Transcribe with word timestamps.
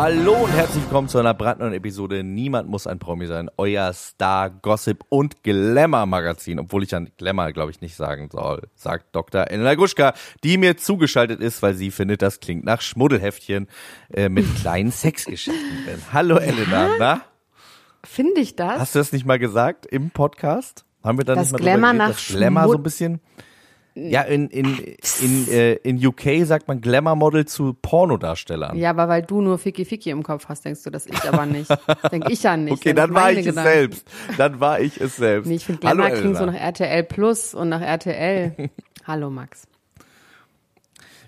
Hallo 0.00 0.44
und 0.44 0.52
herzlich 0.52 0.84
willkommen 0.84 1.08
zu 1.08 1.18
einer 1.18 1.34
brandneuen 1.34 1.72
Episode 1.72 2.22
Niemand 2.22 2.68
muss 2.68 2.86
ein 2.86 3.00
Promi 3.00 3.26
sein. 3.26 3.50
Euer 3.56 3.92
Star, 3.92 4.48
Gossip 4.48 5.04
und 5.08 5.42
Glamour 5.42 6.06
Magazin. 6.06 6.60
Obwohl 6.60 6.84
ich 6.84 6.94
an 6.94 7.10
Glamour, 7.16 7.50
glaube 7.50 7.72
ich, 7.72 7.80
nicht 7.80 7.96
sagen 7.96 8.28
soll, 8.30 8.68
sagt 8.76 9.06
Dr. 9.10 9.50
Elena 9.50 9.74
Gruschka, 9.74 10.14
die 10.44 10.56
mir 10.56 10.76
zugeschaltet 10.76 11.40
ist, 11.40 11.62
weil 11.62 11.74
sie 11.74 11.90
findet, 11.90 12.22
das 12.22 12.38
klingt 12.38 12.64
nach 12.64 12.80
Schmuddelheftchen 12.80 13.66
äh, 14.14 14.28
mit 14.28 14.46
kleinen 14.60 14.92
Sexgeschichten 14.92 15.84
drin. 15.84 16.00
Hallo 16.12 16.36
Elena, 16.36 16.90
na? 17.00 17.20
Finde 18.04 18.40
ich 18.40 18.54
das? 18.54 18.78
Hast 18.78 18.94
du 18.94 19.00
das 19.00 19.10
nicht 19.10 19.26
mal 19.26 19.40
gesagt 19.40 19.84
im 19.84 20.12
Podcast? 20.12 20.84
Haben 21.02 21.18
wir 21.18 21.24
da 21.24 21.34
Das 21.34 21.50
nicht 21.50 21.52
mal 21.54 21.58
Glamour 21.58 21.90
drüber 21.90 21.98
nach 21.98 22.06
geredet, 22.10 22.28
dass 22.28 22.36
Glamour 22.36 22.68
so 22.68 22.74
ein 22.74 22.82
bisschen 22.84 23.20
ja, 23.98 24.22
in, 24.22 24.48
in, 24.48 24.78
in, 25.20 25.48
äh, 25.48 25.74
in 25.74 26.04
UK 26.04 26.44
sagt 26.44 26.68
man 26.68 26.80
Glamour-Model 26.80 27.46
zu 27.46 27.74
Pornodarstellern. 27.74 28.76
ja, 28.76 28.90
aber 28.90 29.08
weil 29.08 29.22
du 29.22 29.40
nur 29.40 29.58
Ficky 29.58 29.84
Ficky 29.84 30.10
im 30.10 30.22
Kopf 30.22 30.48
hast, 30.48 30.64
denkst 30.64 30.82
du 30.84 30.90
das 30.90 31.06
ich 31.06 31.22
aber 31.24 31.46
nicht. 31.46 31.70
Denk 32.12 32.30
ich 32.30 32.42
ja 32.42 32.56
nicht. 32.56 32.72
Okay, 32.72 32.94
dann 32.94 33.14
war 33.14 33.32
ich 33.32 33.44
Gedanken. 33.44 33.58
es 33.58 33.74
selbst. 33.74 34.08
Dann 34.36 34.60
war 34.60 34.80
ich 34.80 35.00
es 35.00 35.16
selbst. 35.16 35.48
Nee, 35.48 35.56
ich 35.56 35.64
finde 35.64 35.86
Hallo, 35.86 36.02
Glamour 36.02 36.18
klingt 36.18 36.36
so 36.36 36.46
nach 36.46 36.54
RTL 36.54 37.04
Plus 37.04 37.54
und 37.54 37.68
nach 37.68 37.80
RTL. 37.80 38.70
Hallo 39.06 39.30
Max. 39.30 39.66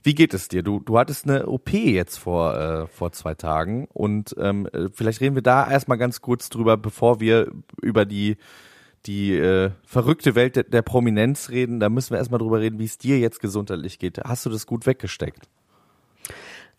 Wie 0.03 0.15
geht 0.15 0.33
es 0.33 0.49
dir? 0.49 0.63
Du, 0.63 0.81
du 0.81 0.99
hattest 0.99 1.29
eine 1.29 1.47
OP 1.47 1.73
jetzt 1.73 2.17
vor, 2.17 2.57
äh, 2.57 2.87
vor 2.87 3.13
zwei 3.13 3.35
Tagen 3.35 3.87
und 3.93 4.35
ähm, 4.39 4.67
äh, 4.73 4.89
vielleicht 4.93 5.21
reden 5.21 5.35
wir 5.35 5.43
da 5.43 5.71
erstmal 5.71 5.99
ganz 5.99 6.21
kurz 6.21 6.49
drüber, 6.49 6.77
bevor 6.77 7.21
wir 7.21 7.51
über 7.83 8.07
die, 8.07 8.37
die 9.07 9.35
äh, 9.35 9.71
verrückte 9.85 10.35
Welt 10.35 10.57
der, 10.57 10.65
der 10.65 10.83
Prominenz 10.83 11.51
reden. 11.51 11.81
Da 11.81 11.89
müssen 11.89 12.11
wir 12.11 12.19
erstmal 12.19 12.39
drüber 12.39 12.61
reden, 12.61 12.79
wie 12.79 12.85
es 12.85 12.99
dir 12.99 13.19
jetzt 13.19 13.41
gesundheitlich 13.41 13.99
geht. 13.99 14.19
Hast 14.19 14.45
du 14.47 14.51
das 14.51 14.67
gut 14.67 14.87
weggesteckt? 14.87 15.49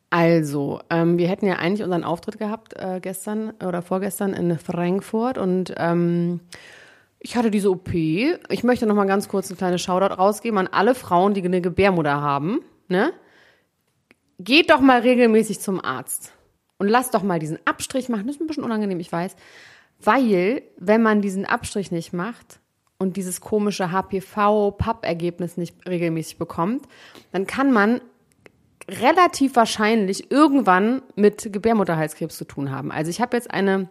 Also, 0.10 0.82
ähm, 0.90 1.18
wir 1.18 1.30
hätten 1.30 1.46
ja 1.46 1.56
eigentlich 1.56 1.84
unseren 1.84 2.04
Auftritt 2.04 2.38
gehabt 2.38 2.74
äh, 2.76 3.00
gestern 3.02 3.52
oder 3.66 3.82
vorgestern 3.82 4.34
in 4.34 4.60
Frankfurt 4.60 5.38
und 5.38 5.74
ähm, 5.78 6.42
ich 7.24 7.38
hatte 7.38 7.50
diese 7.50 7.70
OP. 7.70 7.94
Ich 7.94 8.64
möchte 8.64 8.86
noch 8.88 8.96
mal 8.96 9.06
ganz 9.06 9.30
kurz 9.30 9.50
ein 9.50 9.58
kleines 9.58 9.82
Shoutout 9.82 10.16
rausgeben 10.16 10.58
an 10.58 10.68
alle 10.68 10.96
Frauen, 10.96 11.34
die 11.34 11.44
eine 11.44 11.62
Gebärmutter 11.62 12.20
haben. 12.20 12.60
Ne? 12.90 13.14
Geht 14.40 14.70
doch 14.72 14.82
mal 14.82 15.02
regelmäßig 15.02 15.60
zum 15.60 15.80
Arzt 15.80 16.34
und 16.78 16.88
lasst 16.88 17.14
doch 17.14 17.24
mal 17.24 17.40
diesen 17.40 17.60
Abstrich 17.66 18.10
machen. 18.10 18.26
Das 18.26 18.36
ist 18.36 18.42
ein 18.42 18.48
bisschen 18.48 18.64
unangenehm, 18.64 19.00
ich 19.00 19.12
weiß. 19.12 19.36
Weil, 20.04 20.64
wenn 20.78 21.02
man 21.02 21.22
diesen 21.22 21.46
Abstrich 21.46 21.92
nicht 21.92 22.14
macht 22.14 22.60
und 22.98 23.18
dieses 23.18 23.42
komische 23.42 23.92
HPV-PAP-Ergebnis 23.92 25.58
nicht 25.58 25.88
regelmäßig 25.88 26.38
bekommt, 26.38 26.86
dann 27.32 27.48
kann 27.48 27.72
man 27.72 28.02
relativ 28.90 29.56
wahrscheinlich 29.56 30.32
irgendwann 30.32 31.02
mit 31.16 31.52
Gebärmutterhalskrebs 31.52 32.38
zu 32.38 32.46
tun 32.46 32.72
haben. 32.72 32.92
Also 32.92 33.10
ich 33.10 33.22
habe 33.22 33.38
jetzt 33.38 33.52
eine 33.52 33.90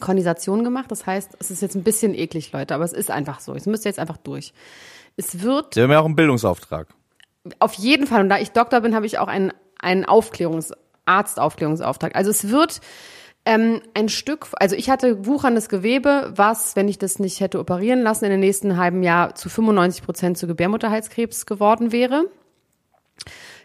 Kondensation 0.00 0.64
gemacht, 0.64 0.90
das 0.90 1.06
heißt, 1.06 1.36
es 1.38 1.50
ist 1.50 1.60
jetzt 1.60 1.74
ein 1.74 1.82
bisschen 1.82 2.14
eklig, 2.14 2.52
Leute, 2.52 2.74
aber 2.74 2.84
es 2.84 2.92
ist 2.92 3.10
einfach 3.10 3.40
so. 3.40 3.54
Es 3.54 3.66
müsst 3.66 3.84
ihr 3.84 3.90
jetzt 3.90 3.98
einfach 3.98 4.16
durch. 4.16 4.52
Es 5.16 5.42
wird 5.42 5.76
Wir 5.76 5.84
haben 5.84 5.90
ja 5.90 6.00
auch 6.00 6.06
einen 6.06 6.16
Bildungsauftrag. 6.16 6.88
auf 7.58 7.74
jeden 7.74 8.06
Fall, 8.06 8.22
und 8.22 8.28
da 8.28 8.38
ich 8.38 8.52
Doktor 8.52 8.80
bin, 8.80 8.94
habe 8.94 9.06
ich 9.06 9.18
auch 9.18 9.28
einen, 9.28 9.52
einen 9.78 10.04
Aufklärungs-, 10.04 10.72
Arztaufklärungsauftrag. 11.04 12.16
Also 12.16 12.30
es 12.30 12.48
wird 12.48 12.80
ähm, 13.44 13.80
ein 13.94 14.08
Stück, 14.08 14.46
also 14.54 14.76
ich 14.76 14.88
hatte 14.88 15.26
wucherndes 15.26 15.68
Gewebe, 15.68 16.32
was, 16.34 16.76
wenn 16.76 16.88
ich 16.88 16.98
das 16.98 17.18
nicht 17.18 17.40
hätte 17.40 17.58
operieren 17.58 18.02
lassen, 18.02 18.24
in 18.24 18.30
den 18.30 18.40
nächsten 18.40 18.76
halben 18.76 19.02
Jahr 19.02 19.34
zu 19.34 19.48
95 19.48 20.04
Prozent 20.04 20.38
zu 20.38 20.46
Gebärmutterhalskrebs 20.46 21.46
geworden 21.46 21.90
wäre. 21.90 22.30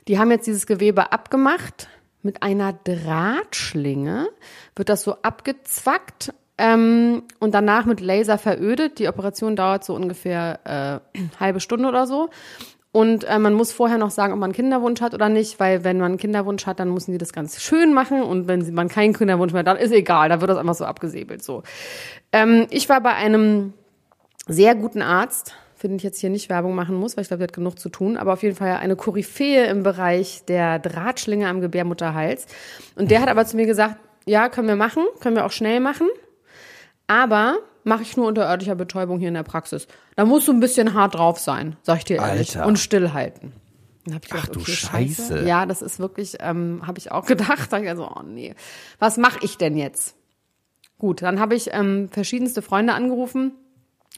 Die 0.08 0.18
haben 0.18 0.32
jetzt 0.32 0.48
dieses 0.48 0.66
Gewebe 0.66 1.12
abgemacht. 1.12 1.90
Mit 2.24 2.42
einer 2.42 2.74
Drahtschlinge 2.74 4.30
wird 4.76 4.90
das 4.90 5.04
so 5.04 5.18
abgezwackt 5.22 6.34
ähm, 6.58 7.24
und 7.40 7.54
danach 7.54 7.86
mit 7.86 8.00
Laser 8.02 8.38
verödet. 8.38 9.00
Die 9.00 9.08
Operation 9.08 9.56
dauert 9.56 9.84
so 9.84 9.94
ungefähr 9.94 11.02
äh, 11.16 11.20
halbe 11.40 11.60
Stunde 11.60 11.88
oder 11.88 12.08
so. 12.08 12.30
Und 12.98 13.26
äh, 13.26 13.38
man 13.38 13.54
muss 13.54 13.72
vorher 13.72 14.00
noch 14.00 14.10
sagen, 14.10 14.34
ob 14.34 14.40
man 14.40 14.48
einen 14.48 14.56
Kinderwunsch 14.56 15.02
hat 15.02 15.14
oder 15.14 15.30
nicht, 15.30 15.60
weil 15.60 15.84
wenn 15.84 16.00
man 16.00 16.14
einen 16.14 16.18
Kinderwunsch 16.18 16.66
hat, 16.66 16.80
dann 16.80 16.92
müssen 16.92 17.12
die 17.12 17.20
das 17.20 17.32
ganz 17.32 17.62
schön 17.62 17.94
machen. 17.94 18.24
Und 18.24 18.48
wenn 18.48 18.74
man 18.74 18.88
keinen 18.88 19.14
Kinderwunsch 19.14 19.54
mehr 19.54 19.60
hat, 19.60 19.68
dann 19.68 19.78
ist 19.78 19.92
egal, 19.92 20.30
da 20.30 20.42
wird 20.42 20.50
das 20.50 20.58
einfach 20.58 20.74
so 20.74 20.84
abgesäbelt. 20.84 21.44
So. 21.44 21.62
Ähm, 22.32 22.66
ich 22.72 22.90
war 22.90 23.00
bei 23.02 23.14
einem 23.14 23.74
sehr 24.48 24.74
guten 24.74 25.04
Arzt, 25.04 25.54
für 25.76 25.88
den 25.88 25.98
ich 25.98 26.04
jetzt 26.04 26.20
hier 26.20 26.32
nicht 26.32 26.50
Werbung 26.50 26.74
machen 26.74 26.96
muss, 26.96 27.16
weil 27.16 27.22
ich 27.22 27.28
glaube, 27.28 27.38
der 27.42 27.50
hat 27.50 27.54
genug 27.54 27.78
zu 27.78 27.90
tun, 27.90 28.18
aber 28.18 28.34
auf 28.34 28.42
jeden 28.42 28.56
Fall 28.56 28.78
eine 28.78 28.96
Koryphäe 28.96 29.68
im 29.68 29.84
Bereich 29.84 30.46
der 30.48 30.80
Drahtschlinge 30.80 31.48
am 31.48 31.62
Gebärmutterhals. 31.62 32.48
Und 32.96 33.12
der 33.12 33.22
hat 33.22 33.30
aber 33.30 33.46
zu 33.46 33.58
mir 33.58 33.68
gesagt, 33.68 33.98
ja, 34.26 34.50
können 34.50 34.68
wir 34.68 34.76
machen, 34.76 35.04
können 35.20 35.36
wir 35.36 35.46
auch 35.46 35.52
schnell 35.52 35.82
machen, 35.82 36.08
aber 37.06 37.60
mache 37.88 38.04
ich 38.04 38.18
nur 38.18 38.28
unter 38.28 38.48
örtlicher 38.48 38.76
Betäubung 38.76 39.18
hier 39.20 39.30
in 39.30 39.34
der 39.34 39.44
Praxis. 39.44 39.88
Da 40.16 40.26
musst 40.26 40.48
du 40.48 40.54
ein 40.54 40.60
bisschen 40.60 40.94
hart 40.94 41.16
drauf 41.16 41.40
sein, 41.40 41.78
sag 41.82 42.00
ich 42.00 42.04
dir 42.06 42.18
ehrlich, 42.18 42.56
Alter. 42.56 42.68
und 42.68 42.78
stillhalten. 42.78 43.54
Dann 44.06 44.16
hab 44.16 44.24
ich 44.24 44.30
gedacht, 44.30 44.50
Ach 44.50 44.54
du 44.54 44.60
okay, 44.62 44.72
Scheiße. 44.72 45.46
Ja, 45.48 45.66
das 45.66 45.82
ist 45.82 46.00
wirklich, 46.00 46.38
ähm, 46.40 46.82
habe 46.86 47.00
ich 47.00 47.12
auch 47.12 47.26
gedacht. 47.28 47.72
Da 47.72 47.80
ich 47.80 47.90
also, 47.90 48.08
oh 48.08 48.22
nee, 48.24 48.54
was 49.00 49.18
mache 49.18 49.40
ich 49.42 49.58
denn 49.58 49.76
jetzt? 49.78 50.16
Gut, 50.98 51.22
dann 51.22 51.40
habe 51.40 51.56
ich 51.56 51.74
ähm, 51.74 52.10
verschiedenste 52.10 52.62
Freunde 52.62 52.94
angerufen, 52.94 53.52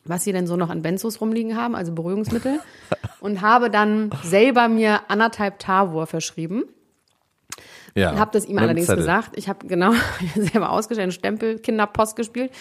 was 0.05 0.23
sie 0.23 0.31
denn 0.31 0.47
so 0.47 0.55
noch 0.55 0.69
an 0.69 0.81
Benzos 0.81 1.21
rumliegen 1.21 1.55
haben, 1.55 1.75
also 1.75 1.93
Beruhigungsmittel, 1.93 2.59
und 3.19 3.41
habe 3.41 3.69
dann 3.69 4.11
selber 4.23 4.67
mir 4.67 5.09
anderthalb 5.09 5.59
Tavor 5.59 6.07
verschrieben. 6.07 6.63
Ja. 7.95 8.11
Und 8.11 8.19
habe 8.19 8.31
das 8.33 8.45
ihm 8.45 8.57
allerdings 8.57 8.87
Zettel. 8.87 9.01
gesagt. 9.01 9.31
Ich 9.35 9.49
habe 9.49 9.67
genau 9.67 9.93
selber 10.35 10.71
ausgestellt, 10.71 11.03
einen 11.03 11.11
Stempel, 11.11 11.59
Kinderpost 11.59 12.15
gespielt. 12.15 12.51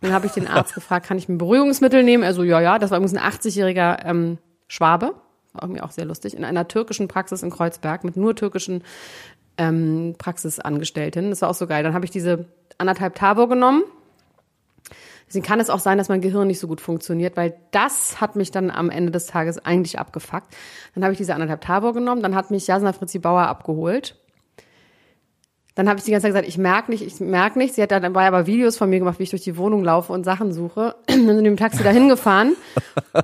Und 0.00 0.08
dann 0.08 0.12
habe 0.12 0.26
ich 0.26 0.32
den 0.32 0.46
Arzt 0.46 0.74
gefragt, 0.74 1.06
kann 1.06 1.18
ich 1.18 1.28
mir 1.28 1.36
Beruhigungsmittel 1.36 2.02
nehmen? 2.02 2.22
Er 2.22 2.34
so, 2.34 2.42
ja, 2.42 2.60
ja. 2.60 2.78
Das 2.78 2.90
war 2.90 2.98
übrigens 2.98 3.18
ein 3.18 3.32
80-jähriger 3.32 4.04
ähm, 4.04 4.38
Schwabe. 4.68 5.14
War 5.52 5.62
irgendwie 5.62 5.82
auch 5.82 5.90
sehr 5.90 6.04
lustig. 6.04 6.36
In 6.36 6.44
einer 6.44 6.68
türkischen 6.68 7.08
Praxis 7.08 7.42
in 7.42 7.50
Kreuzberg 7.50 8.04
mit 8.04 8.16
nur 8.16 8.34
türkischen 8.34 8.82
ähm, 9.58 10.14
Praxisangestellten. 10.18 11.30
Das 11.30 11.42
war 11.42 11.50
auch 11.50 11.54
so 11.54 11.66
geil. 11.66 11.82
Dann 11.82 11.94
habe 11.94 12.04
ich 12.04 12.10
diese 12.10 12.46
anderthalb 12.78 13.14
Tavor 13.14 13.48
genommen. 13.48 13.82
Deswegen 15.28 15.44
kann 15.44 15.58
es 15.58 15.70
auch 15.70 15.80
sein, 15.80 15.98
dass 15.98 16.08
mein 16.08 16.20
Gehirn 16.20 16.46
nicht 16.46 16.60
so 16.60 16.68
gut 16.68 16.80
funktioniert, 16.80 17.36
weil 17.36 17.56
das 17.72 18.20
hat 18.20 18.36
mich 18.36 18.52
dann 18.52 18.70
am 18.70 18.90
Ende 18.90 19.10
des 19.10 19.26
Tages 19.26 19.58
eigentlich 19.58 19.98
abgefuckt. 19.98 20.54
Dann 20.94 21.02
habe 21.02 21.12
ich 21.12 21.18
diese 21.18 21.34
anderthalb 21.34 21.62
Tavor 21.62 21.94
genommen, 21.94 22.22
dann 22.22 22.36
hat 22.36 22.50
mich 22.50 22.66
Jasna 22.66 22.92
Fritzi 22.92 23.18
Bauer 23.18 23.42
abgeholt. 23.42 24.16
Dann 25.76 25.90
habe 25.90 25.98
ich 25.98 26.06
die 26.06 26.10
ganze 26.10 26.22
Zeit 26.22 26.30
gesagt, 26.30 26.48
ich 26.48 26.56
merke 26.56 26.90
nicht, 26.90 27.02
ich 27.02 27.20
merke 27.20 27.58
nicht. 27.58 27.74
Sie 27.74 27.82
hat 27.82 27.90
dann 27.90 28.02
dabei 28.02 28.26
aber 28.26 28.46
Videos 28.46 28.78
von 28.78 28.88
mir 28.88 28.98
gemacht, 28.98 29.18
wie 29.18 29.24
ich 29.24 29.30
durch 29.30 29.42
die 29.42 29.58
Wohnung 29.58 29.84
laufe 29.84 30.10
und 30.10 30.24
Sachen 30.24 30.50
suche. 30.54 30.96
Dann 31.06 31.26
sind 31.26 31.44
wir 31.44 31.50
im 31.50 31.58
Taxi 31.58 31.82
dahin 31.82 32.08
gefahren. 32.08 32.56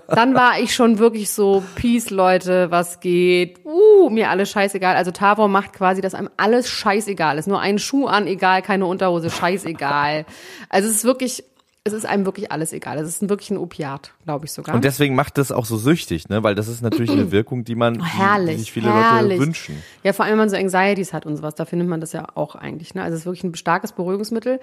Dann 0.08 0.34
war 0.34 0.60
ich 0.60 0.74
schon 0.74 0.98
wirklich 0.98 1.30
so, 1.30 1.64
Peace, 1.76 2.10
Leute, 2.10 2.70
was 2.70 3.00
geht? 3.00 3.64
Uh, 3.64 4.10
mir 4.10 4.28
alles 4.28 4.50
scheißegal. 4.50 4.96
Also 4.96 5.12
Tavor 5.12 5.48
macht 5.48 5.72
quasi, 5.72 6.02
dass 6.02 6.14
einem 6.14 6.28
alles 6.36 6.68
scheißegal 6.68 7.38
ist. 7.38 7.48
Nur 7.48 7.58
einen 7.58 7.78
Schuh 7.78 8.06
an, 8.06 8.26
egal, 8.26 8.60
keine 8.60 8.84
Unterhose, 8.84 9.30
scheißegal. 9.30 10.26
Also 10.69 10.90
es 10.90 10.96
ist 10.96 11.04
wirklich, 11.04 11.44
es 11.84 11.93
ist 11.93 12.06
einem 12.06 12.25
wirklich 12.25 12.53
alles 12.53 12.72
egal. 12.72 12.98
Es 12.98 13.09
ist 13.09 13.28
wirklich 13.28 13.50
ein 13.50 13.59
Opiat, 13.59 14.12
glaube 14.25 14.44
ich 14.44 14.53
sogar. 14.53 14.75
Und 14.75 14.84
deswegen 14.84 15.16
macht 15.16 15.37
das 15.37 15.50
auch 15.50 15.65
so 15.65 15.76
süchtig, 15.76 16.28
ne? 16.28 16.43
Weil 16.44 16.54
das 16.54 16.69
ist 16.69 16.81
natürlich 16.81 17.10
eine 17.10 17.32
Wirkung, 17.32 17.65
die 17.65 17.75
man, 17.75 17.94
die, 17.94 18.04
herrlich, 18.04 18.54
die 18.54 18.60
sich 18.60 18.72
viele 18.72 18.93
herrlich. 18.93 19.38
Leute 19.38 19.47
wünschen. 19.48 19.82
Ja, 20.04 20.12
vor 20.12 20.25
allem, 20.25 20.32
wenn 20.32 20.38
man 20.38 20.48
so 20.48 20.56
Anxieties 20.56 21.12
hat 21.12 21.26
und 21.26 21.37
sowas, 21.37 21.56
da 21.56 21.64
findet 21.64 21.88
man 21.88 22.00
das 22.00 22.12
ja 22.12 22.26
auch 22.34 22.55
eigentlich. 22.55 22.94
Ne? 22.94 23.02
Also 23.02 23.14
es 23.14 23.20
ist 23.20 23.26
wirklich 23.26 23.43
ein 23.44 23.55
starkes 23.56 23.93
Beruhigungsmittel. 23.93 24.61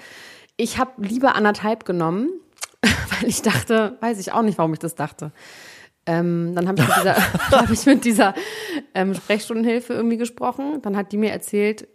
Ich 0.55 0.77
habe 0.77 0.91
lieber 0.97 1.35
anderthalb 1.35 1.83
genommen, 1.83 2.29
weil 2.81 3.29
ich 3.29 3.41
dachte, 3.41 3.97
weiß 3.99 4.17
ich 4.19 4.31
auch 4.31 4.41
nicht, 4.41 4.57
warum 4.57 4.71
ich 4.71 4.79
das 4.79 4.95
dachte. 4.95 5.33
Ähm, 6.05 6.53
dann 6.55 6.69
habe 6.69 6.81
ich 6.81 6.87
mit 6.87 6.95
dieser, 6.97 7.15
hab 7.51 7.69
ich 7.69 7.85
mit 7.85 8.05
dieser 8.05 8.33
ähm, 8.93 9.13
Sprechstundenhilfe 9.13 9.93
irgendwie 9.93 10.17
gesprochen. 10.17 10.81
Dann 10.83 10.95
hat 10.95 11.11
die 11.11 11.17
mir 11.17 11.31
erzählt, 11.31 11.85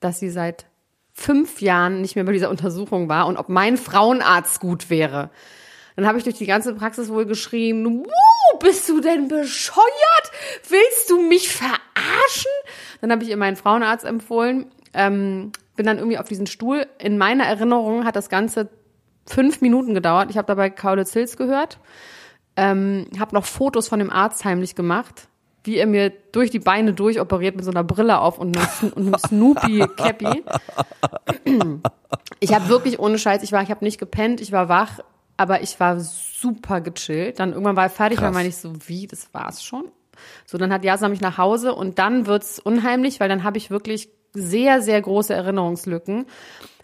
dass 0.00 0.18
sie 0.18 0.28
seit 0.28 0.66
fünf 1.16 1.62
Jahren 1.62 2.02
nicht 2.02 2.14
mehr 2.14 2.24
bei 2.24 2.32
dieser 2.32 2.50
Untersuchung 2.50 3.08
war 3.08 3.26
und 3.26 3.38
ob 3.38 3.48
mein 3.48 3.78
Frauenarzt 3.78 4.60
gut 4.60 4.90
wäre. 4.90 5.30
Dann 5.96 6.06
habe 6.06 6.18
ich 6.18 6.24
durch 6.24 6.36
die 6.36 6.46
ganze 6.46 6.74
Praxis 6.74 7.08
wohl 7.08 7.24
geschrien, 7.24 7.86
Wuh, 7.86 8.58
bist 8.60 8.86
du 8.88 9.00
denn 9.00 9.28
bescheuert? 9.28 10.30
Willst 10.68 11.08
du 11.08 11.22
mich 11.22 11.48
verarschen? 11.48 12.52
Dann 13.00 13.10
habe 13.10 13.24
ich 13.24 13.30
ihr 13.30 13.36
meinen 13.38 13.56
Frauenarzt 13.56 14.04
empfohlen, 14.04 14.70
ähm, 14.92 15.52
bin 15.74 15.86
dann 15.86 15.96
irgendwie 15.96 16.18
auf 16.18 16.28
diesen 16.28 16.46
Stuhl. 16.46 16.86
In 16.98 17.16
meiner 17.16 17.44
Erinnerung 17.44 18.04
hat 18.04 18.14
das 18.14 18.28
Ganze 18.28 18.68
fünf 19.26 19.62
Minuten 19.62 19.94
gedauert. 19.94 20.30
Ich 20.30 20.36
habe 20.36 20.46
dabei 20.46 20.68
Kaulitz 20.68 21.14
Hills 21.14 21.38
gehört, 21.38 21.78
ähm, 22.56 23.06
habe 23.18 23.34
noch 23.34 23.46
Fotos 23.46 23.88
von 23.88 23.98
dem 23.98 24.10
Arzt 24.10 24.44
heimlich 24.44 24.74
gemacht, 24.74 25.28
wie 25.66 25.76
er 25.76 25.86
mir 25.86 26.10
durch 26.32 26.50
die 26.50 26.58
Beine 26.58 26.92
durchoperiert 26.92 27.56
mit 27.56 27.64
so 27.64 27.70
einer 27.70 27.84
Brille 27.84 28.20
auf 28.20 28.38
und 28.38 28.56
einem, 28.56 29.14
Snoopy-Cappy. 29.18 30.44
Ich 32.40 32.54
habe 32.54 32.68
wirklich 32.68 32.98
ohne 32.98 33.18
Scheiß, 33.18 33.42
ich 33.42 33.52
war, 33.52 33.62
ich 33.62 33.70
habe 33.70 33.84
nicht 33.84 33.98
gepennt, 33.98 34.40
ich 34.40 34.52
war 34.52 34.68
wach, 34.68 35.00
aber 35.36 35.62
ich 35.62 35.78
war 35.80 35.98
super 36.00 36.80
gechillt. 36.80 37.40
Dann 37.40 37.52
irgendwann 37.52 37.76
war 37.76 37.84
er 37.84 37.90
fertig, 37.90 38.18
Krass. 38.18 38.26
dann 38.26 38.34
meine 38.34 38.48
ich 38.48 38.56
so, 38.56 38.72
wie, 38.86 39.06
das 39.06 39.32
war's 39.32 39.64
schon? 39.64 39.84
So, 40.46 40.58
dann 40.58 40.72
hat 40.72 40.84
Jasa 40.84 41.08
mich 41.08 41.20
nach 41.20 41.38
Hause 41.38 41.74
und 41.74 41.98
dann 41.98 42.26
wird's 42.26 42.58
unheimlich, 42.58 43.20
weil 43.20 43.28
dann 43.28 43.44
habe 43.44 43.58
ich 43.58 43.70
wirklich 43.70 44.08
sehr, 44.32 44.82
sehr 44.82 45.00
große 45.00 45.34
Erinnerungslücken. 45.34 46.26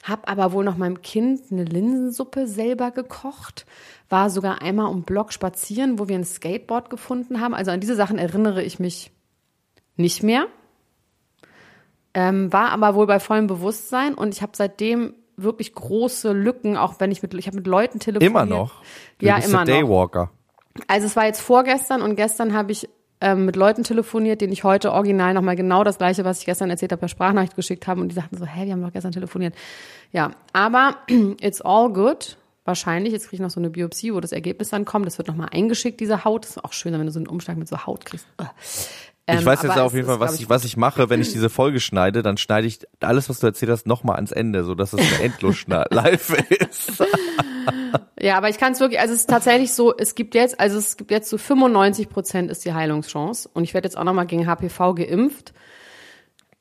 Hab 0.02 0.28
aber 0.30 0.52
wohl 0.52 0.64
noch 0.64 0.76
meinem 0.76 1.00
Kind 1.00 1.40
eine 1.52 1.64
Linsensuppe 1.64 2.48
selber 2.48 2.90
gekocht. 2.90 3.66
War 4.08 4.30
sogar 4.30 4.60
einmal 4.60 4.86
um 4.86 5.04
Block 5.04 5.32
spazieren, 5.32 5.98
wo 5.98 6.08
wir 6.08 6.16
ein 6.16 6.24
Skateboard 6.24 6.90
gefunden 6.90 7.40
haben. 7.40 7.54
Also 7.54 7.70
an 7.70 7.80
diese 7.80 7.94
Sachen 7.94 8.18
erinnere 8.18 8.62
ich 8.62 8.80
mich 8.80 9.12
nicht 9.96 10.22
mehr. 10.22 10.46
Ähm, 12.14 12.52
war 12.52 12.70
aber 12.70 12.94
wohl 12.94 13.06
bei 13.06 13.20
vollem 13.20 13.46
Bewusstsein 13.46 14.14
und 14.14 14.34
ich 14.34 14.42
habe 14.42 14.52
seitdem 14.54 15.14
wirklich 15.36 15.74
große 15.74 16.32
Lücken, 16.32 16.76
auch 16.76 16.96
wenn 16.98 17.10
ich 17.10 17.22
mit, 17.22 17.32
ich 17.34 17.46
habe 17.46 17.56
mit 17.56 17.66
Leuten 17.66 18.00
telefoniert. 18.00 18.30
Immer 18.30 18.44
noch. 18.44 18.82
Du 19.18 19.26
Ja, 19.26 19.36
bist 19.36 19.48
immer 19.48 19.64
der 19.64 19.76
noch. 19.76 19.82
Daywalker. 19.88 20.30
Also 20.88 21.06
es 21.06 21.16
war 21.16 21.26
jetzt 21.26 21.40
vorgestern 21.40 22.02
und 22.02 22.16
gestern 22.16 22.54
habe 22.54 22.72
ich 22.72 22.88
ähm, 23.22 23.46
mit 23.46 23.56
Leuten 23.56 23.84
telefoniert, 23.84 24.40
denen 24.40 24.52
ich 24.52 24.64
heute 24.64 24.92
original 24.92 25.32
nochmal 25.32 25.56
genau 25.56 25.84
das 25.84 25.96
gleiche, 25.96 26.24
was 26.24 26.40
ich 26.40 26.46
gestern 26.46 26.68
erzählt 26.68 26.92
habe, 26.92 27.00
per 27.00 27.08
Sprachnachricht 27.08 27.56
geschickt 27.56 27.86
haben 27.86 28.00
und 28.00 28.08
die 28.08 28.14
sagten 28.14 28.36
so, 28.36 28.44
hä, 28.44 28.66
wir 28.66 28.72
haben 28.72 28.82
doch 28.82 28.92
gestern 28.92 29.12
telefoniert. 29.12 29.54
Ja, 30.12 30.32
aber 30.52 30.96
it's 31.40 31.62
all 31.62 31.90
good. 31.92 32.36
Wahrscheinlich, 32.64 33.12
jetzt 33.12 33.24
kriege 33.24 33.36
ich 33.36 33.40
noch 33.40 33.50
so 33.50 33.60
eine 33.60 33.70
Biopsie, 33.70 34.12
wo 34.12 34.20
das 34.20 34.32
Ergebnis 34.32 34.68
dann 34.68 34.84
kommt. 34.84 35.06
Das 35.06 35.18
wird 35.18 35.28
nochmal 35.28 35.48
eingeschickt, 35.52 35.98
diese 36.00 36.24
Haut. 36.24 36.44
Das 36.44 36.50
ist 36.50 36.64
auch 36.64 36.72
schön, 36.72 36.92
wenn 36.92 37.06
du 37.06 37.12
so 37.12 37.18
einen 37.18 37.26
Umschlag 37.26 37.56
mit 37.56 37.68
so 37.68 37.86
Haut 37.86 38.04
kriegst. 38.04 38.26
Ugh. 39.32 39.38
Ich 39.38 39.40
Ähm, 39.40 39.46
weiß 39.46 39.62
jetzt 39.62 39.78
auf 39.78 39.94
jeden 39.94 40.06
Fall, 40.06 40.20
was 40.20 40.38
ich, 40.38 40.48
was 40.48 40.64
ich 40.64 40.76
mache, 40.76 41.10
wenn 41.10 41.20
ich 41.20 41.32
diese 41.32 41.50
Folge 41.50 41.80
schneide, 41.80 42.22
dann 42.22 42.36
schneide 42.36 42.66
ich 42.66 42.80
alles, 43.00 43.28
was 43.28 43.40
du 43.40 43.46
erzählt 43.46 43.70
hast, 43.70 43.86
nochmal 43.86 44.16
ans 44.16 44.32
Ende, 44.32 44.64
so 44.64 44.74
dass 44.74 44.92
es 44.92 45.00
eine 45.00 45.24
Endlosschneid-Live 45.24 46.36
ist. 46.50 47.02
Ja, 48.20 48.36
aber 48.36 48.48
ich 48.48 48.58
kann 48.58 48.72
es 48.72 48.80
wirklich, 48.80 49.00
also 49.00 49.14
es 49.14 49.20
ist 49.20 49.30
tatsächlich 49.30 49.72
so, 49.72 49.96
es 49.96 50.14
gibt 50.14 50.34
jetzt, 50.34 50.60
also 50.60 50.78
es 50.78 50.96
gibt 50.96 51.10
jetzt 51.10 51.28
so 51.28 51.38
95 51.38 52.08
Prozent 52.08 52.50
ist 52.50 52.64
die 52.64 52.72
Heilungschance 52.72 53.48
und 53.52 53.64
ich 53.64 53.74
werde 53.74 53.86
jetzt 53.86 53.96
auch 53.96 54.04
nochmal 54.04 54.26
gegen 54.26 54.46
HPV 54.46 54.94
geimpft. 54.94 55.52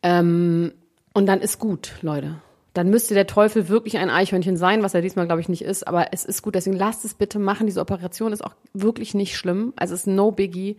Ähm, 0.03 0.73
und 1.13 1.25
dann 1.25 1.41
ist 1.41 1.59
gut, 1.59 1.93
Leute. 2.01 2.41
Dann 2.73 2.89
müsste 2.89 3.13
der 3.13 3.27
Teufel 3.27 3.67
wirklich 3.67 3.97
ein 3.97 4.09
Eichhörnchen 4.09 4.55
sein, 4.55 4.81
was 4.81 4.93
er 4.93 5.01
diesmal, 5.01 5.25
glaube 5.25 5.41
ich, 5.41 5.49
nicht 5.49 5.61
ist. 5.61 5.85
Aber 5.87 6.13
es 6.13 6.23
ist 6.23 6.41
gut, 6.41 6.55
deswegen 6.55 6.77
lasst 6.77 7.03
es 7.03 7.13
bitte 7.13 7.37
machen. 7.37 7.67
Diese 7.67 7.81
Operation 7.81 8.31
ist 8.31 8.43
auch 8.43 8.55
wirklich 8.73 9.13
nicht 9.13 9.35
schlimm. 9.35 9.73
Also 9.75 9.93
es 9.93 10.01
ist 10.01 10.07
no 10.07 10.31
biggie. 10.31 10.77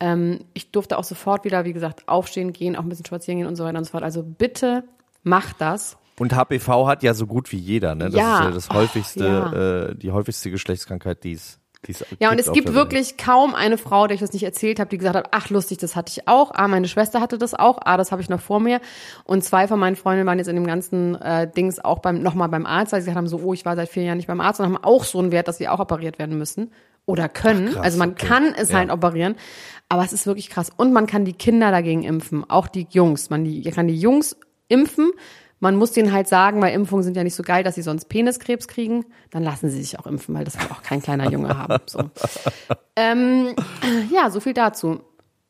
Ähm, 0.00 0.40
ich 0.54 0.70
durfte 0.70 0.96
auch 0.98 1.04
sofort 1.04 1.44
wieder, 1.44 1.64
wie 1.64 1.72
gesagt, 1.72 2.08
aufstehen, 2.08 2.52
gehen, 2.52 2.76
auch 2.76 2.82
ein 2.82 2.88
bisschen 2.88 3.06
spazieren 3.06 3.38
gehen 3.38 3.48
und 3.48 3.56
so 3.56 3.64
weiter 3.64 3.78
und 3.78 3.84
so 3.84 3.90
fort. 3.90 4.04
Also 4.04 4.22
bitte 4.22 4.84
macht 5.24 5.60
das. 5.60 5.96
Und 6.18 6.34
HPV 6.34 6.86
hat 6.86 7.02
ja 7.02 7.14
so 7.14 7.26
gut 7.26 7.52
wie 7.52 7.56
jeder, 7.58 7.94
ne? 7.94 8.06
Das 8.06 8.14
Ja. 8.14 8.38
ist 8.38 8.44
ja 8.44 8.50
das 8.50 8.70
Oh, 8.70 8.74
häufigste, 8.74 9.24
ja. 9.24 9.52
äh, 9.90 9.94
die 9.94 10.10
häufigste 10.12 10.50
Geschlechtskrankheit, 10.50 11.22
die 11.24 11.32
es 11.32 11.58
Ja, 12.18 12.32
und 12.32 12.40
es 12.40 12.46
gibt 12.52 12.66
der 12.68 12.74
Welt. 12.74 12.86
wirklich 12.86 13.16
kaum 13.18 13.54
eine 13.54 13.78
Frau, 13.78 14.08
der 14.08 14.16
ich 14.16 14.20
das 14.20 14.32
nicht 14.32 14.42
erzählt 14.42 14.80
habe, 14.80 14.90
die 14.90 14.98
gesagt 14.98 15.14
hat, 15.16 15.28
ach 15.30 15.48
lustig, 15.48 15.78
das 15.78 15.94
hatte 15.94 16.10
ich 16.10 16.26
auch. 16.26 16.50
Ah, 16.54 16.66
meine 16.66 16.88
Schwester 16.88 17.20
hatte 17.20 17.38
das 17.38 17.54
auch. 17.54 17.78
Ah, 17.84 17.96
das 17.96 18.10
habe 18.10 18.20
ich 18.20 18.28
noch 18.28 18.40
vor 18.40 18.58
mir. 18.58 18.80
Und 19.24 19.44
zwei 19.44 19.68
von 19.68 19.78
meinen 19.78 19.94
Freundinnen 19.94 20.26
waren 20.26 20.38
jetzt 20.38 20.48
in 20.48 20.56
dem 20.56 20.66
ganzen 20.66 21.14
äh, 21.22 21.48
Dings 21.48 21.78
auch 21.78 22.00
beim 22.00 22.20
nochmal 22.20 22.48
beim 22.48 22.66
Arzt, 22.66 22.92
weil 22.92 23.00
sie 23.00 23.04
gesagt 23.06 23.16
haben, 23.16 23.28
so, 23.28 23.38
oh, 23.44 23.54
ich 23.54 23.64
war 23.64 23.76
seit 23.76 23.88
vier 23.88 24.02
Jahren 24.02 24.16
nicht 24.16 24.26
beim 24.26 24.40
Arzt 24.40 24.58
und 24.58 24.66
haben 24.66 24.76
auch 24.82 25.04
so 25.04 25.20
einen 25.20 25.30
Wert, 25.30 25.46
dass 25.46 25.58
sie 25.58 25.68
auch 25.68 25.78
operiert 25.78 26.18
werden 26.18 26.36
müssen 26.36 26.72
oder 27.08 27.28
können. 27.28 27.72
krass, 27.72 27.82
also 27.82 27.98
man 27.98 28.10
okay. 28.10 28.26
kann 28.26 28.54
es 28.54 28.68
Ja. 28.68 28.76
halt 28.76 28.90
operieren, 28.90 29.34
aber 29.88 30.04
es 30.04 30.12
ist 30.12 30.26
wirklich 30.26 30.50
krass. 30.50 30.70
Und 30.76 30.92
man 30.92 31.06
kann 31.06 31.24
die 31.24 31.32
Kinder 31.32 31.70
dagegen 31.70 32.04
impfen, 32.04 32.48
auch 32.48 32.68
die 32.68 32.86
Jungs. 32.90 33.30
Man 33.30 33.44
die, 33.44 33.62
kann 33.70 33.88
die 33.88 33.98
Jungs 33.98 34.36
impfen. 34.68 35.10
Man 35.58 35.74
muss 35.74 35.92
denen 35.92 36.12
halt 36.12 36.28
sagen, 36.28 36.60
weil 36.60 36.74
Impfungen 36.74 37.02
sind 37.02 37.16
ja 37.16 37.24
nicht 37.24 37.34
so 37.34 37.42
geil, 37.42 37.64
dass 37.64 37.74
sie 37.76 37.82
sonst 37.82 38.04
Peniskrebs 38.10 38.68
kriegen. 38.68 39.06
Dann 39.30 39.42
lassen 39.42 39.70
sie 39.70 39.80
sich 39.80 39.98
auch 39.98 40.06
impfen, 40.06 40.34
weil 40.34 40.44
das 40.44 40.56
will 40.58 40.68
auch 40.70 40.82
kein 40.82 41.00
kleiner 41.02 41.30
Junge 41.30 41.56
haben. 41.58 41.78
So. 41.86 41.98
Ähm, 43.00 43.54
ja, 44.12 44.28
so 44.28 44.40
viel 44.40 44.54
dazu. 44.54 45.00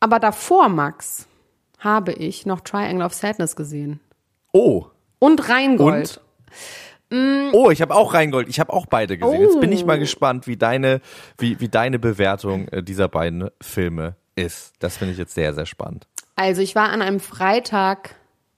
Aber 0.00 0.18
davor, 0.20 0.68
Max, 0.68 1.26
habe 1.78 2.12
ich 2.12 2.44
noch 2.44 2.60
Triangle 2.60 3.06
of 3.06 3.14
Sadness 3.14 3.56
gesehen. 3.56 4.00
Oh. 4.52 4.84
Und 5.18 5.48
Rheingold. 5.48 6.20
Oh, 7.10 7.70
ich 7.70 7.80
habe 7.80 7.94
auch 7.94 8.12
Rheingold. 8.12 8.48
Ich 8.48 8.60
habe 8.60 8.72
auch 8.72 8.86
beide 8.86 9.16
gesehen. 9.16 9.40
Jetzt 9.40 9.60
bin 9.60 9.72
ich 9.72 9.84
Oh. 9.84 9.86
mal 9.86 9.98
gespannt, 9.98 10.46
wie 10.46 10.56
deine, 10.56 11.00
wie, 11.38 11.58
wie 11.60 11.68
deine 11.68 11.98
Bewertung 11.98 12.68
äh, 12.68 12.82
dieser 12.82 13.08
beiden 13.08 13.48
Filme 13.60 14.16
ist. 14.34 14.74
Das 14.78 14.98
finde 14.98 15.12
ich 15.12 15.18
jetzt 15.18 15.34
sehr, 15.34 15.54
sehr 15.54 15.64
spannend. 15.66 16.06
Also 16.36 16.60
ich 16.60 16.74
war 16.74 16.90
an 16.90 17.00
einem 17.02 17.20
Freitag 17.20 18.14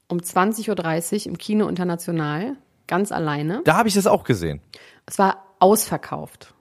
um 0.09 0.19
20.30 0.19 1.21
Uhr 1.21 1.27
im 1.27 1.39
Kino 1.39 1.69
International, 1.69 2.57
ganz 2.89 3.13
alleine. 3.13 3.63
Da 3.65 3.77
habe 3.77 3.89
ich 3.89 3.95
das 3.95 4.07
auch 4.09 4.25
gesehen. 4.25 4.61
Es 5.07 5.19
war 5.19 5.45
ausverkauft. 5.61 6.53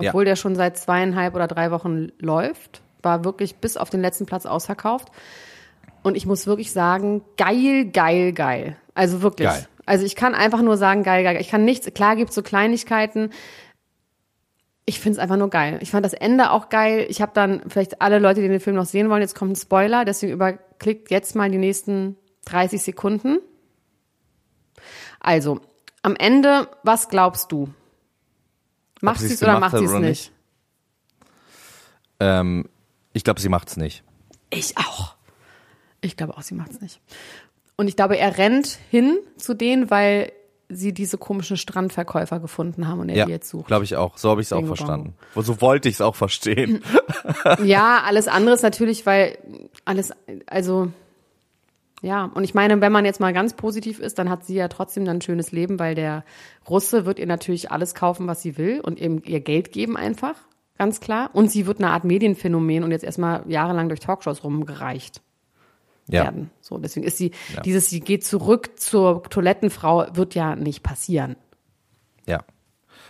Ja. 0.00 0.10
Obwohl 0.10 0.24
der 0.24 0.36
schon 0.36 0.54
seit 0.54 0.78
zweieinhalb 0.78 1.34
oder 1.34 1.48
drei 1.48 1.70
Wochen 1.72 2.08
läuft. 2.20 2.82
War 3.02 3.24
wirklich 3.24 3.56
bis 3.56 3.76
auf 3.76 3.90
den 3.90 4.00
letzten 4.00 4.26
Platz 4.26 4.46
ausverkauft. 4.46 5.08
Und 6.04 6.16
ich 6.16 6.24
muss 6.24 6.46
wirklich 6.46 6.72
sagen, 6.72 7.22
geil, 7.36 7.86
geil, 7.92 8.32
geil. 8.32 8.76
Also 8.94 9.22
wirklich. 9.22 9.48
Geil. 9.48 9.66
Also 9.86 10.04
ich 10.04 10.16
kann 10.16 10.34
einfach 10.34 10.62
nur 10.62 10.76
sagen, 10.76 11.02
geil, 11.02 11.24
geil. 11.24 11.40
Ich 11.40 11.48
kann 11.48 11.64
nichts, 11.64 11.92
klar 11.94 12.16
gibt's 12.16 12.34
so 12.34 12.42
Kleinigkeiten. 12.42 13.30
Ich 14.84 15.00
find's 15.00 15.18
einfach 15.18 15.36
nur 15.36 15.50
geil. 15.50 15.78
Ich 15.80 15.90
fand 15.90 16.04
das 16.04 16.12
Ende 16.12 16.50
auch 16.50 16.68
geil. 16.68 17.06
Ich 17.08 17.22
habe 17.22 17.32
dann, 17.34 17.62
vielleicht 17.68 18.02
alle 18.02 18.18
Leute, 18.18 18.40
die 18.40 18.48
den 18.48 18.60
Film 18.60 18.76
noch 18.76 18.86
sehen 18.86 19.08
wollen, 19.10 19.22
jetzt 19.22 19.34
kommt 19.34 19.52
ein 19.52 19.56
Spoiler, 19.56 20.04
deswegen 20.04 20.32
überklickt 20.32 21.10
jetzt 21.10 21.36
mal 21.36 21.50
die 21.50 21.58
nächsten 21.58 22.16
30 22.46 22.82
Sekunden. 22.82 23.38
Also, 25.20 25.60
am 26.02 26.16
Ende, 26.16 26.68
was 26.82 27.08
glaubst 27.08 27.52
du? 27.52 27.72
Macht 29.00 29.20
sie 29.20 29.26
es 29.32 29.42
oder 29.42 29.60
macht 29.60 29.76
sie 29.76 29.84
es 29.84 29.90
oder 29.90 30.00
nicht? 30.00 30.32
Ähm, 32.18 32.68
ich 33.12 33.24
glaube, 33.24 33.40
sie 33.40 33.48
macht's 33.48 33.76
nicht. 33.76 34.04
Ich 34.50 34.76
auch. 34.78 35.16
Ich 36.00 36.16
glaube 36.16 36.36
auch, 36.36 36.42
sie 36.42 36.54
macht 36.54 36.72
es 36.72 36.80
nicht. 36.80 37.00
Und 37.82 37.88
ich 37.88 37.96
glaube, 37.96 38.16
er 38.16 38.38
rennt 38.38 38.78
hin 38.92 39.18
zu 39.36 39.54
denen, 39.54 39.90
weil 39.90 40.30
sie 40.68 40.94
diese 40.94 41.18
komischen 41.18 41.56
Strandverkäufer 41.56 42.38
gefunden 42.38 42.86
haben 42.86 43.00
und 43.00 43.08
er 43.08 43.16
Ja, 43.16 43.24
die 43.26 43.32
jetzt 43.32 43.48
sucht. 43.48 43.66
glaube 43.66 43.82
ich 43.82 43.96
auch. 43.96 44.18
So 44.18 44.30
habe 44.30 44.40
ich 44.40 44.46
es 44.46 44.52
auch 44.52 44.64
verstanden. 44.64 45.14
So 45.34 45.60
wollte 45.60 45.88
ich 45.88 45.96
es 45.96 46.00
auch 46.00 46.14
verstehen. 46.14 46.80
Ja, 47.64 48.02
alles 48.06 48.28
andere 48.28 48.54
ist 48.54 48.62
natürlich, 48.62 49.04
weil 49.04 49.36
alles, 49.84 50.12
also 50.46 50.92
ja, 52.02 52.30
und 52.32 52.44
ich 52.44 52.54
meine, 52.54 52.80
wenn 52.80 52.92
man 52.92 53.04
jetzt 53.04 53.18
mal 53.18 53.32
ganz 53.32 53.54
positiv 53.54 53.98
ist, 53.98 54.20
dann 54.20 54.30
hat 54.30 54.44
sie 54.46 54.54
ja 54.54 54.68
trotzdem 54.68 55.04
dann 55.04 55.16
ein 55.16 55.22
schönes 55.22 55.50
Leben, 55.50 55.80
weil 55.80 55.96
der 55.96 56.24
Russe 56.70 57.04
wird 57.04 57.18
ihr 57.18 57.26
natürlich 57.26 57.72
alles 57.72 57.96
kaufen, 57.96 58.28
was 58.28 58.42
sie 58.42 58.56
will 58.56 58.80
und 58.80 59.00
eben 59.00 59.20
ihr 59.24 59.40
Geld 59.40 59.72
geben 59.72 59.96
einfach, 59.96 60.36
ganz 60.78 61.00
klar. 61.00 61.30
Und 61.32 61.50
sie 61.50 61.66
wird 61.66 61.78
eine 61.78 61.90
Art 61.90 62.04
Medienphänomen 62.04 62.84
und 62.84 62.92
jetzt 62.92 63.02
erstmal 63.04 63.42
jahrelang 63.48 63.88
durch 63.88 63.98
Talkshows 63.98 64.44
rumgereicht 64.44 65.20
Ja. 66.08 66.24
werden. 66.24 66.50
So, 66.60 66.78
deswegen 66.78 67.06
ist 67.06 67.16
sie, 67.16 67.30
dieses, 67.64 67.88
sie 67.88 68.00
geht 68.00 68.24
zurück 68.24 68.78
zur 68.78 69.22
Toilettenfrau, 69.22 70.06
wird 70.14 70.34
ja 70.34 70.56
nicht 70.56 70.82
passieren. 70.82 71.36
Ja. 72.26 72.40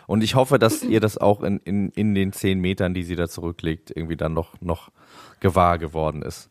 Und 0.07 0.23
ich 0.23 0.35
hoffe, 0.35 0.59
dass 0.59 0.83
ihr 0.83 1.01
das 1.01 1.17
auch 1.17 1.43
in, 1.43 1.59
in, 1.59 1.89
in 1.91 2.15
den 2.15 2.33
zehn 2.33 2.61
Metern, 2.61 2.93
die 2.93 3.03
sie 3.03 3.17
da 3.17 3.29
zurücklegt, 3.29 3.91
irgendwie 3.95 4.17
dann 4.17 4.35
noch, 4.35 4.61
noch 4.61 4.91
gewahr 5.41 5.79
geworden 5.79 6.23
ist. 6.23 6.51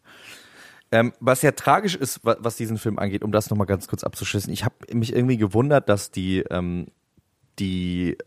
Ähm, 0.91 1.13
was 1.19 1.41
ja 1.41 1.51
tragisch 1.51 1.95
ist, 1.95 2.25
wa- 2.25 2.38
was 2.39 2.57
diesen 2.57 2.77
Film 2.77 3.00
angeht, 3.00 3.24
um 3.24 3.31
das 3.31 3.50
nochmal 3.50 3.67
ganz 3.67 3.88
kurz 3.88 4.03
abzuschließen, 4.03 4.51
ich 4.51 4.65
habe 4.65 4.75
mich 4.93 5.15
irgendwie 5.15 5.38
gewundert, 5.38 5.88
dass 5.89 6.12
die, 6.12 6.39
ähm, 6.50 6.88
die 7.60 8.17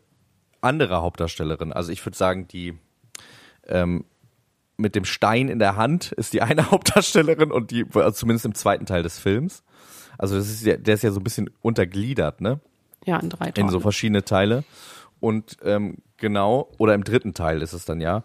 andere 0.61 1.03
Hauptdarstellerin, 1.03 1.73
also 1.73 1.93
ich 1.93 2.05
würde 2.07 2.17
sagen, 2.17 2.49
die 2.49 2.79
ähm, 3.67 4.05
mit 4.77 4.95
dem 4.95 5.05
Stein 5.05 5.49
in 5.49 5.59
der 5.59 5.77
Hand 5.77 6.13
ist 6.13 6.33
die 6.33 6.43
eine 6.43 6.71
Hauptdarstellerin 6.71 7.51
und 7.51 7.71
die, 7.71 7.87
also 7.95 8.11
zumindest 8.11 8.47
im 8.47 8.55
zweiten 8.55 8.87
Teil 8.87 9.03
des 9.03 9.19
Films. 9.19 9.63
Also 10.19 10.37
das 10.37 10.49
ist 10.49 10.65
ja, 10.65 10.77
der 10.77 10.95
ist 10.95 11.03
ja 11.03 11.11
so 11.11 11.21
ein 11.21 11.25
bisschen 11.25 11.51
untergliedert, 11.63 12.41
ne? 12.41 12.61
Ja, 13.05 13.19
in 13.19 13.29
drei 13.29 13.49
in 13.49 13.55
Tagen. 13.55 13.69
so 13.71 13.81
verschiedene 13.81 14.25
Teile. 14.25 14.65
Und 15.21 15.57
ähm, 15.65 15.99
genau, 16.17 16.71
oder 16.79 16.95
im 16.95 17.05
dritten 17.05 17.35
Teil 17.35 17.63
ist 17.63 17.73
es 17.73 17.85
dann 17.85 18.01
ja. 18.01 18.25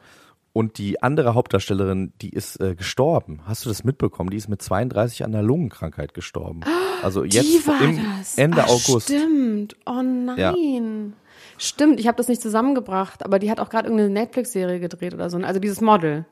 Und 0.52 0.78
die 0.78 1.02
andere 1.02 1.36
Hauptdarstellerin, 1.36 2.12
die 2.22 2.30
ist 2.30 2.60
äh, 2.60 2.76
gestorben. 2.76 3.42
Hast 3.46 3.66
du 3.66 3.70
das 3.70 3.84
mitbekommen? 3.84 4.30
Die 4.30 4.38
ist 4.38 4.50
mit 4.50 4.62
32 4.62 5.24
an 5.24 5.34
einer 5.34 5.44
Lungenkrankheit 5.44 6.14
gestorben. 6.14 6.62
Also 7.02 7.24
jetzt 7.24 7.66
im 7.82 7.98
das. 8.18 8.38
Ende 8.38 8.62
Ach, 8.62 8.68
August. 8.68 9.08
Stimmt. 9.08 9.78
Oh 9.86 10.02
nein. 10.02 11.14
Stimmt, 11.58 11.98
ich 11.98 12.08
habe 12.08 12.18
das 12.18 12.28
nicht 12.28 12.42
zusammengebracht, 12.42 13.24
aber 13.24 13.40
die 13.40 13.50
hat 13.50 13.62
auch 13.62 13.70
gerade 13.70 13.88
irgendeine 13.88 14.10
Netflix-Serie 14.10 14.82
gedreht 14.82 15.14
oder 15.14 15.30
so. 15.30 15.38
Also 15.38 15.62
dieses 15.62 15.80
Model. 15.80 16.26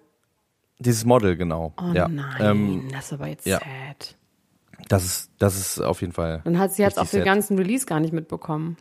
Dieses 0.79 1.05
Model, 1.05 1.35
genau. 1.35 1.73
Oh 1.81 1.93
ja. 1.93 2.07
nein, 2.07 2.35
Ähm, 2.39 2.89
das 2.91 3.05
ist 3.07 3.13
aber 3.13 3.27
jetzt 3.27 3.45
ja. 3.47 3.59
sad. 3.59 4.15
das 4.89 5.05
ist, 5.05 5.31
das 5.39 5.57
ist 5.57 5.79
auf 5.79 6.01
jeden 6.01 6.13
Fall. 6.13 6.41
Dann 6.43 6.59
hat 6.59 6.73
sie 6.73 6.83
jetzt 6.83 6.99
auch 6.99 7.07
den 7.07 7.23
ganzen 7.25 7.57
Release 7.57 7.85
gar 7.85 7.99
nicht 7.99 8.13
mitbekommen. 8.13 8.77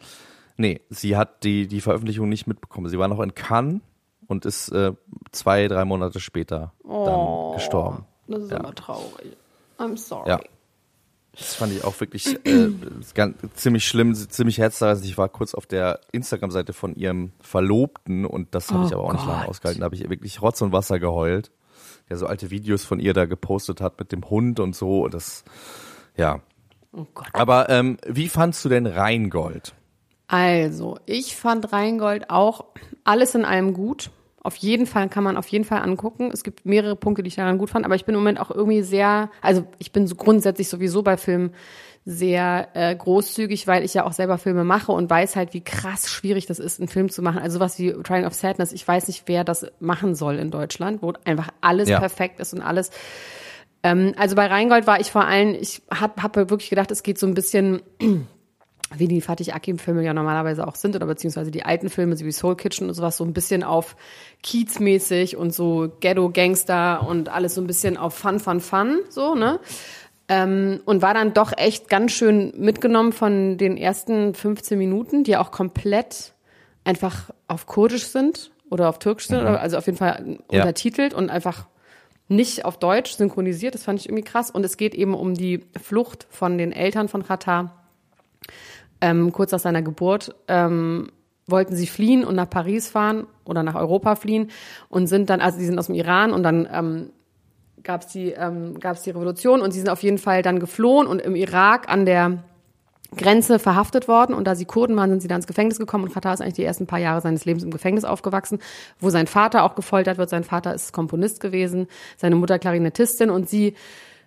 Nee, 0.59 0.81
sie 0.91 1.17
hat 1.17 1.43
die, 1.45 1.67
die 1.67 1.81
Veröffentlichung 1.81 2.29
nicht 2.29 2.47
mitbekommen. 2.47 2.89
Sie 2.89 2.99
war 2.99 3.09
noch 3.09 3.21
in 3.21 3.35
Cannes 3.35 3.81
und 4.27 4.45
ist 4.47 4.69
äh, 4.71 4.93
zwei, 5.33 5.69
drei 5.69 5.85
Monate 5.85 6.21
später 6.21 6.73
Oh. 6.85 7.53
dann 7.53 7.59
gestorben. 7.59 8.05
Das 8.29 8.43
ist 8.43 8.53
immer 8.53 8.75
traurig. 8.75 9.37
I'm 9.79 9.97
sorry. 9.97 10.29
Ja. 10.31 10.41
Das 11.33 11.55
fand 11.55 11.73
ich 11.75 11.85
auch 11.85 12.01
wirklich 12.01 12.39
äh, 12.47 12.71
ganz, 13.15 13.37
ziemlich 13.55 13.87
schlimm, 13.87 14.15
ziemlich 14.15 14.57
herzzerreißend. 14.59 15.07
Ich 15.07 15.19
war 15.19 15.29
kurz 15.29 15.55
auf 15.55 15.67
der 15.67 16.01
Instagram-Seite 16.13 16.73
von 16.73 16.95
ihrem 16.95 17.33
Verlobten 17.41 18.25
und 18.25 18.55
das 18.55 18.71
habe 18.71 18.85
Oh 18.85 18.87
ich 18.87 18.93
aber 18.95 19.05
auch 19.05 19.13
nicht 19.13 19.27
lange 19.27 19.41
Gott. 19.41 19.49
ausgehalten. 19.51 19.81
Da 19.81 19.85
habe 19.85 19.95
ich 19.95 20.09
wirklich 20.09 20.41
Rotz 20.41 20.63
und 20.63 20.73
Wasser 20.73 20.99
geheult. 20.99 21.51
Der 22.09 22.17
so 22.17 22.27
alte 22.27 22.51
Videos 22.51 22.85
von 22.85 23.01
ihr 23.01 23.13
da 23.13 23.27
gepostet 23.27 23.81
hat 23.81 23.99
mit 23.99 24.13
dem 24.13 24.29
Hund 24.29 24.61
und 24.61 24.77
so. 24.77 25.05
Und 25.05 25.15
Das, 25.15 25.45
ja. 26.17 26.41
Oh 26.93 27.07
Gott. 27.15 27.29
Aber 27.33 27.69
ähm, 27.69 27.99
wie 28.07 28.29
fandst 28.29 28.65
du 28.65 28.69
denn 28.69 28.87
Rheingold? 28.87 29.75
Also, 30.29 30.99
ich 31.07 31.37
fand 31.37 31.73
Rheingold 31.73 32.31
auch 32.31 32.65
alles 33.05 33.35
in 33.35 33.45
allem 33.45 33.75
gut. 33.75 34.11
Auf 34.47 34.57
jeden 34.57 34.87
Fall 34.87 35.09
kann 35.09 35.25
man 35.25 35.37
auf 35.37 35.49
jeden 35.49 35.65
Fall 35.65 35.83
angucken. 35.83 36.31
Es 36.33 36.45
gibt 36.45 36.65
mehrere 36.65 36.95
Punkte, 36.95 37.25
die 37.25 37.29
ich 37.29 37.35
daran 37.35 37.59
gut 37.59 37.71
fand, 37.71 37.85
aber 37.85 37.97
ich 37.97 38.05
bin 38.05 38.15
im 38.15 38.21
Moment 38.21 38.41
auch 38.41 38.51
irgendwie 38.53 38.83
sehr, 38.83 39.29
also 39.43 39.67
ich 39.79 39.91
bin 39.91 40.07
so 40.07 40.15
grundsätzlich 40.15 40.69
sowieso 40.69 41.03
bei 41.03 41.17
Filmen 41.17 41.53
sehr 42.09 42.69
äh, 42.75 42.95
großzügig, 42.95 43.67
weil 43.67 43.85
ich 43.85 43.93
ja 43.95 44.05
auch 44.05 44.13
selber 44.13 44.39
Filme 44.39 44.63
mache 44.63 44.93
und 44.93 45.11
weiß 45.11 45.35
halt, 45.35 45.53
wie 45.55 45.61
krass 45.61 46.09
schwierig 46.09 46.47
das 46.47 46.61
ist, 46.61 46.79
einen 46.79 46.89
Film 46.89 47.11
zu 47.11 47.21
machen. 47.21 47.41
Also 47.41 47.59
was 47.59 47.81
wie 47.81 47.93
Trying 47.93 48.25
of 48.25 48.33
Sadness, 48.33 48.73
ich 48.73 48.87
weiß 48.87 49.09
nicht, 49.09 49.25
wer 49.27 49.43
das 49.43 49.67
machen 49.81 50.15
soll 50.15 50.37
in 50.37 50.53
Deutschland, 50.53 51.03
wo 51.03 51.13
einfach 51.25 51.49
alles 51.61 51.89
Ja. 51.89 51.99
perfekt 51.99 52.39
ist 52.39 52.55
und 52.55 52.63
alles 52.63 52.91
ähm, 53.83 54.15
also 54.17 54.37
bei 54.37 54.47
Rheingold 54.47 54.87
war 54.87 55.01
ich 55.01 55.11
vor 55.11 55.27
allem, 55.27 55.55
ich 55.55 55.83
hab, 55.91 56.23
hab 56.23 56.37
wirklich 56.37 56.71
gedacht, 56.71 56.91
es 56.91 57.03
geht 57.03 57.19
so 57.19 57.27
ein 57.27 57.35
bisschen 57.35 57.83
wie 58.97 59.09
die 59.09 59.21
Fatih 59.21 59.53
Akim-Filme 59.53 60.05
ja 60.05 60.15
normalerweise 60.15 60.67
auch 60.67 60.77
sind, 60.77 60.95
oder 60.95 61.07
beziehungsweise 61.07 61.51
die 61.51 61.65
alten 61.65 61.91
Filme, 61.91 62.17
so 62.17 62.25
wie 62.25 62.33
Soul 62.33 62.57
Kitchen 62.57 62.89
und 62.89 62.95
sowas, 62.95 63.17
so 63.17 63.25
ein 63.25 63.33
bisschen 63.33 63.65
auf 63.65 63.97
Kiez-mäßig 64.45 65.37
und 65.37 65.53
so 65.53 65.93
Ghetto-Gangster 66.01 67.07
und 67.07 67.29
alles 67.29 67.55
so 67.57 67.61
ein 67.61 67.67
bisschen 67.67 67.97
auf 67.97 68.15
Fun, 68.15 68.39
Fun, 68.39 68.61
Fun, 68.61 69.01
so, 69.09 69.35
ne? 69.35 69.59
Ähm, 70.29 70.81
und 70.85 71.03
war 71.03 71.15
dann 71.15 71.35
doch 71.35 71.53
echt 71.57 71.89
ganz 71.89 72.13
schön 72.13 72.53
mitgenommen 72.57 73.13
von 73.13 73.59
den 73.59 73.77
ersten 73.77 74.35
15 74.35 74.77
Minuten, 74.77 75.23
die 75.23 75.37
auch 75.37 75.53
komplett 75.53 76.33
einfach 76.85 77.31
auf 77.47 77.67
Kurdisch 77.67 78.07
sind 78.07 78.51
oder 78.69 78.89
auf 78.89 78.99
Türkisch 78.99 79.29
sind, 79.29 79.41
oder 79.41 79.61
also 79.61 79.77
auf 79.77 79.87
jeden 79.87 79.99
Fall 79.99 80.39
Ja. 80.51 80.61
untertitelt 80.61 81.15
und 81.15 81.31
einfach 81.31 81.67
nicht 82.29 82.65
auf 82.65 82.77
Deutsch 82.79 83.13
synchronisiert. 83.13 83.75
Das 83.75 83.85
fand 83.85 84.01
ich 84.01 84.07
irgendwie 84.09 84.25
krass. 84.25 84.51
Und 84.51 84.65
es 84.65 84.77
geht 84.77 84.95
eben 84.97 85.15
um 85.15 85.35
die 85.35 85.61
Flucht 85.81 86.27
von 86.31 86.59
den 86.59 86.73
Eltern 86.73 87.07
von 87.09 87.25
Qatar. 87.25 87.85
Ähm, 89.01 89.31
kurz 89.33 89.53
nach 89.53 89.61
seiner 89.61 89.83
Geburt 89.83 90.35
ähm, 90.49 91.13
wollten 91.47 91.77
sie 91.77 91.87
fliehen 91.87 92.25
und 92.25 92.35
nach 92.35 92.51
Paris 92.51 92.89
fahren 92.89 93.27
oder 93.45 93.63
nach 93.63 93.77
Europa 93.77 94.17
fliehen 94.17 94.51
und 94.89 95.07
sind 95.07 95.31
dann, 95.31 95.41
also 95.41 95.59
die 95.59 95.67
sind 95.67 95.79
aus 95.79 95.87
dem 95.87 95.95
Iran 95.95 96.33
und 96.33 96.43
dann 96.43 96.69
ähm, 96.73 97.11
gab 97.87 98.03
es 98.03 98.09
die, 98.09 98.33
ähm, 98.33 98.79
gab's 98.79 99.03
die 99.03 99.11
Revolution 99.11 99.63
und 99.63 99.71
sie 99.73 99.79
sind 99.79 99.89
auf 99.89 100.03
jeden 100.03 100.19
Fall 100.19 100.43
dann 100.43 100.61
geflohen 100.61 101.07
und 101.07 101.21
im 101.23 101.35
Irak 101.37 101.89
an 101.89 102.05
der 102.05 102.43
Grenze 103.17 103.59
verhaftet 103.59 104.09
worden 104.09 104.35
und 104.35 104.45
da 104.47 104.55
sie 104.57 104.65
Kurden 104.65 104.97
waren, 104.97 105.09
sind 105.11 105.23
sie 105.23 105.29
dann 105.29 105.37
ins 105.37 105.47
Gefängnis 105.47 105.79
gekommen 105.79 106.05
und 106.05 106.13
Katar 106.13 106.35
ist 106.35 106.41
eigentlich 106.41 106.55
die 106.55 106.65
ersten 106.65 106.87
paar 106.87 106.99
Jahre 106.99 107.21
seines 107.21 107.45
Lebens 107.45 107.63
im 107.63 107.71
Gefängnis 107.71 108.05
aufgewachsen, 108.05 108.59
wo 108.99 109.11
sein 109.11 109.29
Vater 109.29 109.63
auch 109.63 109.77
gefoltert 109.77 110.19
wird. 110.19 110.29
Sein 110.29 110.45
Vater 110.45 110.75
ist 110.75 110.93
Komponist 110.93 111.41
gewesen, 111.41 111.87
seine 112.17 112.35
Mutter 112.35 112.59
Klarinettistin 112.59 113.31
und 113.31 113.49
sie 113.49 113.75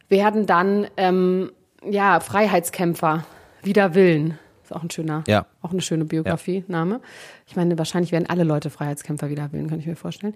werden 0.07 0.45
dann 0.45 0.87
ähm, 0.97 1.51
ja 1.87 2.19
Freiheitskämpfer 2.21 3.25
wider 3.61 3.93
Willen. 3.95 4.39
Ist 4.63 4.73
auch 4.73 4.83
ein 4.83 4.89
schöner, 4.89 5.23
Ja. 5.27 5.45
auch 5.61 5.71
eine 5.71 5.81
schöne 5.81 6.05
Biografie, 6.05 6.63
Name. 6.67 7.01
Ich 7.47 7.55
meine, 7.55 7.77
wahrscheinlich 7.77 8.11
werden 8.11 8.29
alle 8.29 8.43
Leute 8.45 8.69
Freiheitskämpfer 8.69 9.29
wider 9.29 9.51
Willen, 9.51 9.67
kann 9.69 9.79
ich 9.79 9.87
mir 9.87 9.95
vorstellen. 9.97 10.35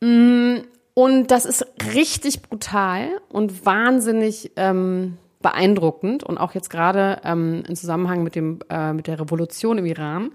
Mm, 0.00 0.62
Und 0.94 1.32
das 1.32 1.44
ist 1.44 1.66
richtig 1.92 2.42
brutal 2.42 3.08
und 3.28 3.66
wahnsinnig 3.66 4.52
ähm, 4.56 5.18
beeindruckend 5.44 6.24
und 6.24 6.38
auch 6.38 6.54
jetzt 6.54 6.70
gerade 6.70 7.20
ähm, 7.22 7.64
im 7.68 7.76
Zusammenhang 7.76 8.22
mit 8.22 8.34
dem 8.34 8.60
äh, 8.70 8.94
mit 8.94 9.08
der 9.08 9.20
Revolution 9.20 9.76
im 9.76 9.84
Iran 9.84 10.30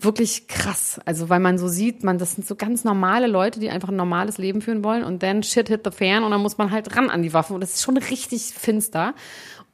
wirklich 0.00 0.48
krass. 0.48 1.00
Also 1.04 1.28
weil 1.28 1.38
man 1.38 1.58
so 1.58 1.68
sieht, 1.68 2.02
man 2.02 2.18
das 2.18 2.32
sind 2.32 2.44
so 2.44 2.56
ganz 2.56 2.82
normale 2.82 3.28
Leute, 3.28 3.60
die 3.60 3.70
einfach 3.70 3.90
ein 3.90 3.96
normales 3.96 4.36
Leben 4.36 4.60
führen 4.60 4.82
wollen 4.82 5.04
und 5.04 5.22
dann 5.22 5.44
shit 5.44 5.68
hit 5.68 5.82
the 5.84 5.92
fan 5.92 6.24
und 6.24 6.32
dann 6.32 6.42
muss 6.42 6.58
man 6.58 6.72
halt 6.72 6.96
ran 6.96 7.08
an 7.08 7.22
die 7.22 7.32
Waffen 7.32 7.54
und 7.54 7.60
das 7.60 7.74
ist 7.74 7.82
schon 7.82 7.98
richtig 7.98 8.52
finster. 8.52 9.14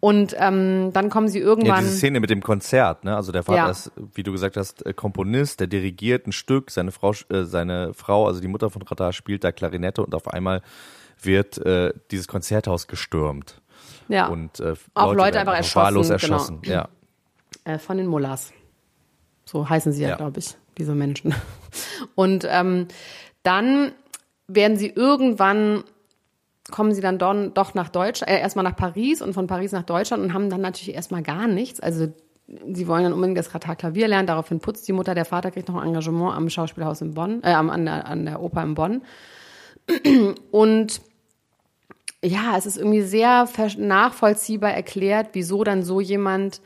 Und 0.04 0.36
ähm, 0.38 0.90
dann 0.92 1.08
kommen 1.08 1.28
sie 1.28 1.38
Ja, 1.38 1.46
irgendwann. 1.46 1.82
diese 1.82 1.96
Szene 1.96 2.20
mit 2.20 2.28
dem 2.28 2.42
Konzert, 2.42 3.04
ne? 3.04 3.16
Also 3.16 3.32
der 3.32 3.42
Vater 3.42 3.56
Ja. 3.56 3.70
ist, 3.70 3.90
wie 4.14 4.22
du 4.22 4.32
gesagt 4.32 4.58
hast, 4.58 4.84
äh, 4.84 4.92
Komponist, 4.92 5.60
der 5.60 5.66
dirigiert 5.66 6.26
ein 6.26 6.32
Stück, 6.32 6.70
seine 6.70 6.92
Frau, 6.92 7.12
äh, 7.30 7.44
seine 7.44 7.94
Frau, 7.94 8.26
also 8.26 8.38
die 8.42 8.48
Mutter 8.48 8.68
von 8.68 8.82
Radar, 8.82 9.14
spielt 9.14 9.44
da 9.44 9.50
Klarinette 9.50 10.02
und 10.04 10.14
auf 10.14 10.28
einmal 10.28 10.60
wird 11.22 11.56
äh, 11.64 11.94
dieses 12.10 12.28
Konzerthaus 12.28 12.86
gestürmt. 12.86 13.62
ja. 14.08 14.26
Und 14.26 14.60
äh, 14.60 14.74
Auch 14.92 15.14
Leute 15.14 15.36
werden 15.36 15.48
einfach 15.48 15.74
wahllos 15.76 16.10
erschossen, 16.10 16.60
genau. 16.60 16.74
erschossen. 16.74 16.90
Ja. 17.64 17.64
äh, 17.74 17.78
von 17.78 17.96
den 17.96 18.06
Mullahs. 18.06 18.52
So 19.46 19.66
heißen 19.70 19.90
sie 19.92 20.02
ja, 20.02 20.10
Ja. 20.10 20.16
glaube 20.16 20.38
ich, 20.40 20.54
diese 20.76 20.94
Menschen. 20.94 21.34
Und 22.14 22.46
ähm, 22.46 22.88
dann 23.42 23.92
werden 24.48 24.76
sie 24.76 24.88
irgendwann 24.90 25.84
kommen 26.70 26.94
sie 26.94 27.00
dann 27.00 27.18
doch 27.18 27.74
nach 27.74 27.88
Deutschland, 27.88 28.30
äh, 28.32 28.40
erstmal 28.40 28.64
nach 28.64 28.76
Paris 28.76 29.20
und 29.20 29.34
von 29.34 29.46
Paris 29.46 29.72
nach 29.72 29.82
Deutschland 29.82 30.22
und 30.22 30.32
haben 30.32 30.48
dann 30.50 30.60
natürlich 30.60 30.94
erstmal 30.94 31.22
gar 31.22 31.46
nichts. 31.46 31.80
Also 31.80 32.08
sie 32.46 32.88
wollen 32.88 33.04
dann 33.04 33.12
unbedingt 33.12 33.38
das 33.38 33.50
Katar 33.50 33.76
Klavier 33.76 34.08
lernen, 34.08 34.26
daraufhin 34.26 34.60
putzt 34.60 34.86
die 34.88 34.92
Mutter, 34.92 35.14
der 35.14 35.24
Vater 35.24 35.50
kriegt 35.50 35.68
noch 35.68 35.76
ein 35.76 35.88
Engagement 35.88 36.34
am 36.34 36.48
Schauspielhaus 36.48 37.00
in 37.00 37.14
Bonn, 37.14 37.42
äh, 37.42 37.52
an, 37.52 37.84
der, 37.84 38.06
an 38.06 38.24
der 38.24 38.40
Oper 38.40 38.62
in 38.62 38.74
Bonn. 38.74 39.02
Und 40.50 41.00
ja, 42.22 42.56
es 42.56 42.64
ist 42.64 42.78
irgendwie 42.78 43.02
sehr 43.02 43.46
nachvollziehbar 43.76 44.72
erklärt, 44.72 45.30
wieso 45.32 45.62
dann 45.62 45.82
so 45.82 46.00
jemand 46.00 46.62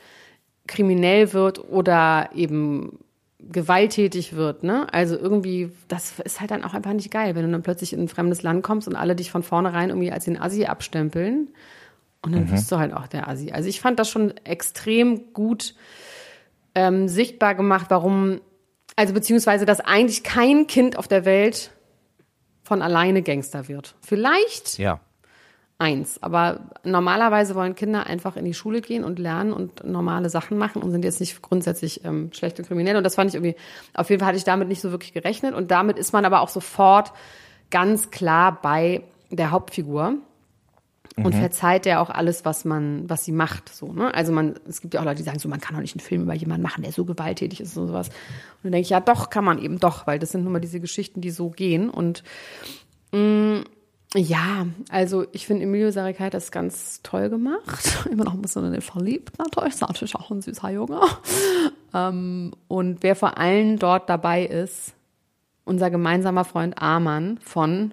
kriminell 0.68 1.32
wird 1.32 1.58
oder 1.70 2.30
eben 2.34 3.00
gewalttätig 3.40 4.34
wird, 4.34 4.64
ne? 4.64 4.92
Also 4.92 5.16
irgendwie, 5.16 5.70
das 5.86 6.18
ist 6.20 6.40
halt 6.40 6.50
dann 6.50 6.64
auch 6.64 6.74
einfach 6.74 6.92
nicht 6.92 7.10
geil, 7.10 7.34
wenn 7.34 7.44
du 7.44 7.52
dann 7.52 7.62
plötzlich 7.62 7.92
in 7.92 8.00
ein 8.00 8.08
fremdes 8.08 8.42
Land 8.42 8.62
kommst 8.62 8.88
und 8.88 8.96
alle 8.96 9.14
dich 9.14 9.30
von 9.30 9.42
vornherein 9.42 9.90
irgendwie 9.90 10.10
als 10.10 10.24
den 10.24 10.40
Assi 10.40 10.64
abstempeln. 10.66 11.50
Und 12.20 12.34
dann 12.34 12.46
bist 12.46 12.70
du 12.72 12.78
halt 12.78 12.92
auch 12.92 13.06
der 13.06 13.28
Assi. 13.28 13.52
Also 13.52 13.68
ich 13.68 13.80
fand 13.80 13.98
das 14.00 14.10
schon 14.10 14.36
extrem 14.38 15.32
gut 15.32 15.76
ähm, 16.74 17.08
sichtbar 17.08 17.54
gemacht, 17.54 17.86
warum, 17.90 18.40
also 18.96 19.14
beziehungsweise, 19.14 19.66
dass 19.66 19.80
eigentlich 19.80 20.24
kein 20.24 20.66
Kind 20.66 20.98
auf 20.98 21.06
der 21.06 21.24
Welt 21.24 21.70
von 22.64 22.82
alleine 22.82 23.22
Gangster 23.22 23.68
wird. 23.68 23.94
Vielleicht 24.00 24.78
Ja. 24.78 25.00
Eins. 25.78 26.22
Aber 26.22 26.70
normalerweise 26.84 27.54
wollen 27.54 27.74
Kinder 27.74 28.06
einfach 28.06 28.36
in 28.36 28.44
die 28.44 28.54
Schule 28.54 28.80
gehen 28.80 29.04
und 29.04 29.18
lernen 29.18 29.52
und 29.52 29.84
normale 29.84 30.28
Sachen 30.28 30.58
machen 30.58 30.82
und 30.82 30.90
sind 30.90 31.04
jetzt 31.04 31.20
nicht 31.20 31.40
grundsätzlich 31.40 32.04
ähm, 32.04 32.30
schlecht 32.32 32.58
und 32.58 32.66
kriminell. 32.66 32.96
Und 32.96 33.04
das 33.04 33.14
fand 33.14 33.30
ich 33.30 33.36
irgendwie, 33.36 33.56
auf 33.94 34.10
jeden 34.10 34.20
Fall 34.20 34.28
hatte 34.28 34.38
ich 34.38 34.44
damit 34.44 34.68
nicht 34.68 34.80
so 34.80 34.90
wirklich 34.90 35.12
gerechnet. 35.12 35.54
Und 35.54 35.70
damit 35.70 35.98
ist 35.98 36.12
man 36.12 36.24
aber 36.24 36.40
auch 36.40 36.48
sofort 36.48 37.12
ganz 37.70 38.10
klar 38.10 38.60
bei 38.60 39.02
der 39.30 39.50
Hauptfigur. 39.50 40.14
Und 41.16 41.34
verzeiht 41.34 41.84
der 41.84 42.00
auch 42.00 42.10
alles, 42.10 42.44
was 42.44 42.64
man, 42.64 43.10
was 43.10 43.24
sie 43.24 43.32
macht, 43.32 43.74
so, 43.74 43.92
ne? 43.92 44.14
Also 44.14 44.30
man, 44.30 44.54
es 44.68 44.80
gibt 44.80 44.94
ja 44.94 45.00
auch 45.00 45.04
Leute, 45.04 45.16
die 45.16 45.24
sagen 45.24 45.40
so, 45.40 45.48
man 45.48 45.60
kann 45.60 45.74
doch 45.74 45.80
nicht 45.80 45.96
einen 45.96 46.00
Film 46.00 46.22
über 46.22 46.34
jemanden 46.34 46.62
machen, 46.62 46.82
der 46.82 46.92
so 46.92 47.04
gewalttätig 47.04 47.60
ist 47.60 47.76
und 47.76 47.88
sowas. 47.88 48.08
Und 48.08 48.14
dann 48.64 48.72
denke 48.72 48.84
ich, 48.84 48.90
ja 48.90 49.00
doch, 49.00 49.28
kann 49.28 49.44
man 49.44 49.58
eben 49.58 49.80
doch, 49.80 50.06
weil 50.06 50.20
das 50.20 50.30
sind 50.30 50.44
nun 50.44 50.52
mal 50.52 50.60
diese 50.60 50.78
Geschichten, 50.78 51.20
die 51.20 51.30
so 51.30 51.50
gehen. 51.50 51.90
Und 51.90 52.22
ja, 54.14 54.66
also 54.88 55.26
ich 55.32 55.46
finde 55.46 55.64
Emilio 55.64 55.90
Sarek 55.90 56.18
hat 56.18 56.32
das 56.34 56.50
ganz 56.50 57.00
toll 57.02 57.28
gemacht. 57.28 58.06
Immer 58.10 58.24
noch 58.24 58.34
ein 58.34 58.40
bisschen 58.42 58.64
in 58.64 58.72
den 58.72 58.80
verliebt 58.80 59.38
natürlich. 59.38 59.74
Ist 59.74 59.82
natürlich 59.82 60.14
auch 60.14 60.30
ein 60.30 60.40
süßer 60.40 60.70
Junge. 60.70 61.00
Ähm, 61.94 62.52
und 62.68 63.02
wer 63.02 63.16
vor 63.16 63.36
allem 63.38 63.78
dort 63.78 64.08
dabei 64.08 64.44
ist, 64.46 64.94
unser 65.64 65.90
gemeinsamer 65.90 66.44
Freund 66.44 66.80
Arman 66.80 67.38
von 67.42 67.92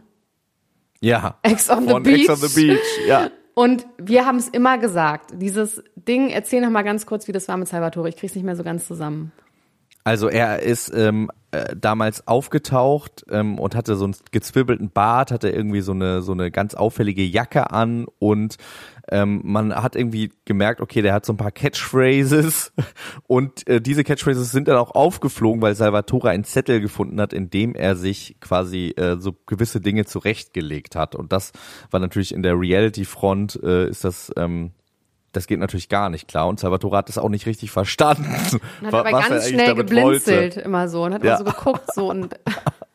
Ja. 1.01 1.37
Ex 1.43 1.69
on 1.69 1.83
the 1.85 1.89
Von 1.91 2.05
Ex 2.05 2.29
on 2.29 2.39
Beach. 2.39 2.49
the 2.49 2.61
Beach. 2.67 3.07
Ja. 3.07 3.29
und 3.53 3.85
wir 3.97 4.25
haben 4.25 4.37
es 4.37 4.47
immer 4.47 4.77
gesagt, 4.77 5.31
dieses 5.35 5.83
Ding, 5.95 6.29
erzähl 6.29 6.61
noch 6.61 6.69
mal 6.69 6.83
ganz 6.83 7.05
kurz, 7.05 7.27
wie 7.27 7.33
das 7.33 7.47
war 7.49 7.57
mit 7.57 7.67
Salvatore. 7.67 8.07
Ich 8.09 8.15
krieg's 8.15 8.35
nicht 8.35 8.45
mehr 8.45 8.55
so 8.55 8.63
ganz 8.63 8.87
zusammen. 8.87 9.31
Also 10.05 10.29
er 10.29 10.61
ist 10.61 10.93
ähm, 10.95 11.31
äh, 11.49 11.75
damals 11.75 12.27
aufgetaucht 12.27 13.25
ähm, 13.29 13.57
und 13.57 13.75
hatte 13.75 13.95
so 13.95 14.05
einen 14.05 14.15
gezwirbelten 14.31 14.91
Bart, 14.91 15.31
hatte 15.31 15.49
irgendwie 15.49 15.81
so 15.81 15.93
eine 15.93 16.21
so 16.21 16.31
eine 16.31 16.51
ganz 16.51 16.75
auffällige 16.75 17.23
Jacke 17.23 17.71
an 17.71 18.05
und 18.19 18.57
ähm, 19.09 19.41
man 19.43 19.73
hat 19.73 19.95
irgendwie 19.95 20.31
gemerkt, 20.45 20.79
okay, 20.79 21.01
der 21.01 21.13
hat 21.13 21.25
so 21.25 21.33
ein 21.33 21.37
paar 21.37 21.51
Catchphrases. 21.51 22.73
Und 23.27 23.67
äh, 23.67 23.79
diese 23.79 24.03
Catchphrases 24.03 24.51
sind 24.51 24.67
dann 24.67 24.77
auch 24.77 24.91
aufgeflogen, 24.91 25.61
weil 25.61 25.75
Salvatore 25.75 26.29
einen 26.29 26.43
Zettel 26.43 26.81
gefunden 26.81 27.21
hat, 27.21 27.31
in 27.31 27.51
dem 27.51 27.75
er 27.75 27.95
sich 27.95 28.37
quasi 28.39 28.95
äh, 28.97 29.17
so 29.19 29.35
gewisse 29.45 29.79
Dinge 29.79 30.05
zurechtgelegt 30.05 30.95
hat. 30.95 31.15
Und 31.15 31.31
das 31.33 31.51
war 31.91 31.99
natürlich 31.99 32.33
in 32.33 32.41
der 32.41 32.59
Reality-Front 32.59 33.59
äh, 33.61 33.87
ist 33.89 34.03
das 34.03 34.31
ähm, 34.37 34.71
das 35.35 35.47
geht 35.47 35.59
natürlich 35.59 35.89
gar 35.89 36.09
nicht 36.09 36.27
klar 36.27 36.47
und 36.47 36.59
Salvatore 36.59 36.97
hat 36.97 37.09
das 37.09 37.17
auch 37.17 37.29
nicht 37.29 37.45
richtig 37.45 37.71
verstanden. 37.71 38.25
Und 38.81 38.87
hat 38.87 38.93
aber 38.93 39.11
was 39.11 39.27
ganz 39.29 39.49
schnell 39.49 39.75
geblinzelt 39.75 40.55
wollte. 40.55 40.61
immer 40.61 40.87
so 40.87 41.03
und 41.03 41.13
hat 41.13 41.23
Ja. 41.23 41.35
immer 41.37 41.37
so 41.39 41.43
geguckt 41.57 41.93
so 41.93 42.09
und 42.09 42.35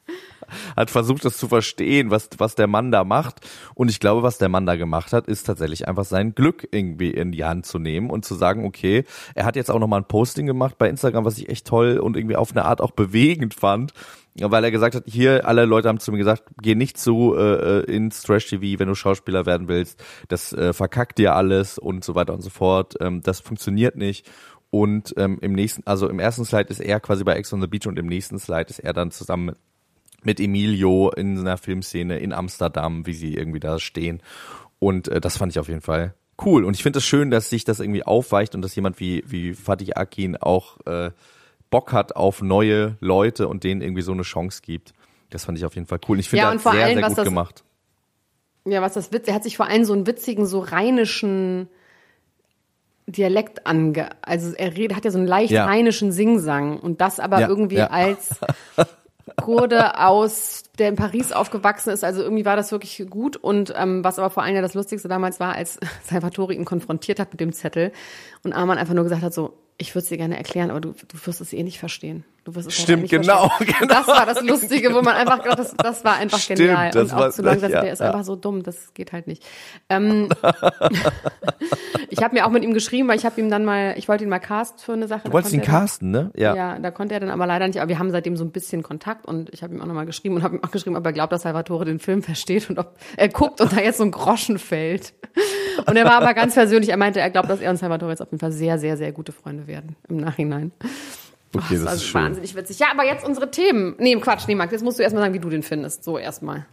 hat 0.76 0.90
versucht, 0.90 1.25
das 1.25 1.37
zu 1.37 1.49
verstehen, 1.49 2.11
was, 2.11 2.28
was 2.38 2.54
der 2.54 2.66
Mann 2.66 2.90
da 2.90 3.04
macht. 3.04 3.40
Und 3.75 3.90
ich 3.90 4.00
glaube, 4.00 4.23
was 4.23 4.38
der 4.38 4.49
Mann 4.49 4.66
da 4.66 4.76
gemacht 4.76 5.12
hat, 5.12 5.26
ist 5.26 5.45
tatsächlich 5.45 5.88
einfach 5.88 6.04
sein 6.04 6.35
Glück 6.35 6.69
irgendwie 6.71 7.11
in 7.11 7.33
die 7.33 7.45
Hand 7.45 7.66
zu 7.66 7.78
nehmen 7.78 8.11
und 8.11 8.25
zu 8.25 8.35
sagen, 8.35 8.64
okay, 8.64 9.04
er 9.35 9.45
hat 9.45 9.57
jetzt 9.57 9.71
auch 9.71 9.78
nochmal 9.78 10.00
ein 10.00 10.09
Posting 10.09 10.47
gemacht 10.47 10.78
bei 10.78 10.88
Instagram, 10.88 11.25
was 11.25 11.38
ich 11.38 11.49
echt 11.49 11.66
toll 11.66 11.99
und 11.99 12.16
irgendwie 12.16 12.37
auf 12.37 12.50
eine 12.52 12.64
Art 12.64 12.80
auch 12.80 12.92
bewegend 12.92 13.54
fand. 13.54 13.92
Weil 14.40 14.62
er 14.62 14.71
gesagt 14.71 14.95
hat, 14.95 15.04
hier, 15.07 15.47
alle 15.47 15.64
Leute 15.64 15.88
haben 15.88 15.99
zu 15.99 16.12
mir 16.12 16.19
gesagt, 16.19 16.45
geh 16.62 16.76
nicht 16.76 16.99
zu 16.99 17.35
äh, 17.37 17.80
äh 17.80 17.97
ins 17.97 18.23
Trash-TV, 18.23 18.78
wenn 18.78 18.87
du 18.88 18.95
Schauspieler 18.95 19.45
werden 19.45 19.66
willst. 19.66 20.02
Das 20.28 20.52
äh, 20.52 20.73
verkackt 20.73 21.19
dir 21.19 21.35
alles 21.35 21.78
und 21.78 22.04
so 22.04 22.14
weiter 22.14 22.33
und 22.33 22.40
so 22.40 22.50
fort. 22.50 22.95
Ähm, 23.00 23.23
das 23.23 23.40
funktioniert 23.40 23.97
nicht. 23.97 24.30
Und 24.71 25.14
ähm, 25.16 25.38
im 25.40 25.52
nächsten, 25.52 25.85
also 25.85 26.09
im 26.09 26.21
ersten 26.21 26.45
Slide 26.45 26.69
ist 26.69 26.80
er 26.80 27.00
quasi 27.00 27.25
bei 27.25 27.35
Ex 27.35 27.52
on 27.52 27.61
the 27.61 27.66
Beach 27.66 27.87
und 27.87 27.99
im 27.99 28.07
nächsten 28.07 28.38
Slide 28.38 28.71
ist 28.71 28.78
er 28.78 28.92
dann 28.92 29.11
zusammen 29.11 29.47
mit 29.47 29.57
Emilio 30.25 31.11
in 31.11 31.39
einer 31.39 31.57
Filmszene 31.57 32.19
in 32.19 32.33
Amsterdam, 32.33 33.07
wie 33.07 33.15
sie 33.15 33.35
irgendwie 33.35 33.61
da 33.61 33.79
stehen. 33.79 34.23
Und 34.79 35.09
äh, 35.09 35.21
das 35.21 35.37
fand 35.37 35.53
ich 35.53 35.59
auf 35.59 35.69
jeden 35.69 35.81
Fall 35.81 36.15
cool. 36.45 36.65
Und 36.65 36.75
ich 36.75 36.83
finde 36.83 36.99
es 36.99 37.05
das 37.05 37.09
schön, 37.09 37.31
dass 37.31 37.50
sich 37.50 37.65
das 37.65 37.81
irgendwie 37.81 38.03
aufweicht 38.03 38.55
und 38.55 38.62
dass 38.62 38.75
jemand 38.75 39.00
wie, 39.00 39.25
wie 39.27 39.55
Fatih 39.55 39.95
Akin 39.95 40.37
auch 40.37 40.79
äh, 40.87 41.11
Bock 41.71 41.93
hat 41.93 42.17
auf 42.17 42.43
neue 42.43 42.97
Leute 43.00 43.49
und 43.49 43.65
denen 43.65 43.81
irgendwie 43.81 44.03
so 44.03 44.12
eine 44.12 44.23
Chance 44.23 44.61
gibt. 44.62 44.93
Das 45.31 45.45
fand 45.45 45.57
ich 45.59 45.65
auf 45.65 45.75
jeden 45.75 45.87
Fall 45.87 46.00
cool. 46.09 46.19
Ich 46.19 46.29
finde 46.29 46.45
ja, 46.47 46.53
das 46.53 46.62
sehr, 46.62 46.73
allem, 46.73 46.95
sehr 46.95 47.09
gut 47.09 47.19
das, 47.19 47.25
gemacht. 47.25 47.65
Ja, 48.67 48.83
was 48.83 48.95
das 48.95 49.12
Witz, 49.12 49.29
er 49.29 49.35
hat 49.35 49.45
sich 49.45 49.57
vor 49.57 49.67
allem 49.67 49.85
so 49.85 49.93
einen 49.93 50.07
witzigen, 50.07 50.47
so 50.47 50.61
rheinischen 50.61 51.69
Dialekt 53.07 53.67
ange, 53.67 54.11
also 54.23 54.55
er 54.55 54.77
redet, 54.77 54.97
hat 54.97 55.05
ja 55.05 55.11
so 55.11 55.19
einen 55.19 55.27
leicht 55.27 55.53
Ja. 55.53 55.65
rheinischen 55.65 56.12
Singsang 56.12 56.79
und 56.79 57.00
das 57.00 57.19
aber 57.19 57.41
Ja, 57.41 57.49
irgendwie 57.49 57.81
als 57.81 58.39
Kurde 59.37 59.99
aus, 59.99 60.65
der 60.79 60.89
in 60.89 60.97
Paris 60.97 61.33
aufgewachsen 61.33 61.91
ist, 61.91 62.05
also 62.05 62.23
irgendwie 62.23 62.45
war 62.45 62.57
das 62.57 62.73
wirklich 62.73 63.05
gut 63.09 63.37
und 63.37 63.73
ähm, 63.77 64.05
was 64.05 64.19
aber 64.19 64.31
vor 64.31 64.43
allem 64.43 64.55
ja 64.55 64.63
das 64.63 64.75
Lustigste 64.75 65.09
damals 65.09 65.41
war, 65.41 65.55
als 65.55 65.79
Salvatore 66.05 66.55
ihn 66.55 66.65
konfrontiert 66.65 67.21
hat 67.21 67.33
mit 67.33 67.41
dem 67.41 67.53
Zettel 67.53 67.93
und 68.43 68.53
Arman 68.53 68.79
einfach 68.79 68.95
nur 68.95 69.05
gesagt 69.05 69.23
hat 69.23 69.35
so, 69.35 69.59
ich 69.79 69.95
würde 69.95 70.03
es 70.05 70.09
dir 70.09 70.19
gerne 70.19 70.37
erklären, 70.37 70.71
aber 70.71 70.81
du, 70.81 70.93
du 70.93 71.27
wirst 71.27 71.41
es 71.41 71.53
eh 71.53 71.63
nicht 71.63 71.79
verstehen. 71.79 72.25
Du 72.44 72.54
wirst 72.54 72.68
es 72.68 72.75
Stimmt, 72.75 73.11
genau, 73.11 73.50
genau. 73.59 73.87
Das 73.87 74.06
war 74.06 74.25
das 74.26 74.42
Lustige, 74.42 74.94
wo 74.94 75.02
man 75.02 75.14
einfach 75.14 75.42
gedacht, 75.42 75.59
das, 75.59 75.75
das 75.76 76.04
war 76.04 76.16
einfach 76.16 76.38
Stimmt, 76.38 76.59
genial. 76.61 76.90
das 76.90 77.04
und 77.11 77.12
auch 77.12 77.20
war- 77.20 77.30
zu 77.30 77.42
langsam, 77.42 77.70
ja, 77.70 77.82
der 77.82 77.92
ist 77.92 77.99
ja. 78.00 78.06
einfach 78.06 78.25
so 78.25 78.35
dumm, 78.37 78.62
das 78.62 78.94
geht 78.94 79.12
halt 79.12 79.26
nicht. 79.26 79.44
Ähm, 79.88 80.28
ich 82.09 82.23
habe 82.23 82.35
mir 82.35 82.47
auch 82.47 82.50
mit 82.50 82.64
ihm 82.64 82.73
geschrieben, 82.75 83.09
weil 83.09 83.16
ich 83.18 83.25
habe 83.25 83.40
ihm 83.40 83.50
dann 83.50 83.64
mal, 83.64 83.94
ich 83.97 84.09
wollte 84.09 84.25
ihn 84.25 84.30
mal 84.30 84.38
cast 84.38 84.82
für 84.82 84.92
eine 84.94 85.06
Sache. 85.06 85.23
Du 85.25 85.32
wolltest 85.32 85.52
ihn 85.54 85.62
casten, 85.62 86.11
ne? 86.11 86.30
Ja. 86.35 86.54
Ja. 86.54 86.54
ja, 86.75 86.78
da 86.78 86.90
konnte 86.90 87.14
er 87.14 87.20
dann 87.20 87.30
aber 87.30 87.47
leider 87.47 87.66
nicht, 87.66 87.78
aber 87.78 87.88
wir 87.88 87.99
haben 87.99 88.11
seitdem 88.11 88.37
so 88.37 88.44
ein 88.44 88.50
bisschen 88.52 88.82
Kontakt 88.82 89.26
und 89.26 89.50
ich 89.52 89.62
habe 89.62 89.75
ihm 89.75 89.80
auch 89.82 89.87
nochmal 89.87 90.06
geschrieben 90.06 90.37
und 90.37 90.42
habe 90.42 90.56
ihm 90.56 90.64
auch 90.64 90.70
geschrieben, 90.70 90.97
ob 90.97 91.04
er 91.04 91.12
glaubt, 91.12 91.32
dass 91.32 91.42
Salvatore 91.42 91.85
den 91.85 91.99
Film 91.99 92.23
versteht 92.23 92.70
und 92.70 92.78
ob 92.78 92.94
er 93.16 93.28
guckt 93.28 93.61
und 93.61 93.73
da 93.73 93.80
jetzt 93.80 93.99
so 93.99 94.04
ein 94.04 94.11
Groschen 94.11 94.59
fällt. 94.59 95.12
Und 95.87 95.97
er 95.97 96.04
war 96.04 96.14
aber 96.14 96.35
ganz 96.35 96.54
persönlich, 96.54 96.90
er 96.90 96.97
meinte, 96.97 97.20
er 97.20 97.30
glaubt, 97.30 97.49
dass 97.50 97.61
er 97.61 97.70
und 97.70 97.76
Salvatore 97.76 98.11
jetzt 98.12 98.23
auf 98.23 98.28
jeden 98.30 98.40
Fall 98.40 98.52
sehr, 98.52 98.78
sehr, 98.78 98.97
sehr 98.97 99.12
gute 99.12 99.32
Freunde 99.32 99.66
werden 99.66 99.97
im 100.09 100.16
Nachhinein. 100.16 100.73
Okay, 101.54 101.75
das 101.75 101.78
das 101.78 101.85
war 101.87 101.95
ist 101.95 102.04
schön. 102.07 102.23
wahnsinnig 102.23 102.54
witzig. 102.54 102.78
Ja, 102.78 102.88
aber 102.92 103.04
jetzt 103.04 103.25
unsere 103.25 103.50
Themen. 103.50 103.97
Nee, 103.99 104.14
Quatsch, 104.16 104.47
nee, 104.47 104.54
Max, 104.54 104.73
jetzt 104.73 104.83
musst 104.85 104.99
du 104.99 105.02
erstmal 105.02 105.23
sagen, 105.25 105.35
wie 105.35 105.40
du 105.40 105.49
den 105.50 105.62
findest. 105.62 106.04
So 106.04 106.16
erstmal. 106.19 106.66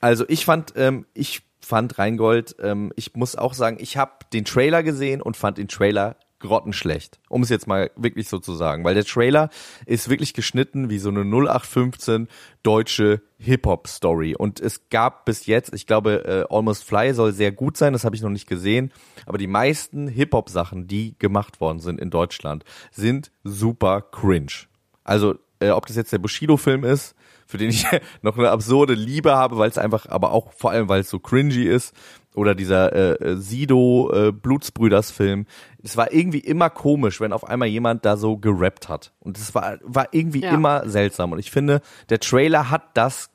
Also 0.00 0.24
ich 0.28 0.44
fand, 0.44 0.74
ähm, 0.76 1.06
ich 1.14 1.42
fand 1.60 1.98
Rheingold, 1.98 2.54
ähm, 2.60 2.92
ich 2.96 3.14
muss 3.14 3.34
auch 3.34 3.54
sagen, 3.54 3.78
ich 3.80 3.96
habe 3.96 4.12
den 4.32 4.44
Trailer 4.44 4.82
gesehen 4.82 5.20
und 5.20 5.36
fand 5.36 5.58
den 5.58 5.68
Trailer 5.68 6.16
grottenschlecht, 6.38 7.18
um 7.28 7.42
es 7.42 7.48
jetzt 7.48 7.66
mal 7.66 7.90
wirklich 7.96 8.28
so 8.28 8.38
zu 8.38 8.54
sagen, 8.54 8.84
weil 8.84 8.94
der 8.94 9.04
Trailer 9.04 9.48
ist 9.86 10.08
wirklich 10.08 10.34
geschnitten 10.34 10.90
wie 10.90 10.98
so 10.98 11.08
eine 11.08 11.20
0815 11.20 12.28
deutsche 12.62 13.22
Hip-Hop-Story. 13.38 14.34
Und 14.36 14.60
es 14.60 14.88
gab 14.90 15.24
bis 15.24 15.46
jetzt, 15.46 15.74
ich 15.74 15.86
glaube, 15.86 16.46
äh, 16.50 16.54
Almost 16.54 16.84
Fly 16.84 17.14
soll 17.14 17.32
sehr 17.32 17.52
gut 17.52 17.76
sein, 17.76 17.92
das 17.92 18.04
habe 18.04 18.16
ich 18.16 18.22
noch 18.22 18.30
nicht 18.30 18.48
gesehen, 18.48 18.92
aber 19.24 19.38
die 19.38 19.46
meisten 19.46 20.08
Hip-Hop-Sachen, 20.08 20.86
die 20.86 21.18
gemacht 21.18 21.60
worden 21.60 21.80
sind 21.80 22.00
in 22.00 22.10
Deutschland, 22.10 22.64
sind 22.90 23.30
super 23.44 24.02
cringe. 24.02 24.66
Also 25.04 25.36
äh, 25.60 25.70
ob 25.70 25.86
das 25.86 25.96
jetzt 25.96 26.12
der 26.12 26.18
Bushido-Film 26.18 26.84
ist, 26.84 27.14
für 27.46 27.58
den 27.58 27.70
ich 27.70 27.86
noch 28.22 28.36
eine 28.36 28.50
absurde 28.50 28.94
Liebe 28.94 29.34
habe, 29.36 29.56
weil 29.58 29.68
es 29.70 29.78
einfach, 29.78 30.06
aber 30.08 30.32
auch 30.32 30.52
vor 30.52 30.70
allem, 30.72 30.88
weil 30.88 31.00
es 31.00 31.10
so 31.10 31.18
cringy 31.18 31.62
ist, 31.64 31.94
oder 32.34 32.54
dieser 32.54 32.92
äh, 32.92 33.12
äh, 33.32 33.36
Sido 33.36 34.12
äh, 34.12 34.30
Blutsbrüders-Film. 34.30 35.46
Es 35.82 35.96
war 35.96 36.12
irgendwie 36.12 36.40
immer 36.40 36.68
komisch, 36.68 37.18
wenn 37.20 37.32
auf 37.32 37.44
einmal 37.48 37.68
jemand 37.68 38.04
da 38.04 38.18
so 38.18 38.36
gerappt 38.36 38.90
hat. 38.90 39.12
Und 39.20 39.38
es 39.38 39.54
war, 39.54 39.78
war 39.82 40.08
irgendwie 40.12 40.42
Ja. 40.42 40.50
immer 40.52 40.86
seltsam. 40.86 41.32
Und 41.32 41.38
ich 41.38 41.50
finde, 41.50 41.80
der 42.10 42.20
Trailer 42.20 42.68
hat 42.70 42.82
das, 42.92 43.30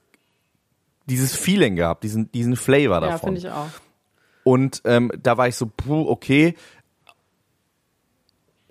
dieses 1.08 1.36
Feeling 1.36 1.76
gehabt, 1.78 2.04
diesen, 2.04 2.32
diesen 2.32 2.56
Flavor 2.56 3.02
Ja, 3.02 3.10
davon. 3.12 3.36
finde 3.36 3.40
ich 3.40 3.50
auch. 3.50 3.70
Und 4.44 4.82
ähm, 4.86 5.12
da 5.22 5.38
war 5.38 5.48
ich 5.48 5.56
so, 5.56 5.66
puh, 5.66 6.08
okay. 6.08 6.56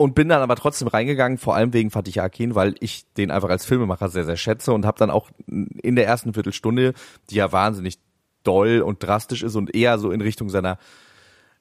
Und 0.00 0.14
bin 0.14 0.30
dann 0.30 0.40
aber 0.40 0.56
trotzdem 0.56 0.88
reingegangen, 0.88 1.36
vor 1.36 1.54
allem 1.56 1.74
wegen 1.74 1.90
Fatih 1.90 2.20
Akin, 2.20 2.54
weil 2.54 2.74
ich 2.80 3.04
den 3.18 3.30
einfach 3.30 3.50
als 3.50 3.66
Filmemacher 3.66 4.08
sehr, 4.08 4.24
sehr 4.24 4.38
schätze 4.38 4.72
und 4.72 4.86
habe 4.86 4.98
dann 4.98 5.10
auch 5.10 5.28
in 5.46 5.94
der 5.94 6.06
ersten 6.06 6.32
Viertelstunde, 6.32 6.94
die 7.28 7.34
ja 7.34 7.52
wahnsinnig 7.52 7.98
doll 8.42 8.80
und 8.80 9.02
drastisch 9.02 9.42
ist 9.42 9.56
und 9.56 9.74
eher 9.76 9.98
so 9.98 10.10
in 10.10 10.22
Richtung 10.22 10.48
seiner 10.48 10.78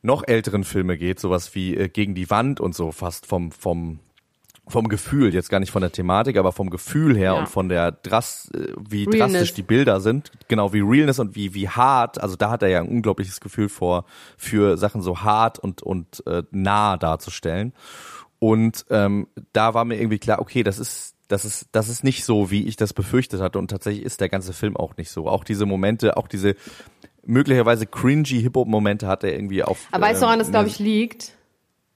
noch 0.01 0.25
älteren 0.25 0.63
Filme 0.63 0.97
geht, 0.97 1.19
sowas 1.19 1.53
wie 1.53 1.75
äh, 1.75 1.89
Gegen 1.89 2.15
die 2.15 2.29
Wand 2.29 2.61
und 2.61 2.73
so 2.73 2.93
fast 2.93 3.25
vom, 3.25 3.51
vom, 3.51 3.99
vom 4.69 4.87
Gefühl, 4.87 5.33
jetzt 5.33 5.49
gar 5.49 5.59
nicht 5.59 5.71
von 5.71 5.81
der 5.81 5.91
Thematik, 5.91 6.37
aber 6.37 6.53
vom 6.53 6.69
Gefühl 6.69 7.17
her 7.17 7.33
Ja. 7.33 7.39
und 7.39 7.49
von 7.49 7.67
der 7.67 7.91
Dras 7.91 8.49
äh, 8.53 8.67
wie 8.89 9.03
Realness. 9.03 9.33
drastisch 9.33 9.53
die 9.55 9.63
Bilder 9.63 9.99
sind, 9.99 10.31
genau 10.47 10.71
wie 10.71 10.79
Realness 10.79 11.19
und 11.19 11.35
wie 11.35 11.53
wie 11.53 11.67
hart, 11.67 12.21
also 12.21 12.37
da 12.37 12.51
hat 12.51 12.63
er 12.63 12.69
ja 12.69 12.79
ein 12.79 12.87
unglaubliches 12.87 13.41
Gefühl 13.41 13.67
vor 13.67 14.05
für 14.37 14.77
Sachen 14.77 15.01
so 15.01 15.23
hart 15.23 15.59
und 15.59 15.81
und 15.81 16.25
äh, 16.25 16.43
nah 16.51 16.95
darzustellen. 16.95 17.73
Und 18.39 18.85
ähm, 18.89 19.27
da 19.53 19.73
war 19.73 19.85
mir 19.85 19.95
irgendwie 19.95 20.19
klar, 20.19 20.39
okay, 20.39 20.63
das 20.63 20.79
ist 20.79 21.15
das 21.27 21.45
ist 21.45 21.67
das 21.71 21.89
ist 21.89 22.03
nicht 22.03 22.23
so, 22.23 22.49
wie 22.49 22.65
ich 22.65 22.75
das 22.75 22.93
befürchtet 22.93 23.41
hatte 23.41 23.59
und 23.59 23.69
tatsächlich 23.69 24.03
ist 24.03 24.19
der 24.21 24.29
ganze 24.29 24.53
Film 24.53 24.75
auch 24.75 24.97
nicht 24.97 25.11
so. 25.11 25.27
Auch 25.27 25.43
diese 25.43 25.65
Momente, 25.65 26.17
auch 26.17 26.27
diese 26.27 26.55
möglicherweise 27.23 27.85
cringy 27.85 28.41
Hip 28.41 28.55
Hop 28.55 28.67
Momente 28.67 29.07
hat 29.07 29.23
er 29.23 29.33
irgendwie 29.33 29.63
auf. 29.63 29.87
Aber 29.91 30.05
weißt 30.05 30.21
du, 30.21 30.25
woran 30.25 30.39
das, 30.39 30.47
ähm, 30.47 30.53
glaube 30.53 30.67
ich, 30.67 30.79
liegt? 30.79 31.33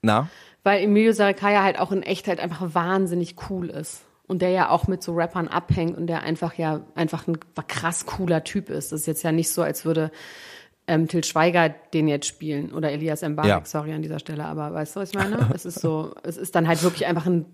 Na, 0.01 0.29
Weil 0.63 0.83
Emilio 0.83 1.13
Sarikaya 1.13 1.63
halt 1.63 1.79
auch 1.79 1.91
in 1.91 2.03
Echtheit 2.03 2.39
einfach 2.39 2.73
wahnsinnig 2.73 3.35
cool 3.49 3.69
ist. 3.69 4.03
Und 4.25 4.41
der 4.41 4.49
ja 4.49 4.69
auch 4.69 4.87
mit 4.87 5.03
so 5.03 5.13
Rappern 5.13 5.47
abhängt 5.47 5.97
und 5.97 6.07
der 6.07 6.23
einfach 6.23 6.53
ja 6.53 6.81
einfach 6.95 7.27
ein 7.27 7.37
krass 7.67 8.05
cooler 8.05 8.43
Typ 8.43 8.69
ist. 8.69 8.91
Das 8.91 9.01
ist 9.01 9.05
jetzt 9.05 9.23
ja 9.23 9.31
nicht 9.31 9.49
so, 9.49 9.61
als 9.61 9.83
würde 9.83 10.11
ähm, 10.87 11.07
Till 11.07 11.23
Schweiger 11.23 11.69
den 11.69 12.07
jetzt 12.07 12.27
spielen 12.27 12.73
oder 12.73 12.91
Elias 12.91 13.21
Mbarek, 13.21 13.49
Ja. 13.49 13.61
sorry 13.65 13.93
an 13.93 14.01
dieser 14.01 14.19
Stelle, 14.19 14.45
aber 14.45 14.73
weißt 14.73 14.95
du, 14.95 14.99
was 15.01 15.09
ich 15.09 15.15
meine? 15.15 15.49
es 15.53 15.65
ist 15.65 15.79
so, 15.79 16.13
es 16.23 16.37
ist 16.37 16.55
dann 16.55 16.67
halt 16.67 16.83
wirklich 16.83 17.05
einfach 17.05 17.25
ein 17.25 17.45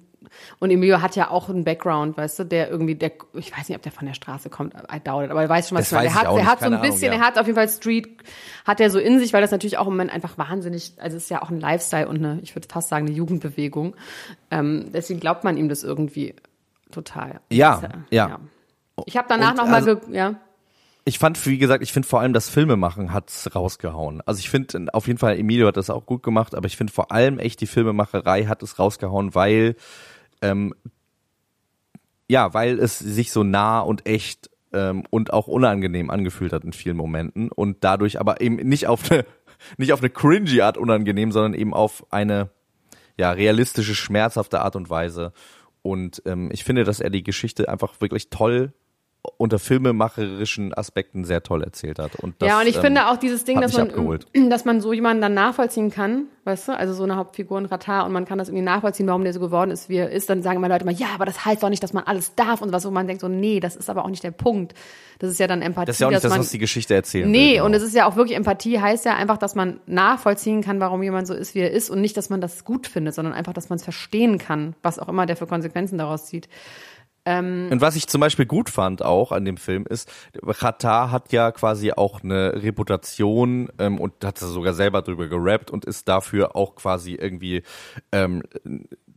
und 0.59 0.69
Emilio 0.69 1.01
hat 1.01 1.15
ja 1.15 1.29
auch 1.31 1.47
einen 1.49 1.63
Background, 1.63 2.17
weißt 2.17 2.39
du, 2.39 2.43
der 2.43 2.69
irgendwie, 2.69 2.93
der, 2.93 3.13
ich 3.33 3.57
weiß 3.57 3.69
nicht, 3.69 3.77
ob 3.77 3.81
der 3.83 3.93
von 3.93 4.05
der 4.05 4.13
Straße 4.13 4.49
kommt, 4.49 4.73
I 4.73 4.99
doubt 5.01 5.23
it, 5.25 5.31
aber 5.31 5.43
er 5.43 5.49
weiß 5.49 5.69
schon, 5.69 5.77
was 5.77 5.89
Das 5.89 5.91
ich 5.91 5.95
meine. 5.95 6.09
Der 6.09 6.15
hat, 6.15 6.35
der 6.37 6.45
hat 6.45 6.59
so 6.59 6.65
ein 6.65 6.71
keine 6.71 6.79
Ahnung, 6.81 6.91
bisschen, 6.91 7.13
ja. 7.13 7.19
er 7.19 7.25
hat 7.25 7.39
auf 7.39 7.45
jeden 7.47 7.55
Fall 7.55 7.69
Street, 7.69 8.09
hat 8.65 8.81
er 8.81 8.89
so 8.89 8.99
in 8.99 9.17
sich, 9.19 9.31
weil 9.31 9.41
das 9.41 9.51
natürlich 9.51 9.77
auch 9.77 9.85
im 9.87 9.93
Moment 9.93 10.11
einfach 10.11 10.37
wahnsinnig, 10.37 10.93
also 10.97 11.15
es 11.15 11.23
ist 11.23 11.29
ja 11.29 11.41
auch 11.41 11.49
ein 11.49 11.59
Lifestyle 11.61 12.07
und 12.09 12.17
eine, 12.17 12.39
ich 12.41 12.53
würde 12.53 12.67
fast 12.69 12.89
sagen, 12.89 13.07
eine 13.07 13.15
Jugendbewegung. 13.15 13.95
Ähm, 14.51 14.89
deswegen 14.93 15.21
glaubt 15.21 15.45
man 15.45 15.55
ihm 15.55 15.69
das 15.69 15.83
irgendwie 15.85 16.35
total. 16.91 17.39
Ja, 17.49 17.75
ist 17.75 17.87
ja. 18.11 18.39
Ich 19.05 19.15
habe 19.15 19.27
danach 19.29 19.51
Und 19.51 19.57
noch 19.57 19.65
mal, 19.67 19.75
also- 19.75 19.99
ja. 20.11 20.35
Ich 21.05 21.19
fand, 21.19 21.43
wie 21.45 21.57
gesagt, 21.57 21.83
ich 21.83 21.93
finde 21.93 22.07
vor 22.07 22.19
allem 22.19 22.33
das 22.33 22.49
Filmemachen 22.49 23.13
hat's 23.13 23.55
rausgehauen. 23.55 24.21
Also 24.25 24.39
ich 24.39 24.49
finde 24.49 24.93
auf 24.93 25.07
jeden 25.07 25.19
Fall, 25.19 25.37
Emilio 25.37 25.67
hat 25.67 25.77
das 25.77 25.89
auch 25.89 26.05
gut 26.05 26.23
gemacht, 26.23 26.55
aber 26.55 26.67
ich 26.67 26.77
finde 26.77 26.93
vor 26.93 27.11
allem 27.11 27.39
echt 27.39 27.61
die 27.61 27.67
Filmemacherei 27.67 28.45
hat 28.45 28.61
es 28.63 28.79
rausgehauen, 28.79 29.33
weil 29.33 29.75
ähm, 30.41 30.73
ja, 32.27 32.53
weil 32.53 32.79
es 32.79 32.99
sich 32.99 33.31
so 33.31 33.43
nah 33.43 33.79
und 33.79 34.05
echt 34.05 34.49
ähm, 34.71 35.03
und 35.09 35.33
auch 35.33 35.47
unangenehm 35.47 36.09
angefühlt 36.09 36.53
hat 36.53 36.63
in 36.63 36.73
vielen 36.73 36.97
Momenten 36.97 37.51
und 37.51 37.77
dadurch 37.83 38.19
aber 38.19 38.41
eben 38.41 38.57
nicht 38.57 38.87
auf 38.87 39.11
eine 39.11 39.25
nicht 39.77 39.93
auf 39.93 39.99
eine 39.99 40.09
cringy 40.09 40.61
Art 40.61 40.77
unangenehm, 40.77 41.31
sondern 41.31 41.53
eben 41.53 41.73
auf 41.73 42.05
eine 42.11 42.51
ja 43.17 43.31
realistische, 43.31 43.95
schmerzhafte 43.95 44.61
Art 44.61 44.75
und 44.75 44.89
Weise. 44.89 45.33
Und 45.81 46.21
ähm, 46.25 46.49
ich 46.51 46.63
finde, 46.63 46.83
dass 46.83 46.99
er 46.99 47.09
die 47.09 47.23
Geschichte 47.23 47.67
einfach 47.67 47.99
wirklich 47.99 48.29
toll 48.29 48.73
unter 49.37 49.59
filmemacherischen 49.59 50.73
Aspekten 50.73 51.25
sehr 51.25 51.43
toll 51.43 51.61
erzählt 51.61 51.99
hat. 51.99 52.15
Und 52.15 52.35
das, 52.41 52.47
ja, 52.47 52.59
und 52.59 52.67
ich 52.67 52.77
ähm, 52.77 52.81
finde 52.81 53.07
auch 53.09 53.17
dieses 53.17 53.43
Ding, 53.43 53.59
dass 53.59 53.73
man, 53.73 53.89
abgeholt. 53.89 54.27
dass 54.49 54.63
man 54.63 54.79
so 54.79 54.93
jemanden 54.93 55.21
dann 55.21 55.33
nachvollziehen 55.33 55.91
kann, 55.91 56.25
weißt 56.45 56.69
du, 56.69 56.77
also 56.77 56.93
so 56.93 57.03
eine 57.03 57.17
Hauptfigur 57.17 57.59
in 57.59 57.65
Ratar 57.65 58.05
und 58.05 58.13
man 58.13 58.23
kann 58.25 58.37
das 58.37 58.47
irgendwie 58.47 58.63
nachvollziehen, 58.63 59.07
warum 59.07 59.23
der 59.23 59.33
so 59.33 59.41
geworden 59.41 59.71
ist, 59.71 59.89
wie 59.89 59.97
er 59.97 60.09
ist, 60.09 60.29
dann 60.29 60.41
sagen 60.41 60.57
immer 60.57 60.69
Leute 60.69 60.85
mal, 60.85 60.93
ja, 60.93 61.07
aber 61.13 61.25
das 61.25 61.45
heißt 61.45 61.61
doch 61.61 61.69
nicht, 61.69 61.83
dass 61.83 61.91
man 61.91 62.05
alles 62.05 62.35
darf 62.35 62.61
und 62.61 62.71
was, 62.71 62.85
wo 62.85 62.91
man 62.91 63.07
denkt 63.07 63.21
so, 63.21 63.27
nee, 63.27 63.59
das 63.59 63.75
ist 63.75 63.89
aber 63.89 64.05
auch 64.05 64.09
nicht 64.09 64.23
der 64.23 64.31
Punkt. 64.31 64.73
Das 65.19 65.29
ist 65.29 65.37
ja 65.37 65.47
dann 65.47 65.61
Empathie, 65.61 65.87
Das 65.87 65.97
ist 65.97 65.99
ja 65.99 66.07
auch 66.07 66.11
nicht 66.11 66.15
dass 66.17 66.23
das, 66.23 66.31
man, 66.31 66.39
was 66.39 66.51
die 66.51 66.59
Geschichte 66.59 66.95
erzählen 66.95 67.29
Nee, 67.29 67.39
will. 67.39 67.53
genau. 67.55 67.65
und 67.65 67.73
es 67.73 67.83
ist 67.83 67.93
ja 67.95 68.05
auch 68.07 68.15
wirklich 68.15 68.37
Empathie, 68.37 68.79
heißt 68.79 69.03
ja 69.03 69.15
einfach, 69.15 69.37
dass 69.37 69.53
man 69.53 69.81
nachvollziehen 69.85 70.61
kann, 70.61 70.79
warum 70.79 71.03
jemand 71.03 71.27
so 71.27 71.33
ist, 71.33 71.55
wie 71.55 71.59
er 71.59 71.71
ist 71.71 71.89
und 71.89 71.99
nicht, 71.99 72.15
dass 72.15 72.29
man 72.29 72.39
das 72.39 72.63
gut 72.63 72.87
findet, 72.87 73.15
sondern 73.15 73.33
einfach, 73.33 73.51
dass 73.51 73.69
man 73.69 73.75
es 73.75 73.83
verstehen 73.83 74.37
kann, 74.37 74.75
was 74.81 74.97
auch 74.97 75.09
immer 75.09 75.25
der 75.25 75.35
für 75.35 75.45
Konsequenzen 75.45 75.97
daraus 75.97 76.25
zieht. 76.25 76.47
Und 77.25 77.81
was 77.81 77.95
ich 77.95 78.07
zum 78.07 78.21
Beispiel 78.21 78.45
gut 78.45 78.69
fand 78.69 79.03
auch 79.03 79.31
an 79.31 79.45
dem 79.45 79.57
Film 79.57 79.85
ist, 79.87 80.11
Qatar 80.59 81.11
hat 81.11 81.31
ja 81.31 81.51
quasi 81.51 81.91
auch 81.91 82.23
eine 82.23 82.63
Reputation 82.63 83.69
ähm, 83.77 83.99
und 83.99 84.23
hat 84.23 84.39
sogar 84.39 84.73
selber 84.73 85.01
drüber 85.01 85.27
gerappt 85.27 85.69
und 85.69 85.85
ist 85.85 86.07
dafür 86.07 86.55
auch 86.55 86.75
quasi 86.75 87.13
irgendwie 87.13 87.63
ähm, 88.11 88.43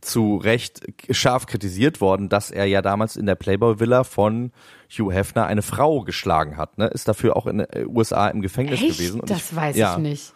zu 0.01 0.37
Recht 0.37 0.81
scharf 1.09 1.45
kritisiert 1.45 2.01
worden, 2.01 2.29
dass 2.29 2.51
er 2.51 2.65
ja 2.65 2.81
damals 2.81 3.15
in 3.15 3.25
der 3.25 3.35
Playboy 3.35 3.79
Villa 3.79 4.03
von 4.03 4.51
Hugh 4.91 5.11
Hefner 5.11 5.45
eine 5.45 5.61
Frau 5.61 6.01
geschlagen 6.01 6.57
hat. 6.57 6.77
Ne? 6.77 6.87
Ist 6.87 7.07
dafür 7.07 7.35
auch 7.35 7.47
in 7.47 7.59
den 7.59 7.67
USA 7.87 8.27
im 8.27 8.41
Gefängnis 8.41 8.81
Echt? 8.81 8.97
gewesen. 8.97 9.21
Und 9.21 9.29
das 9.29 9.55
weiß 9.55 9.75
ja, 9.75 9.93
ich 9.93 9.99
nicht. 9.99 10.33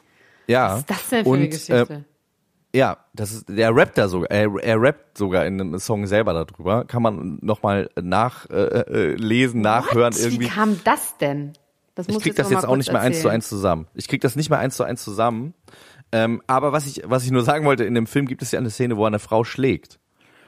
Ja. 0.47 0.71
Was 0.71 0.80
ist 0.80 0.89
das 0.89 1.10
denn 1.10 1.23
für 1.23 1.30
und, 1.30 1.38
eine 1.38 1.49
Geschichte? 1.49 1.93
Äh, 1.93 2.16
ja, 2.77 2.97
das 3.13 3.31
ist, 3.31 3.49
der 3.49 3.75
rappt 3.75 3.97
da 3.97 4.07
sogar, 4.07 4.29
er, 4.29 4.49
er 4.61 4.79
rappt 4.79 5.17
sogar 5.17 5.45
in 5.45 5.59
einem 5.59 5.79
Song 5.79 6.05
selber 6.05 6.33
darüber. 6.33 6.85
Kann 6.85 7.01
man 7.01 7.39
nochmal 7.41 7.89
nachlesen, 7.99 9.57
äh, 9.57 9.59
äh, 9.59 9.63
nachhören 9.63 10.13
What? 10.13 10.21
irgendwie. 10.21 10.45
Wie 10.45 10.49
kam 10.49 10.79
das 10.83 11.17
denn? 11.17 11.53
Das 11.95 12.07
Ich 12.07 12.19
krieg 12.19 12.35
das 12.35 12.51
jetzt 12.51 12.65
auch 12.65 12.75
nicht 12.75 12.91
mehr 12.91 13.01
eins 13.01 13.21
zu 13.21 13.29
eins 13.29 13.49
zusammen. 13.49 13.87
Ich 13.95 14.07
krieg 14.07 14.21
das 14.21 14.35
nicht 14.35 14.51
mehr 14.51 14.59
eins 14.59 14.75
zu 14.75 14.83
eins 14.83 15.03
zusammen. 15.03 15.55
Ähm, 16.11 16.43
aber 16.45 16.71
was 16.71 16.85
ich, 16.85 17.01
was 17.05 17.23
ich 17.23 17.31
nur 17.31 17.43
sagen 17.43 17.65
wollte, 17.65 17.83
in 17.83 17.95
dem 17.95 18.05
Film 18.05 18.27
gibt 18.27 18.43
es 18.43 18.51
ja 18.51 18.59
eine 18.59 18.69
Szene, 18.69 18.95
wo 18.95 19.05
eine 19.05 19.19
Frau 19.19 19.43
schlägt. 19.43 19.99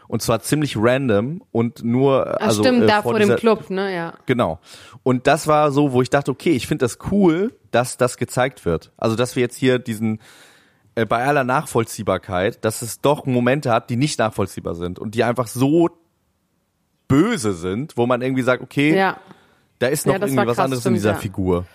Und 0.08 0.22
zwar 0.22 0.42
ziemlich 0.42 0.76
random 0.78 1.44
und 1.52 1.84
nur, 1.84 2.36
Ach, 2.40 2.48
also, 2.48 2.64
stimmt, 2.64 2.84
äh, 2.84 2.88
da 2.88 3.02
vor 3.02 3.12
vor 3.12 3.20
dem 3.20 3.36
Club, 3.36 3.70
ne, 3.70 3.94
ja. 3.94 4.14
Genau. 4.26 4.60
Und 5.04 5.28
das 5.28 5.48
war 5.48 5.72
so, 5.72 5.92
wo 5.92 6.02
ich 6.02 6.10
dachte, 6.10 6.32
okay, 6.32 6.52
ich 6.52 6.68
finde 6.68 6.86
das 6.86 6.98
cool, 7.12 7.54
dass 7.72 7.98
das 7.98 8.18
gezeigt 8.18 8.66
wird. 8.66 8.92
Also, 8.98 9.16
dass 9.16 9.36
wir 9.36 9.42
jetzt 9.42 9.58
hier 9.58 9.80
diesen, 9.80 10.20
äh, 11.02 11.06
bei 11.06 11.24
aller 11.26 11.44
Nachvollziehbarkeit, 11.44 12.64
dass 12.66 12.82
es 12.82 13.02
doch 13.02 13.26
Momente 13.26 13.72
hat, 13.72 13.90
die 13.90 13.96
nicht 13.98 14.20
nachvollziehbar 14.20 14.76
sind 14.76 15.00
und 15.00 15.16
die 15.16 15.24
einfach 15.24 15.48
so 15.48 15.90
böse 17.08 17.54
sind, 17.54 17.98
wo 17.98 18.06
man 18.06 18.22
irgendwie 18.22 18.44
sagt, 18.44 18.62
okay, 18.62 18.96
Ja. 18.96 19.18
da 19.80 19.88
ist 19.88 20.06
noch 20.06 20.14
Ja, 20.14 20.20
das 20.20 20.30
irgendwie 20.32 20.48
was 20.48 20.56
krass, 20.58 20.66
anderes 20.66 20.80
in 20.80 20.92
stimmt, 20.92 20.98
dieser 20.98 21.12
ja. 21.12 21.18
Figur. 21.18 21.66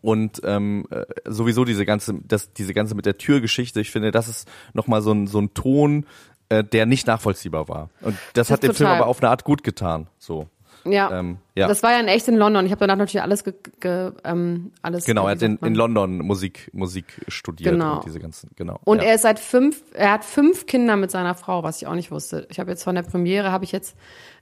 Und 0.00 0.40
ähm, 0.44 0.84
äh, 0.90 1.04
sowieso 1.26 1.64
diese 1.64 1.84
ganze, 1.86 2.14
das, 2.26 2.52
diese 2.52 2.74
ganze 2.74 2.94
mit 2.94 3.06
der 3.06 3.18
Türgeschichte, 3.18 3.80
ich 3.80 3.90
finde, 3.90 4.10
das 4.10 4.28
ist 4.28 4.48
nochmal 4.72 5.00
so 5.02 5.12
ein, 5.12 5.26
so 5.28 5.38
ein 5.40 5.54
Ton, 5.54 6.06
äh, 6.48 6.64
der 6.64 6.86
nicht 6.86 7.06
nachvollziehbar 7.06 7.68
war. 7.68 7.90
Und 8.00 8.16
das, 8.34 8.50
hat 8.50 8.64
ist 8.64 8.68
dem 8.70 8.74
Film 8.74 8.90
aber 8.90 9.06
auf 9.06 9.20
eine 9.22 9.30
Art 9.30 9.44
gut 9.44 9.62
getan. 9.62 10.08
So. 10.18 10.48
Ja. 10.84 11.20
Ähm, 11.20 11.38
ja. 11.54 11.68
Das 11.68 11.82
war 11.82 11.92
ja 11.92 12.00
in 12.00 12.08
echt 12.08 12.26
in 12.28 12.36
London. 12.36 12.66
Ich 12.66 12.72
habe 12.72 12.80
danach 12.80 12.96
natürlich 12.96 13.22
alles 13.22 13.44
ge, 13.44 13.54
ge, 13.80 14.12
ähm, 14.24 14.72
alles 14.82 15.04
Genau, 15.04 15.26
er 15.26 15.32
hat 15.32 15.42
in, 15.42 15.56
in 15.58 15.74
London 15.74 16.18
Musik, 16.18 16.70
Musik 16.72 17.24
studiert 17.28 17.72
Genau. 17.72 17.96
und 17.96 18.04
diese 18.04 18.18
ganzen, 18.18 18.50
genau. 18.56 18.80
Und 18.84 18.98
ja. 18.98 19.08
er 19.08 19.14
ist 19.14 19.22
seit 19.22 19.38
fünf, 19.38 19.82
er 19.94 20.12
hat 20.12 20.24
fünf 20.24 20.66
Kinder 20.66 20.96
mit 20.96 21.10
seiner 21.10 21.34
Frau, 21.34 21.62
was 21.62 21.80
ich 21.80 21.86
auch 21.86 21.94
nicht 21.94 22.10
wusste. 22.10 22.46
Ich 22.50 22.58
habe 22.58 22.70
jetzt 22.70 22.82
von 22.82 22.94
der 22.94 23.02
Premiere 23.02 23.52
habe 23.52 23.64
ich 23.64 23.72
jetzt 23.72 23.96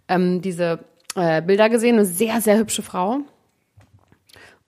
ähm, 0.09 0.41
diese 0.41 0.81
äh, 1.15 1.43
Bilder 1.43 1.69
gesehen, 1.69 1.97
eine 1.97 2.07
sehr 2.07 2.41
sehr 2.41 2.59
hübsche 2.59 2.83
Frau. 2.83 3.19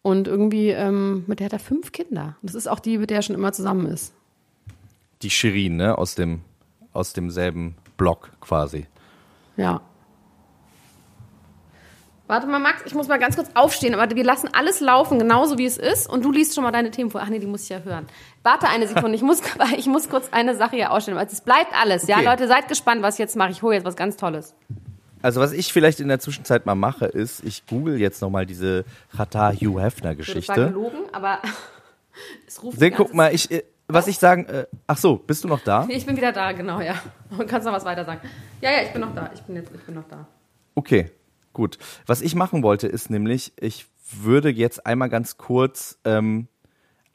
Und 0.03 0.27
irgendwie 0.27 0.71
ähm, 0.71 1.23
mit 1.29 1.39
der 1.39 1.47
hat 1.47 1.53
er 1.53 1.59
fünf 1.61 1.93
Kinder. 1.93 2.37
Das 2.43 2.57
ist 2.57 2.67
auch 2.67 2.81
die, 2.81 2.99
mit 2.99 3.11
der 3.11 3.19
er 3.19 3.23
schon 3.23 3.37
immer 3.37 3.53
zusammen 3.53 3.87
ist. 3.87 4.13
die 5.23 5.31
Shirin, 5.31 5.77
ne, 5.77 5.97
aus 5.97 6.17
dem, 6.17 6.41
aus 6.93 7.13
demselben 7.13 7.77
Block 7.97 8.31
quasi. 8.41 8.87
Ja. 9.57 9.81
Warte 12.33 12.47
mal, 12.47 12.61
Max, 12.61 12.81
ich 12.87 12.95
muss 12.95 13.09
mal 13.09 13.19
ganz 13.19 13.37
kurz 13.37 13.51
aufstehen, 13.53 13.95
aber 13.95 14.17
wir 14.17 14.25
lassen 14.25 14.49
alles 14.55 14.81
laufen, 14.81 15.19
genauso 15.19 15.59
wie 15.59 15.67
es 15.67 15.77
ist. 15.77 16.09
Und 16.09 16.25
du 16.25 16.33
liest 16.33 16.55
schon 16.55 16.65
mal 16.65 16.71
deine 16.71 16.91
Themen 16.91 17.11
vor. 17.11 17.21
Ach 17.23 17.29
nee, 17.29 17.39
die 17.39 17.47
muss 17.47 17.65
ich 17.65 17.69
ja 17.69 17.81
hören. 17.81 18.07
Warte 18.43 18.71
eine 18.71 18.87
Sekunde, 18.89 19.15
ich 19.15 19.21
muss, 19.21 19.43
ich 19.77 19.85
muss 19.85 20.09
kurz 20.09 20.29
eine 20.33 20.57
Sache 20.57 20.77
hier 20.77 20.93
ausstellen. 20.93 21.19
weil 21.19 21.27
Es 21.27 21.43
bleibt 21.43 21.75
alles, 21.79 22.07
ja? 22.07 22.17
Okay. 22.17 22.25
Leute, 22.25 22.49
seid 22.49 22.69
gespannt, 22.69 23.03
was 23.03 23.17
ich 23.17 23.19
jetzt 23.19 23.37
mache. 23.37 23.51
Ich 23.51 23.61
hole 23.61 23.75
jetzt 23.75 23.85
was 23.85 23.97
ganz 23.97 24.17
Tolles. 24.17 24.55
Also 25.21 25.43
was 25.43 25.53
ich 25.53 25.75
vielleicht 25.75 26.01
in 26.01 26.09
der 26.09 26.21
Zwischenzeit 26.21 26.65
mal 26.65 26.75
mache, 26.75 27.05
ist, 27.05 27.45
ich 27.45 27.67
google 27.67 28.01
jetzt 28.01 28.23
nochmal 28.23 28.47
diese 28.47 28.87
Qatar 29.15 29.53
Hugh 29.53 29.79
Hefner 29.79 30.15
Das 30.15 30.27
war 30.27 30.35
Geschichte. 30.35 30.55
gelogen, 30.69 31.01
aber 31.13 31.39
es 32.49 32.63
ruft 32.63 32.79
Seh, 32.79 32.89
die 32.89 32.97
guck 32.97 33.13
mal, 33.13 33.35
ich, 33.35 33.51
äh, 33.51 33.63
was 33.89 34.07
ich 34.07 34.19
sagen, 34.19 34.47
äh, 34.47 34.65
ach 34.87 34.97
so, 34.97 35.17
bist 35.17 35.45
du 35.45 35.49
noch 35.49 35.61
da? 35.61 35.87
Ich 35.91 36.07
bin 36.07 36.17
wieder 36.17 36.33
da, 36.33 36.53
genau, 36.53 36.81
ja. 36.81 36.95
Und 37.29 37.47
kannst 37.47 37.67
noch 37.67 37.75
was 37.75 37.85
weiter 37.85 38.07
sagen. 38.07 38.23
Ja, 38.63 38.71
ja, 38.71 38.79
ich 38.85 38.91
bin 38.91 39.03
noch 39.03 39.15
da. 39.15 39.29
Ich 39.35 39.43
bin 39.43 39.55
jetzt, 39.57 39.71
ich 39.75 39.83
bin 39.83 39.97
noch 39.97 40.09
da. 40.09 40.27
Okay, 40.75 41.11
gut. 41.53 41.79
Was 42.07 42.21
ich 42.21 42.35
machen 42.35 42.63
wollte, 42.63 42.87
ist 42.87 43.11
nämlich, 43.11 43.53
ich 43.59 43.87
würde 44.13 44.51
jetzt 44.51 44.87
einmal 44.87 45.09
ganz 45.09 45.37
kurz 45.37 45.99
ähm, 46.05 46.49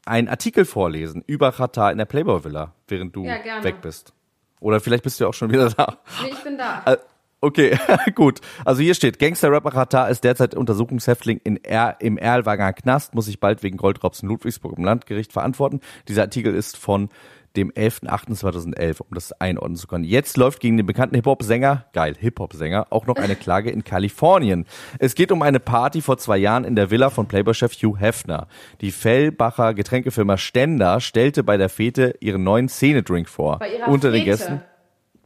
einen 0.06 0.28
Artikel 0.28 0.66
vorlesen 0.66 1.24
über 1.28 1.52
Qatar 1.52 1.92
in 1.92 1.98
der 1.98 2.06
Playboy 2.06 2.44
Villa, 2.44 2.74
während 2.88 3.16
du 3.16 3.26
Ja, 3.26 3.64
weg 3.64 3.82
bist. 3.82 4.14
Oder 4.60 4.80
vielleicht 4.80 5.04
bist 5.04 5.20
du 5.20 5.26
ja 5.26 5.30
auch 5.30 5.34
schon 5.34 5.52
wieder 5.52 5.70
da. 5.70 5.98
Nee, 6.24 6.30
ich 6.32 6.44
bin 6.44 6.58
da. 6.58 6.84
Äh, 6.86 6.98
Okay, 7.40 7.78
gut. 8.16 8.42
Also 8.66 8.82
hier 8.82 8.96
steht, 8.96 9.20
Gangster-Rapper 9.20 9.70
Qatar 9.70 10.10
ist 10.10 10.24
derzeit 10.24 10.56
Untersuchungshäftling 10.56 11.40
in 11.44 11.58
er 11.64 11.98
im 12.00 12.18
Erlwanger 12.18 12.74
Knast, 12.74 13.14
muss 13.14 13.26
sich 13.26 13.40
bald 13.40 13.62
wegen 13.62 13.78
Goldraubs 13.78 14.24
in 14.24 14.30
Ludwigsburg 14.30 14.76
im 14.76 14.84
Landgericht 14.84 15.32
verantworten. 15.32 15.82
Dieser 16.08 16.24
Artikel 16.24 16.56
ist 16.56 16.78
von 16.78 17.10
dem 17.58 17.72
11.08.2011, 17.72 19.02
um 19.02 19.08
das 19.12 19.34
einordnen 19.34 19.76
zu 19.76 19.88
können. 19.88 20.04
Jetzt 20.04 20.38
läuft 20.38 20.60
gegen 20.60 20.78
den 20.78 20.86
bekannten 20.86 21.16
Hip-Hop-Sänger, 21.16 21.86
geil, 21.92 22.16
Hip-Hop-Sänger, 22.18 22.88
auch 22.92 23.08
noch 23.08 23.16
eine 23.16 23.36
Klage 23.36 23.72
in 23.72 23.84
Kalifornien. 23.84 24.66
Es 25.00 25.16
geht 25.16 25.32
um 25.32 25.42
eine 25.42 25.60
Party 25.60 26.02
vor 26.02 26.18
zwei 26.18 26.38
Jahren 26.38 26.64
in 26.64 26.76
der 26.76 26.92
Villa 26.92 27.10
von 27.10 27.28
Playboy-Chef 27.28 27.74
Hugh 27.74 28.00
Hefner. 28.00 28.48
Die 28.82 28.92
Fellbacher 28.92 29.74
Getränkefirma 29.74 30.38
Stender 30.38 31.02
stellte 31.02 31.44
bei 31.44 31.58
der 31.58 31.70
Fete 31.70 32.16
ihren 32.20 32.44
neuen 32.44 32.70
Szenedrink 32.70 33.28
vor. 33.28 33.60
Unter 33.88 34.12
den 34.12 34.24
Fete? 34.24 34.26
Gästen. 34.26 34.62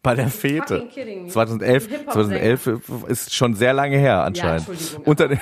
Bei 0.03 0.15
der 0.15 0.29
Fete. 0.29 0.79
fucking 0.79 0.89
kidding 0.89 1.23
me? 1.23 1.29
2011, 1.29 1.83
Ein 1.85 1.89
Hip-Hop-Sänger. 1.91 2.55
2011 2.55 3.07
ist 3.07 3.33
schon 3.33 3.53
sehr 3.53 3.73
lange 3.73 3.97
her 3.97 4.23
anscheinend. 4.23 4.67
Entschuldigung, 4.67 5.03
unter, 5.05 5.27
den, 5.27 5.39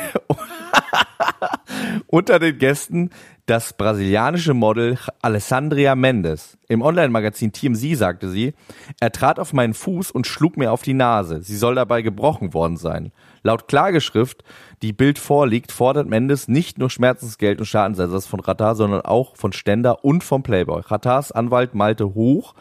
unter 2.08 2.40
den 2.40 2.58
Gästen 2.58 3.10
das 3.46 3.74
brasilianische 3.74 4.54
Model 4.54 4.98
Alessandria 5.22 5.96
Mendes. 5.96 6.58
Im 6.68 6.82
Online-Magazin 6.82 7.52
TMZ 7.52 7.98
sagte 7.98 8.30
sie, 8.30 8.54
er 9.00 9.12
trat 9.12 9.40
auf 9.40 9.54
meinen 9.54 9.74
Fuß 9.74 10.12
und 10.12 10.28
schlug 10.28 10.58
mir 10.58 10.72
auf 10.72 10.84
die 10.84 10.94
Nase. 10.94 11.42
Sie 11.42 11.56
soll 11.56 11.74
dabei 11.76 12.02
gebrochen 12.02 12.54
worden 12.54 12.78
sein. 12.78 13.12
Laut 13.42 13.68
Klageschrift, 13.68 14.44
die 14.82 14.94
Bild 14.94 15.18
vorliegt, 15.18 15.72
fordert 15.72 16.08
Mendes 16.08 16.48
nicht 16.48 16.78
nur 16.78 16.90
Schmerzensgeld 16.90 17.60
und 17.60 17.66
Schadensersatz 17.66 18.28
von 18.28 18.44
Qatar, 18.44 18.76
sondern 18.76 19.02
auch 19.02 19.36
von 19.36 19.54
Ständer 19.54 20.04
und 20.04 20.24
vom 20.24 20.44
Playboy. 20.44 20.84
Qatars 20.84 21.32
Anwalt 21.32 21.74
Malte 21.74 22.14
Hoch 22.14 22.54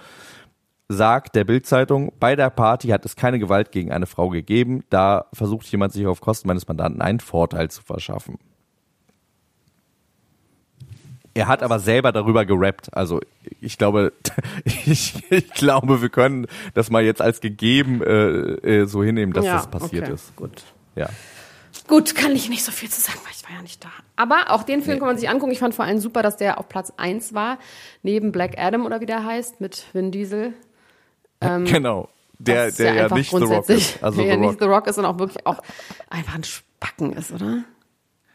sagt 0.89 1.37
der 1.37 1.45
Bildzeitung, 1.45 2.13
bei 2.19 2.35
der 2.35 2.51
Party 2.51 2.89
hat 2.89 3.05
es 3.05 3.15
keine 3.15 3.39
Gewalt 3.39 3.73
gegen 3.73 3.93
eine 3.93 4.07
Frau 4.07 4.31
gegeben, 4.31 4.85
da 4.91 5.27
versucht 5.33 5.67
jemand 5.67 5.93
sich 5.93 6.07
auf 6.07 6.21
Kosten 6.21 6.49
meines 6.49 6.67
Mandanten 6.67 7.03
einen 7.03 7.21
Vorteil 7.21 7.71
zu 7.71 7.83
verschaffen. 7.83 8.39
Er 11.35 11.47
hat 11.47 11.63
aber 11.63 11.79
selber 11.79 12.11
darüber 12.11 12.45
gerappt. 12.45 12.89
Also 12.93 13.21
ich 13.61 13.79
glaube, 13.79 14.13
ich, 14.65 15.23
ich 15.31 15.51
glaube, 15.51 16.03
wir 16.03 16.09
können 16.09 16.47
das 16.75 16.91
mal 16.91 17.05
jetzt 17.05 17.23
als 17.23 17.41
gegeben 17.41 18.03
äh, 18.03 18.81
äh, 18.81 18.87
so 18.87 19.05
hinnehmen, 19.05 19.33
dass 19.33 19.45
ja, 19.45 19.55
das 19.55 19.69
passiert 19.69 20.07
okay, 20.07 20.15
ist. 20.15 20.35
Gut. 20.35 20.65
Ja. 20.97 21.09
Gut, 21.87 22.15
kann 22.17 22.33
ich 22.33 22.49
nicht 22.49 22.65
so 22.65 22.73
viel 22.73 22.91
zu 22.91 23.01
sagen, 23.01 23.21
weil 23.25 23.33
ich 23.37 23.45
war 23.45 23.55
ja 23.55 23.63
nicht 23.63 23.85
da. 23.85 23.91
Aber 24.17 24.51
auch 24.51 24.65
den 24.65 24.83
Film 24.83 24.97
Nee. 24.97 24.99
kann 24.99 25.09
man 25.09 25.17
sich 25.19 25.29
angucken. 25.29 25.53
Ich 25.53 25.61
fand 25.61 25.75
vor 25.75 25.85
allem 25.85 25.99
super, 26.01 26.23
dass 26.23 26.37
der 26.39 26.59
auf 26.59 26.69
Platz 26.69 26.93
1 26.97 27.35
war, 27.35 27.59
neben 28.03 28.33
Black 28.33 28.59
Adam 28.59 28.85
oder 28.85 29.01
wie 29.01 29.07
der 29.07 29.25
heißt, 29.25 29.61
mit 29.61 29.87
Vin 29.93 30.11
Diesel. 30.11 30.55
Genau. 31.41 32.09
Der, 32.41 32.71
der 32.71 32.95
ja, 32.95 33.03
einfach 33.05 33.17
nicht 33.17 33.31
The 33.31 33.37
Rock 33.43 33.69
ist. 33.69 34.03
Also 34.03 34.19
der 34.23 34.25
The 34.27 34.29
ja 34.31 34.35
Rock. 34.37 34.51
nicht 34.51 34.61
The 34.61 34.67
Rock 34.67 34.87
ist 34.87 34.99
und 34.99 35.05
auch 35.05 35.19
wirklich 35.19 35.45
auch 35.47 35.61
einfach 36.09 36.35
ein 36.37 36.45
Spacken 36.45 37.13
ist, 37.13 37.33
oder? 37.33 37.65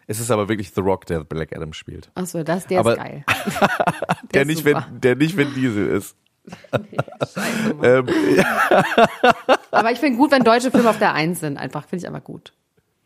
Es 0.08 0.20
ist 0.20 0.30
aber 0.32 0.50
wirklich 0.50 0.72
The 0.74 0.82
Rock, 0.82 1.06
der 1.06 1.24
Black 1.24 1.56
Adam 1.56 1.72
spielt. 1.72 2.12
Achso, 2.16 2.44
das, 2.44 2.68
der 2.68 2.80
Aber- 2.82 2.94
ist 2.94 2.98
geil. 2.98 3.24
Der, 4.34 4.42
ist 4.42 4.48
nicht, 4.48 4.66
wenn, 4.66 4.78
der 4.92 5.16
nicht 5.16 5.38
Vin 5.38 5.54
Diesel 5.54 5.88
ist. 5.90 6.16
Scheiße, 6.74 7.74
Mann. 7.76 8.08
Ähm, 8.08 8.44
Aber 9.72 9.92
ich 9.92 10.00
finde 10.00 10.18
gut, 10.18 10.32
wenn 10.32 10.44
deutsche 10.44 10.72
Filme 10.72 10.90
auf 10.90 11.00
der 11.00 11.14
1 11.14 11.40
sind. 11.40 11.58
Einfach, 11.58 11.84
finde 11.88 12.04
ich 12.04 12.08
einfach 12.08 12.24
gut. 12.24 12.52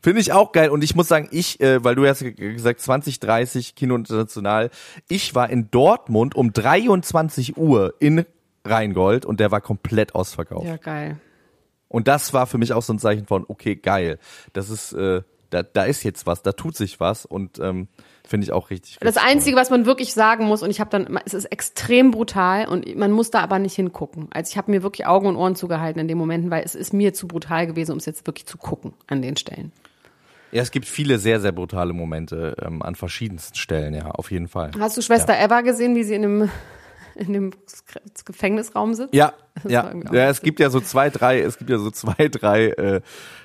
Finde 0.02 0.22
ich 0.22 0.32
auch 0.32 0.52
geil. 0.54 0.70
Und 0.70 0.84
ich 0.84 0.96
muss 0.96 1.08
sagen, 1.08 1.28
ich, 1.32 1.60
äh, 1.60 1.84
weil 1.84 1.96
du 1.96 2.08
hast 2.08 2.20
ge- 2.22 2.32
gesagt 2.34 2.80
2030 2.80 3.76
Kino 3.76 3.96
International, 3.96 4.70
ich 5.10 5.36
war 5.36 5.50
in 5.50 5.70
Dortmund 5.70 6.34
um 6.36 6.54
23 6.54 7.58
Uhr 7.58 7.94
in 8.00 8.26
Rheingold 8.70 9.26
und 9.26 9.40
der 9.40 9.52
war 9.52 9.62
komplett 9.62 10.16
ausverkauft. 10.16 10.68
Ja, 10.68 10.78
geil. 10.78 11.18
Und 11.90 12.08
das 12.08 12.34
war 12.34 12.48
für 12.48 12.58
mich 12.58 12.74
auch 12.74 12.84
so 12.84 12.94
ein 12.94 13.00
Zeichen 13.00 13.26
von, 13.26 13.46
okay, 13.48 13.76
geil. 13.76 14.20
Das 14.54 14.70
ist, 14.70 14.94
äh, 14.94 15.22
da, 15.50 15.64
da 15.64 15.84
ist 15.84 16.04
jetzt 16.04 16.26
was, 16.26 16.42
da 16.42 16.52
tut 16.52 16.76
sich 16.76 17.00
was 17.00 17.26
und 17.26 17.60
ähm, 17.60 17.88
finde 18.28 18.46
ich 18.46 18.52
auch 18.52 18.70
richtig. 18.70 18.98
Das 19.00 19.16
richtig 19.16 19.30
Einzige, 19.30 19.56
was 19.56 19.70
man 19.70 19.86
wirklich 19.86 20.14
sagen 20.14 20.46
muss, 20.46 20.64
und 20.64 20.70
ich 20.70 20.80
habe 20.80 20.90
dann, 20.90 21.20
es 21.26 21.34
ist 21.34 21.46
extrem 21.46 22.12
brutal 22.12 22.68
und 22.68 22.96
man 22.98 23.12
muss 23.12 23.32
da 23.32 23.40
aber 23.40 23.60
nicht 23.60 23.76
hingucken. 23.76 24.28
Also 24.32 24.52
ich 24.52 24.58
habe 24.58 24.72
mir 24.72 24.84
wirklich 24.84 25.08
Augen 25.08 25.28
und 25.28 25.38
Ohren 25.38 25.56
zugehalten 25.56 26.02
in 26.02 26.08
den 26.08 26.18
Momenten, 26.18 26.52
weil 26.52 26.64
es 26.64 26.76
ist 26.76 26.94
mir 26.94 27.14
zu 27.14 27.28
brutal 27.28 27.68
gewesen, 27.68 27.94
um 27.94 27.98
es 27.98 28.06
jetzt 28.06 28.28
wirklich 28.28 28.46
zu 28.46 28.58
gucken 28.58 28.94
an 29.08 29.22
den 29.22 29.38
Stellen. 29.38 29.72
Ja, 30.52 30.62
es 30.62 30.72
gibt 30.72 30.86
viele 30.86 31.20
sehr, 31.20 31.42
sehr 31.42 31.52
brutale 31.52 31.94
Momente 31.94 32.56
ähm, 32.62 32.82
an 32.82 32.96
verschiedensten 32.96 33.56
Stellen, 33.56 33.94
ja, 33.94 34.12
auf 34.12 34.32
jeden 34.32 34.48
Fall. 34.48 34.72
Hast 34.80 34.96
du 34.96 35.02
Schwester 35.02 35.38
Eva 35.38 35.62
gesehen, 35.62 35.96
wie 35.96 36.04
sie 36.04 36.16
in 36.16 36.22
dem 36.22 36.50
in 37.18 37.34
dem 37.34 37.52
Gefängnisraum 38.26 38.94
sitzt. 38.94 39.14
Ja, 39.14 39.34
Das 39.64 39.72
ja. 39.72 39.92
ja. 40.12 40.30
Es 40.30 40.42
gibt 40.42 40.60
ja 40.60 40.70
so 40.70 40.80
zwei, 40.80 41.10
drei, 41.10 41.42
es 41.42 41.58
gibt 41.58 41.70
ja 41.70 41.78
so 41.78 41.92
zwei, 41.92 42.28
drei 42.30 42.68
äh, 42.70 43.02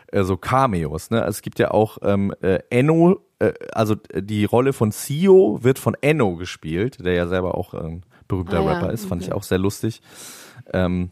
äh, 0.08 0.24
so 0.24 0.36
Cameos. 0.36 1.10
Ne? 1.10 1.24
Es 1.24 1.42
gibt 1.42 1.58
ja 1.58 1.70
auch 1.70 1.98
ähm, 2.02 2.34
äh, 2.42 2.58
Enno, 2.70 3.20
äh, 3.38 3.52
also 3.72 3.94
äh, 4.12 4.22
die 4.22 4.44
Rolle 4.44 4.72
von 4.72 4.90
Sio 4.92 5.58
wird 5.62 5.78
von 5.78 5.96
Enno 6.00 6.36
gespielt, 6.36 7.04
der 7.04 7.14
ja 7.14 7.26
selber 7.26 7.56
auch 7.56 7.74
ein 7.74 8.04
berühmter 8.28 8.58
Ah 8.60 8.64
ja, 8.64 8.72
Rapper 8.72 8.92
ist. 8.92 9.06
Fand 9.06 9.22
okay. 9.22 9.30
ich 9.30 9.34
auch 9.34 9.42
sehr 9.42 9.58
lustig. 9.58 10.00
Ähm, 10.72 11.10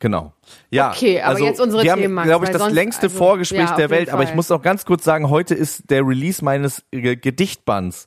Genau. 0.00 0.32
Ja, 0.70 0.90
Okay, 0.92 1.20
aber 1.20 1.30
also 1.30 1.44
jetzt 1.44 1.60
unsere 1.60 1.82
wir 1.82 1.94
Themen, 1.96 2.20
haben, 2.20 2.24
glaube 2.28 2.44
ich, 2.44 2.52
das 2.52 2.62
sonst- 2.62 2.72
längste 2.74 3.06
also, 3.06 3.18
Vorgespräch 3.18 3.68
ja, 3.70 3.74
der 3.74 3.90
Welt. 3.90 4.10
Aber 4.10 4.22
ich 4.22 4.32
muss 4.32 4.48
auch 4.52 4.62
ganz 4.62 4.84
kurz 4.84 5.02
sagen, 5.02 5.28
heute 5.28 5.56
ist 5.56 5.90
der 5.90 6.06
Release 6.06 6.44
meines 6.44 6.84
äh, 6.92 7.16
Gedichtbands. 7.16 8.06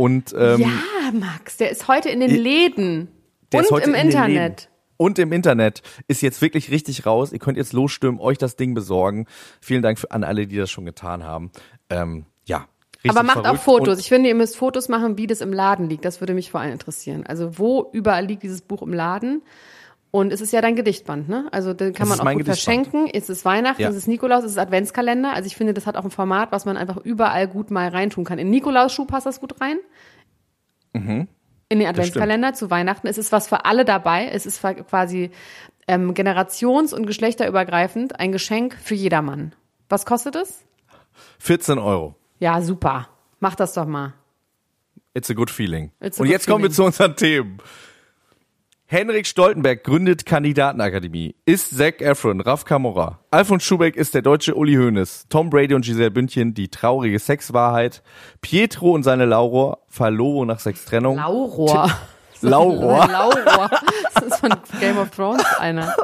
Und 0.00 0.34
ähm, 0.34 0.62
ja, 0.62 1.12
Max, 1.12 1.58
der 1.58 1.70
ist 1.70 1.86
heute 1.86 2.08
in 2.08 2.20
den 2.20 2.34
Läden. 2.34 3.08
der 3.52 3.70
und 3.70 3.84
im 3.84 3.92
in. 3.92 4.06
Internet. 4.06 4.70
Und 4.96 5.18
im 5.18 5.30
Internet 5.30 5.82
ist 6.08 6.22
jetzt 6.22 6.40
wirklich 6.40 6.70
richtig 6.70 7.04
raus. 7.04 7.32
Ihr 7.32 7.38
könnt 7.38 7.58
jetzt 7.58 7.74
losstürmen, 7.74 8.18
euch 8.18 8.38
das 8.38 8.56
Ding 8.56 8.72
besorgen. 8.72 9.26
Vielen 9.60 9.82
Dank 9.82 9.98
für, 9.98 10.10
an 10.10 10.24
alle, 10.24 10.46
die 10.46 10.56
das 10.56 10.70
schon 10.70 10.86
getan 10.86 11.22
haben. 11.24 11.50
Ähm, 11.90 12.24
ja. 12.46 12.66
Richtig 13.04 13.10
Aber 13.10 13.22
macht 13.22 13.46
auch. 13.46 13.58
Fotos. 13.58 13.98
Ich 13.98 14.08
finde, 14.08 14.30
ihr 14.30 14.34
müsst 14.34 14.56
Fotos 14.56 14.88
machen, 14.88 15.18
wie 15.18 15.26
das 15.26 15.42
im 15.42 15.52
Laden 15.52 15.90
liegt. 15.90 16.06
Das 16.06 16.20
würde 16.20 16.32
mich 16.32 16.50
vor 16.50 16.60
allem 16.60 16.72
interessieren. 16.72 17.26
Also 17.26 17.58
wo 17.58 17.90
überall 17.92 18.24
liegt 18.24 18.42
dieses 18.42 18.62
Buch 18.62 18.80
im 18.80 18.94
Laden? 18.94 19.42
Und 20.12 20.32
es 20.32 20.40
ist 20.40 20.52
ja 20.52 20.60
dein 20.60 20.74
Gedichtband, 20.74 21.28
ne? 21.28 21.46
Also 21.52 21.72
den 21.72 21.92
kann 21.92 22.10
Es 22.10 22.16
man 22.18 22.26
auch 22.26 22.32
gut 22.32 22.44
verschenken. 22.44 23.08
Es 23.12 23.28
ist 23.30 23.44
Weihnachten, 23.44 23.80
Ja. 23.82 23.88
es 23.90 23.94
ist 23.96 24.08
Nikolaus, 24.08 24.42
es 24.42 24.52
ist 24.52 24.58
Adventskalender. 24.58 25.32
Also 25.32 25.46
ich 25.46 25.54
finde, 25.56 25.72
das 25.72 25.86
hat 25.86 25.96
auch 25.96 26.04
ein 26.04 26.10
Format, 26.10 26.50
was 26.50 26.64
man 26.64 26.76
einfach 26.76 26.96
überall 26.96 27.46
gut 27.46 27.70
mal 27.70 27.88
reintun 27.88 28.24
kann. 28.24 28.38
In 28.40 28.50
Nikolaus-Schuh 28.50 29.04
passt 29.04 29.26
das 29.26 29.38
gut 29.40 29.60
rein. 29.60 29.76
Mhm. 30.92 31.28
In 31.68 31.78
den 31.78 31.86
Adventskalender 31.86 32.52
zu 32.54 32.70
Weihnachten. 32.70 33.06
Es 33.06 33.18
ist 33.18 33.30
was 33.30 33.46
für 33.48 33.64
alle 33.64 33.84
dabei. 33.84 34.26
Es 34.32 34.46
ist 34.46 34.60
quasi 34.88 35.30
ähm, 35.86 36.12
generations- 36.14 36.92
und 36.92 37.06
geschlechterübergreifend 37.06 38.18
ein 38.18 38.32
Geschenk 38.32 38.74
für 38.82 38.96
jedermann. 38.96 39.54
Was 39.88 40.04
kostet 40.06 40.34
es? 40.34 40.64
14 41.38 41.78
Euro. 41.78 42.16
Ja, 42.40 42.60
super. 42.62 43.08
Mach 43.38 43.54
das 43.54 43.74
doch 43.74 43.86
mal. 43.86 44.14
It's 45.14 45.30
a 45.30 45.34
good 45.34 45.50
feeling. 45.50 45.92
A 46.00 46.06
Und 46.06 46.16
good 46.16 46.26
jetzt 46.28 46.46
kommen 46.48 46.64
wir 46.64 46.70
feeling. 46.70 46.74
zu 46.74 46.84
unseren 46.84 47.14
Themen. 47.16 47.58
Henrik 48.92 49.28
Stoltenberg 49.28 49.84
gründet 49.84 50.26
Kandidatenakademie. 50.26 51.36
Ist 51.46 51.78
Zac 51.78 52.00
Efron, 52.00 52.40
Raf 52.40 52.64
Kamora. 52.64 53.20
Alfons 53.30 53.62
Schubeck 53.62 53.94
ist 53.94 54.14
der 54.14 54.22
deutsche 54.22 54.56
Uli 54.56 54.74
Hoeneß. 54.74 55.26
Tom 55.28 55.48
Brady 55.48 55.74
und 55.74 55.84
Giselle 55.84 56.10
Bündchen, 56.10 56.54
die 56.54 56.66
traurige 56.66 57.20
Sexwahrheit. 57.20 58.02
Pietro 58.40 58.90
und 58.90 59.04
seine 59.04 59.26
Laura, 59.26 59.78
Verlobung 59.86 60.48
nach 60.48 60.58
Sextrennung. 60.58 61.18
Lauror. 61.18 61.88
Lauror. 62.40 63.06
Lauror. 63.06 63.70
Das 64.12 64.24
ist 64.24 64.40
von 64.40 64.56
Game 64.80 64.98
of 64.98 65.10
Thrones 65.10 65.44
einer. 65.60 65.94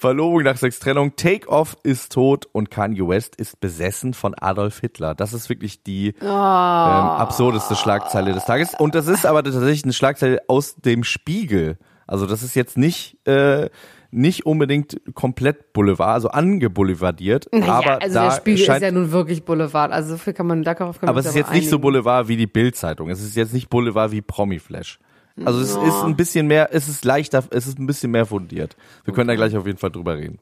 Verlobung 0.00 0.42
nach 0.44 0.56
Sextrennung. 0.56 1.14
Take 1.14 1.46
Off 1.46 1.76
ist 1.82 2.12
tot 2.12 2.46
und 2.52 2.70
Kanye 2.70 3.06
West 3.06 3.36
ist 3.36 3.60
besessen 3.60 4.14
von 4.14 4.34
Adolf 4.34 4.80
Hitler. 4.80 5.14
Das 5.14 5.34
ist 5.34 5.50
wirklich 5.50 5.82
die 5.82 6.14
ähm, 6.22 6.26
absurdeste 6.26 7.76
Schlagzeile 7.76 8.32
des 8.32 8.46
Tages. 8.46 8.74
Und 8.78 8.94
das 8.94 9.08
ist 9.08 9.26
aber 9.26 9.44
tatsächlich 9.44 9.84
eine 9.84 9.92
Schlagzeile 9.92 10.40
aus 10.48 10.76
dem 10.76 11.04
Spiegel. 11.04 11.76
Also 12.06 12.24
das 12.24 12.42
ist 12.42 12.54
jetzt 12.56 12.78
nicht 12.78 13.18
äh, 13.28 13.68
nicht 14.10 14.46
unbedingt 14.46 15.00
komplett 15.14 15.74
Boulevard, 15.74 16.14
also 16.14 16.30
angeboulevardiert. 16.30 17.48
Naja, 17.52 17.74
aber 17.74 18.02
also 18.02 18.20
der 18.20 18.30
Spiegel 18.30 18.64
scheint, 18.64 18.78
ist 18.78 18.88
ja 18.88 18.92
nun 18.92 19.12
wirklich 19.12 19.44
Boulevard. 19.44 19.92
Also 19.92 20.12
so 20.12 20.16
viel 20.16 20.32
kann 20.32 20.46
man 20.46 20.62
darauf 20.62 20.98
kann 20.98 21.10
aber 21.10 21.20
es 21.20 21.26
ist 21.26 21.36
jetzt 21.36 21.52
nicht 21.52 21.68
so 21.68 21.76
einigen. 21.76 21.82
Boulevard 21.82 22.26
wie 22.26 22.38
die 22.38 22.46
Bild-Zeitung. 22.46 23.10
Es 23.10 23.20
ist 23.20 23.36
jetzt 23.36 23.52
nicht 23.52 23.68
Boulevard 23.68 24.12
wie 24.12 24.22
Promi-Flash. 24.22 24.98
Also 25.44 25.60
es 25.60 25.70
ist 25.70 26.02
ein 26.02 26.16
bisschen 26.16 26.46
mehr, 26.46 26.70
es 26.72 26.88
ist 26.88 27.04
leichter, 27.04 27.44
es 27.50 27.66
ist 27.66 27.78
ein 27.78 27.86
bisschen 27.86 28.10
mehr 28.10 28.26
fundiert. 28.26 28.76
Wir 29.04 29.14
können 29.14 29.28
da 29.28 29.34
gleich 29.34 29.56
auf 29.56 29.66
jeden 29.66 29.78
Fall 29.78 29.90
drüber 29.90 30.16
reden. 30.16 30.38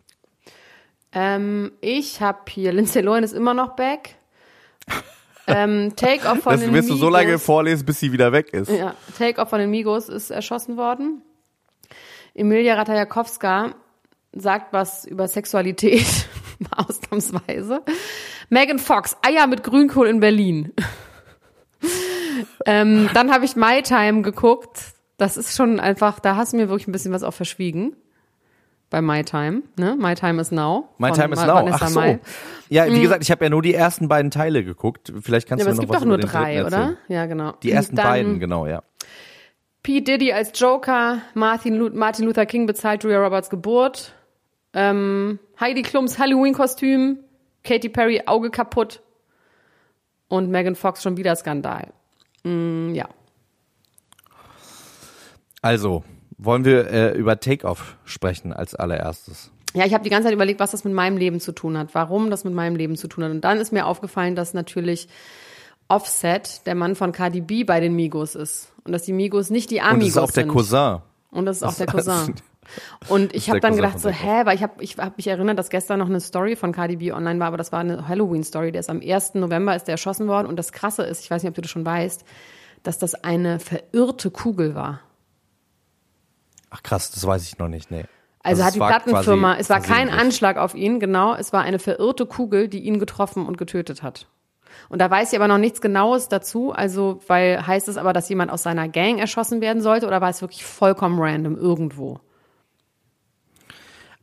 Ähm, 1.13 1.73
ich 1.81 2.21
habe 2.21 2.41
hier, 2.49 2.73
Lindsay 2.73 3.03
Lohan 3.03 3.25
ist 3.25 3.33
immer 3.33 3.55
noch 3.55 3.77
back. 3.77 4.17
Ähm, 5.51 5.95
Take 5.97 6.29
Off 6.29 6.41
von 6.41 6.53
Das 6.53 6.61
den 6.61 6.75
wirst 6.75 6.91
du 6.91 6.95
so 6.95 7.09
lange 7.09 7.39
vorlesen, 7.39 7.87
bis 7.87 8.01
sie 8.01 8.13
wieder 8.13 8.33
weg 8.33 8.53
ist. 8.53 8.71
Ja, 8.71 8.95
Take 9.17 9.41
Off 9.41 9.49
von 9.49 9.59
den 9.59 9.71
Migos 9.71 10.11
ist 10.11 10.29
erschossen 10.29 10.77
worden. 10.77 11.23
Emilia 12.35 12.75
Ratajakowska 12.75 13.75
sagt 14.33 14.75
was 14.75 15.07
über 15.07 15.27
Sexualität, 15.27 16.29
ausnahmsweise. 16.77 17.81
Megan 18.51 18.79
Fox, 18.79 19.17
Eier 19.23 19.47
mit 19.47 19.63
Grünkohl 19.65 20.09
in 20.09 20.21
Berlin. 20.21 20.75
Ähm, 22.66 23.09
dann 23.14 23.33
habe 23.33 23.44
ich 23.44 23.57
My 23.57 23.83
Time 23.83 24.22
geguckt. 24.22 24.81
Das 25.16 25.37
ist 25.37 25.57
schon 25.57 25.81
einfach, 25.81 26.20
da 26.20 26.37
hast 26.37 26.53
du 26.53 26.57
mir 26.57 26.68
wirklich 26.68 26.87
ein 26.88 26.92
bisschen 26.92 27.12
was 27.12 27.22
auch 27.22 27.35
verschwiegen. 27.35 27.96
Bei 28.90 29.03
My 29.03 29.22
Time, 29.22 29.62
ne? 29.77 29.96
My 29.98 30.14
Time 30.14 30.40
is 30.40 30.51
Now. 30.51 30.88
My 30.96 31.11
Time 31.11 31.35
is 31.35 31.40
Now. 31.40 31.57
Vanessa 31.57 31.79
Ach 31.85 31.88
so. 31.88 32.01
Mai. 32.01 32.20
Ja, 32.70 32.87
wie 32.87 33.01
gesagt, 33.03 33.22
ich 33.22 33.31
habe 33.31 33.44
ja 33.44 33.51
nur 33.51 33.61
die 33.61 33.74
ersten 33.74 34.09
beiden 34.09 34.31
Teile 34.31 34.64
geguckt. 34.64 35.12
Vielleicht 35.20 35.46
kannst 35.46 35.64
Ja, 35.64 35.70
du 35.70 35.72
es 35.72 35.77
mir 35.79 35.83
noch 35.87 35.92
gibt 35.92 35.92
was 35.94 36.01
doch 36.01 36.07
nur 36.07 36.16
über 36.16 36.27
den 36.27 36.31
drei, 36.31 36.55
dritten 36.55 36.66
oder? 36.68 36.77
erzählen. 36.79 36.98
Ja, 37.09 37.27
genau. 37.27 37.53
Die 37.62 37.72
ersten 37.72 37.96
Dann 37.96 38.07
beiden, 38.07 38.40
genau, 38.40 38.66
ja. 38.66 38.83
P. 39.83 40.01
Diddy 40.01 40.33
als 40.33 40.53
Joker, 40.59 41.18
Martin, 41.35 41.96
Martin 41.96 42.24
Luther 42.24 42.46
King 42.46 42.66
bezahlt 42.66 43.05
Julia 43.05 43.22
Roberts 43.22 43.51
Geburt, 43.51 44.12
ähm, 44.72 45.38
Heidi 45.61 45.83
Klums 45.83 46.18
Halloween-Kostüm, 46.18 47.18
Katy 47.64 47.88
Perry 47.90 48.22
Auge 48.27 48.51
kaputt 48.51 49.03
und 50.29 50.51
Megan 50.51 50.74
Fox 50.77 51.03
schon 51.03 51.16
wieder 51.16 51.37
Skandal. 51.37 51.92
Mm, 52.44 52.94
ja. 52.94 53.09
Also, 55.62 56.05
wollen 56.37 56.64
wir 56.64 56.90
äh, 56.90 57.18
über 57.18 57.40
Take-Off 57.40 57.96
sprechen 58.05 58.53
als 58.53 58.74
allererstes? 58.74 59.51
Ja, 59.74 59.85
ich 59.85 59.92
habe 59.92 60.05
die 60.05 60.11
ganze 60.11 60.27
Zeit 60.27 60.35
überlegt, 60.35 60.61
was 60.61 60.70
das 60.70 60.85
mit 60.85 60.94
meinem 60.94 61.16
Leben 61.16 61.40
zu 61.40 61.53
tun 61.53 61.77
hat, 61.77 61.94
warum 61.94 62.31
das 62.31 62.44
mit 62.44 62.55
meinem 62.55 62.77
Leben 62.77 62.96
zu 62.96 63.09
tun 63.09 63.24
hat. 63.24 63.31
Und 63.31 63.42
dann 63.42 63.59
ist 63.59 63.72
mir 63.72 63.87
aufgefallen, 63.87 64.35
dass 64.35 64.55
natürlich 64.55 65.09
Offset 65.88 66.66
der 66.66 66.74
Mann 66.74 66.94
von 66.94 67.12
Cardi 67.12 67.40
B 67.40 67.64
bei 67.64 67.81
den 67.81 67.94
Migos 67.94 68.35
ist. 68.35 68.72
Und 68.85 68.92
dass 68.92 69.03
die 69.03 69.12
Migos 69.12 69.51
nicht 69.51 69.70
die 69.70 69.77
Und 69.77 69.83
Amigos 69.83 70.14
das 70.14 70.24
ist 70.24 70.31
auch 70.31 70.35
der 70.35 70.44
sind. 70.44 70.53
Cousin. 70.53 70.98
Und 71.31 71.46
das 71.46 71.57
ist 71.59 71.62
auch 71.62 71.74
der 71.74 71.87
Cousin. 71.87 72.35
Und 73.09 73.35
ich 73.35 73.48
habe 73.48 73.61
dann 73.61 73.76
gedacht 73.76 73.98
so, 73.98 74.11
hä, 74.11 74.44
weil 74.44 74.57
ich 74.57 74.62
habe 74.62 74.83
ich 74.83 74.98
hab 74.98 75.16
mich 75.16 75.26
erinnert, 75.26 75.59
dass 75.59 75.70
gestern 75.70 75.98
noch 75.98 76.09
eine 76.09 76.20
Story 76.20 76.57
von 76.57 76.72
Cardi 76.72 76.96
B 76.96 77.12
online 77.12 77.40
war, 77.40 77.48
aber 77.48 77.57
das 77.57 77.72
war 77.72 77.81
eine 77.81 78.09
Halloween-Story. 78.09 78.72
Der 78.72 78.81
ist 78.81 78.90
am 78.90 79.00
1. 79.00 79.35
November 79.35 79.74
ist 79.74 79.85
der 79.85 79.92
erschossen 79.92 80.28
worden. 80.28 80.46
Und 80.46 80.57
das 80.57 80.72
Krasse 80.72 81.02
ist, 81.02 81.24
ich 81.24 81.31
weiß 81.31 81.42
nicht, 81.42 81.50
ob 81.50 81.54
du 81.54 81.62
das 81.62 81.70
schon 81.70 81.87
weißt, 81.87 82.24
dass 82.83 82.98
das 82.98 83.14
eine 83.14 83.59
verirrte 83.59 84.31
Kugel 84.31 84.74
war. 84.74 85.00
Ach 86.70 86.83
krass, 86.83 87.11
das 87.11 87.26
weiß 87.26 87.44
ich 87.44 87.59
noch 87.59 87.68
nicht, 87.68 87.90
nee. 87.90 88.04
Also, 88.42 88.62
hat 88.62 88.68
es 88.68 88.74
die 88.74 88.81
Plattenfirma, 88.81 89.57
es 89.57 89.68
war 89.68 89.81
kein. 89.81 90.11
Anschlag 90.11 90.57
auf 90.57 90.74
ihn, 90.74 91.00
genau, 91.00 91.35
es 91.35 91.52
war 91.52 91.62
eine 91.62 91.78
verirrte 91.78 92.24
Kugel, 92.24 92.68
die 92.68 92.81
ihn 92.81 92.98
getroffen 92.98 93.46
und 93.46 93.59
getötet 93.59 94.02
hat. 94.02 94.26
Und 94.88 95.00
da 95.00 95.11
weiß 95.11 95.33
ich 95.33 95.38
aber 95.38 95.48
noch 95.48 95.59
nichts 95.59 95.81
Genaues 95.81 96.28
dazu, 96.28 96.72
also, 96.72 97.20
weil 97.26 97.66
heißt 97.66 97.88
es 97.88 97.96
aber, 97.96 98.12
dass 98.12 98.28
jemand 98.28 98.50
aus 98.50 98.62
seiner 98.62 98.88
Gang 98.88 99.18
erschossen 99.18 99.61
werden 99.61 99.83
sollte 99.83 100.07
oder 100.07 100.20
war 100.20 100.31
es 100.31 100.40
wirklich 100.40 100.64
vollkommen 100.64 101.18
random 101.20 101.57
irgendwo? 101.57 102.20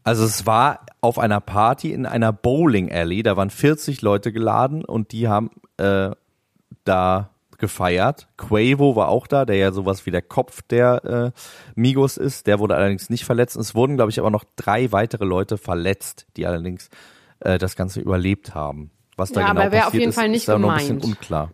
Also 0.06 0.24
es 0.24 0.46
war 0.46 0.86
auf 1.02 1.20
einer 1.20 1.42
Party 1.42 1.92
in 1.92 2.06
einer 2.06 2.32
Bowling 2.32 2.92
Alley, 2.92 3.24
da 3.24 3.36
waren 3.36 3.50
40 3.50 4.02
Leute 4.02 4.32
geladen 4.32 4.86
und 4.86 5.12
die 5.12 5.28
haben 5.28 5.50
äh, 5.78 6.12
da 6.84 7.32
gefeiert. 7.58 8.28
Quavo 8.38 8.96
war 8.96 9.10
auch 9.10 9.26
da, 9.28 9.46
der 9.46 9.56
ja 9.56 9.72
sowas 9.72 10.06
wie 10.06 10.12
der 10.12 10.22
Kopf 10.22 10.62
der 10.62 11.34
äh, 11.36 11.40
Migos 11.74 12.18
ist. 12.18 12.48
Der 12.48 12.60
wurde 12.60 12.76
allerdings 12.76 13.10
nicht 13.10 13.26
verletzt. 13.26 13.56
Es 13.56 13.74
wurden, 13.76 13.96
glaube 13.96 14.12
ich, 14.12 14.20
aber 14.20 14.30
noch 14.30 14.44
drei 14.56 14.92
weitere 14.92 15.26
Leute 15.26 15.58
verletzt, 15.58 16.28
die 16.38 16.46
allerdings 16.46 16.90
äh, 17.40 17.58
das 17.58 17.76
Ganze 17.76 18.00
überlebt 18.00 18.54
haben. 18.54 18.92
Was 19.18 19.32
da 19.32 19.42
Ja, 19.42 19.48
genau 19.50 19.62
aber 19.62 19.72
wer 19.72 19.80
auf 19.80 19.86
passiert 19.86 20.02
jeden 20.02 20.10
ist, 20.10 20.16
Fall 20.16 20.30
nicht 20.30 20.38
ist 20.42 20.48
da 20.50 20.60
noch 20.60 20.70
ein 20.70 20.78
bisschen 20.78 21.00
gemeint. 21.00 21.18
unklar. 21.18 21.52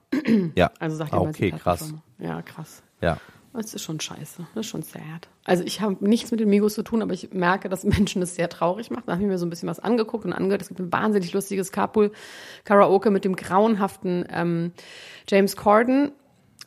ja, 0.55 0.71
Also 0.79 0.97
sagt 0.97 1.13
ah, 1.13 1.19
okay, 1.19 1.51
krass. 1.51 1.93
Ja, 2.17 2.41
krass. 2.41 2.83
Ja. 2.99 3.17
Das 3.53 3.73
ist 3.73 3.83
schon 3.83 3.99
scheiße. 3.99 4.47
Das 4.55 4.65
ist 4.65 4.71
schon 4.71 4.81
sad. 4.81 5.27
Also 5.43 5.63
ich 5.63 5.81
habe 5.81 5.97
nichts 5.99 6.31
mit 6.31 6.39
den 6.39 6.49
Migos 6.49 6.73
zu 6.73 6.83
tun, 6.83 7.01
aber 7.01 7.13
ich 7.13 7.33
merke, 7.33 7.67
dass 7.67 7.83
Menschen 7.83 8.21
das 8.21 8.35
sehr 8.35 8.47
traurig 8.47 8.91
macht. 8.91 9.07
Da 9.07 9.13
habe 9.13 9.21
ich 9.21 9.27
mir 9.27 9.37
so 9.37 9.45
ein 9.45 9.49
bisschen 9.49 9.67
was 9.67 9.79
angeguckt 9.79 10.23
und 10.25 10.33
angehört. 10.33 10.61
Es 10.61 10.69
gibt 10.69 10.79
ein 10.79 10.91
wahnsinnig 10.91 11.33
lustiges 11.33 11.71
Carpool-Karaoke 11.71 13.11
mit 13.11 13.25
dem 13.25 13.35
grauenhaften 13.35 14.25
ähm, 14.29 14.71
James 15.27 15.57
Corden, 15.57 16.11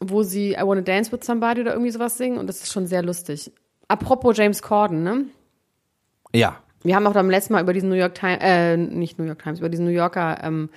wo 0.01 0.23
sie 0.23 0.53
I 0.53 0.63
Wanna 0.63 0.83
Dance 0.83 1.11
With 1.11 1.25
Somebody 1.25 1.63
oder 1.63 1.73
irgendwie 1.73 1.91
sowas 1.91 2.19
singen 2.19 2.39
und 2.39 2.47
das 2.49 2.63
ist 2.63 2.73
schon 2.73 2.87
sehr 2.87 3.03
lustig. 3.03 3.53
Apropos 3.89 4.37
James 4.37 4.61
Corden, 4.61 5.03
ne? 5.03 5.27
Ja, 6.33 6.64
Wir 6.85 6.95
haben 6.95 7.07
auch 7.07 7.15
beim 7.15 7.31
letzten 7.31 7.55
Mal 7.55 7.63
über 7.63 7.73
diesen 7.73 7.89
New 7.89 7.97
York 7.97 8.15
Times, 8.15 8.39
äh, 8.43 8.77
nicht 8.77 9.19
New 9.19 9.25
York 9.25 9.43
Times, 9.43 9.59
über 9.59 9.71
diesen 9.71 9.87
New 9.87 9.91
Yorker 9.91 10.39
ähm, 10.45 10.69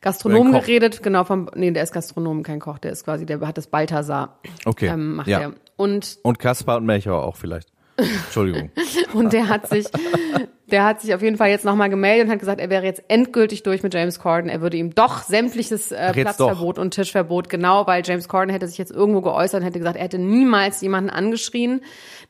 Gastronomen 0.00 0.52
geredet. 0.52 1.02
Genau, 1.02 1.24
vom, 1.24 1.50
nee, 1.54 1.70
der 1.72 1.82
ist 1.82 1.92
Gastronom, 1.92 2.44
kein 2.44 2.60
Koch, 2.60 2.78
der 2.78 2.92
ist 2.92 3.04
quasi, 3.04 3.26
der 3.26 3.40
hat 3.40 3.58
das 3.58 3.66
Balthasar. 3.66 4.38
okay. 4.64 4.86
Ähm, 4.86 5.16
macht 5.16 5.26
ja. 5.28 5.40
er. 5.40 5.52
Und 5.76 6.18
Und 6.22 6.38
Kaspar 6.38 6.76
und 6.76 6.86
Melchior 6.86 7.24
auch 7.24 7.36
vielleicht. 7.36 7.68
Entschuldigung. 7.96 8.70
Und 9.12 9.32
der 9.32 9.48
hat 9.48 9.68
sich, 9.68 9.86
der 10.70 10.84
hat 10.84 11.00
sich 11.00 11.14
auf 11.14 11.22
jeden 11.22 11.36
Fall 11.36 11.48
jetzt 11.50 11.64
nochmal 11.64 11.88
gemeldet 11.90 12.26
und 12.26 12.32
hat 12.32 12.38
gesagt, 12.40 12.60
er 12.60 12.70
wäre 12.70 12.84
jetzt 12.84 13.02
endgültig 13.08 13.62
durch 13.62 13.82
mit 13.82 13.94
James 13.94 14.18
Corden. 14.18 14.50
Er 14.50 14.60
würde 14.60 14.76
ihm 14.76 14.94
doch 14.94 15.22
sämtliches 15.22 15.92
äh, 15.92 16.12
Platzverbot 16.12 16.78
und 16.78 16.92
Tischverbot, 16.92 17.48
genau, 17.48 17.86
weil 17.86 18.02
James 18.04 18.28
Corden 18.28 18.50
hätte 18.50 18.66
sich 18.68 18.78
jetzt 18.78 18.90
irgendwo 18.92 19.20
geäußert 19.22 19.60
und 19.60 19.66
hätte 19.66 19.78
gesagt, 19.78 19.96
er 19.96 20.04
hätte 20.04 20.18
niemals 20.18 20.80
jemanden 20.80 21.10
angeschrien. 21.10 21.80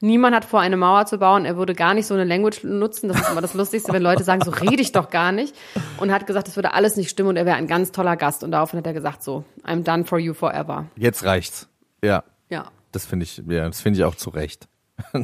Niemand 0.01 0.37
hat 0.37 0.45
vor, 0.45 0.61
eine 0.61 0.77
Mauer 0.77 1.07
zu 1.07 1.19
bauen. 1.19 1.45
Er 1.45 1.57
würde 1.57 1.75
gar 1.75 1.95
nicht 1.95 2.07
so 2.07 2.15
eine 2.15 2.25
Language 2.25 2.65
nutzen. 2.65 3.09
Das 3.09 3.21
ist 3.21 3.31
immer 3.31 3.41
das 3.41 3.55
Lustigste, 3.55 3.93
wenn 3.93 4.03
Leute 4.03 4.23
sagen, 4.25 4.43
so 4.45 4.51
rede 4.51 4.81
ich 4.83 4.93
doch 4.93 5.11
gar 5.11 5.33
nicht. 5.33 5.55
Und 5.99 6.13
hat 6.13 6.27
gesagt, 6.27 6.47
das 6.49 6.57
würde 6.57 6.73
alles 6.75 6.97
nicht 6.97 7.11
stimmen 7.11 7.31
und 7.31 7.37
er 7.37 7.47
wäre 7.47 7.57
ein 7.57 7.67
ganz 7.67 7.91
toller 7.93 8.17
Gast. 8.17 8.45
Und 8.45 8.53
daraufhin 8.53 8.79
hat 8.79 8.87
er 8.87 8.93
gesagt, 8.93 9.23
so, 9.23 9.45
I'm 9.65 9.83
done 9.83 10.05
for 10.05 10.19
you 10.19 10.35
forever. 10.35 10.87
Jetzt 10.97 11.25
reicht's. 11.25 11.69
Ja, 12.05 12.23
Ja. 12.49 12.71
das 12.93 13.05
finde 13.07 13.25
ich, 13.25 13.43
ja, 13.49 13.67
das 13.67 13.81
finde 13.81 13.99
ich 13.99 14.05
auch 14.05 14.15
zu 14.15 14.31
Recht. 14.31 14.69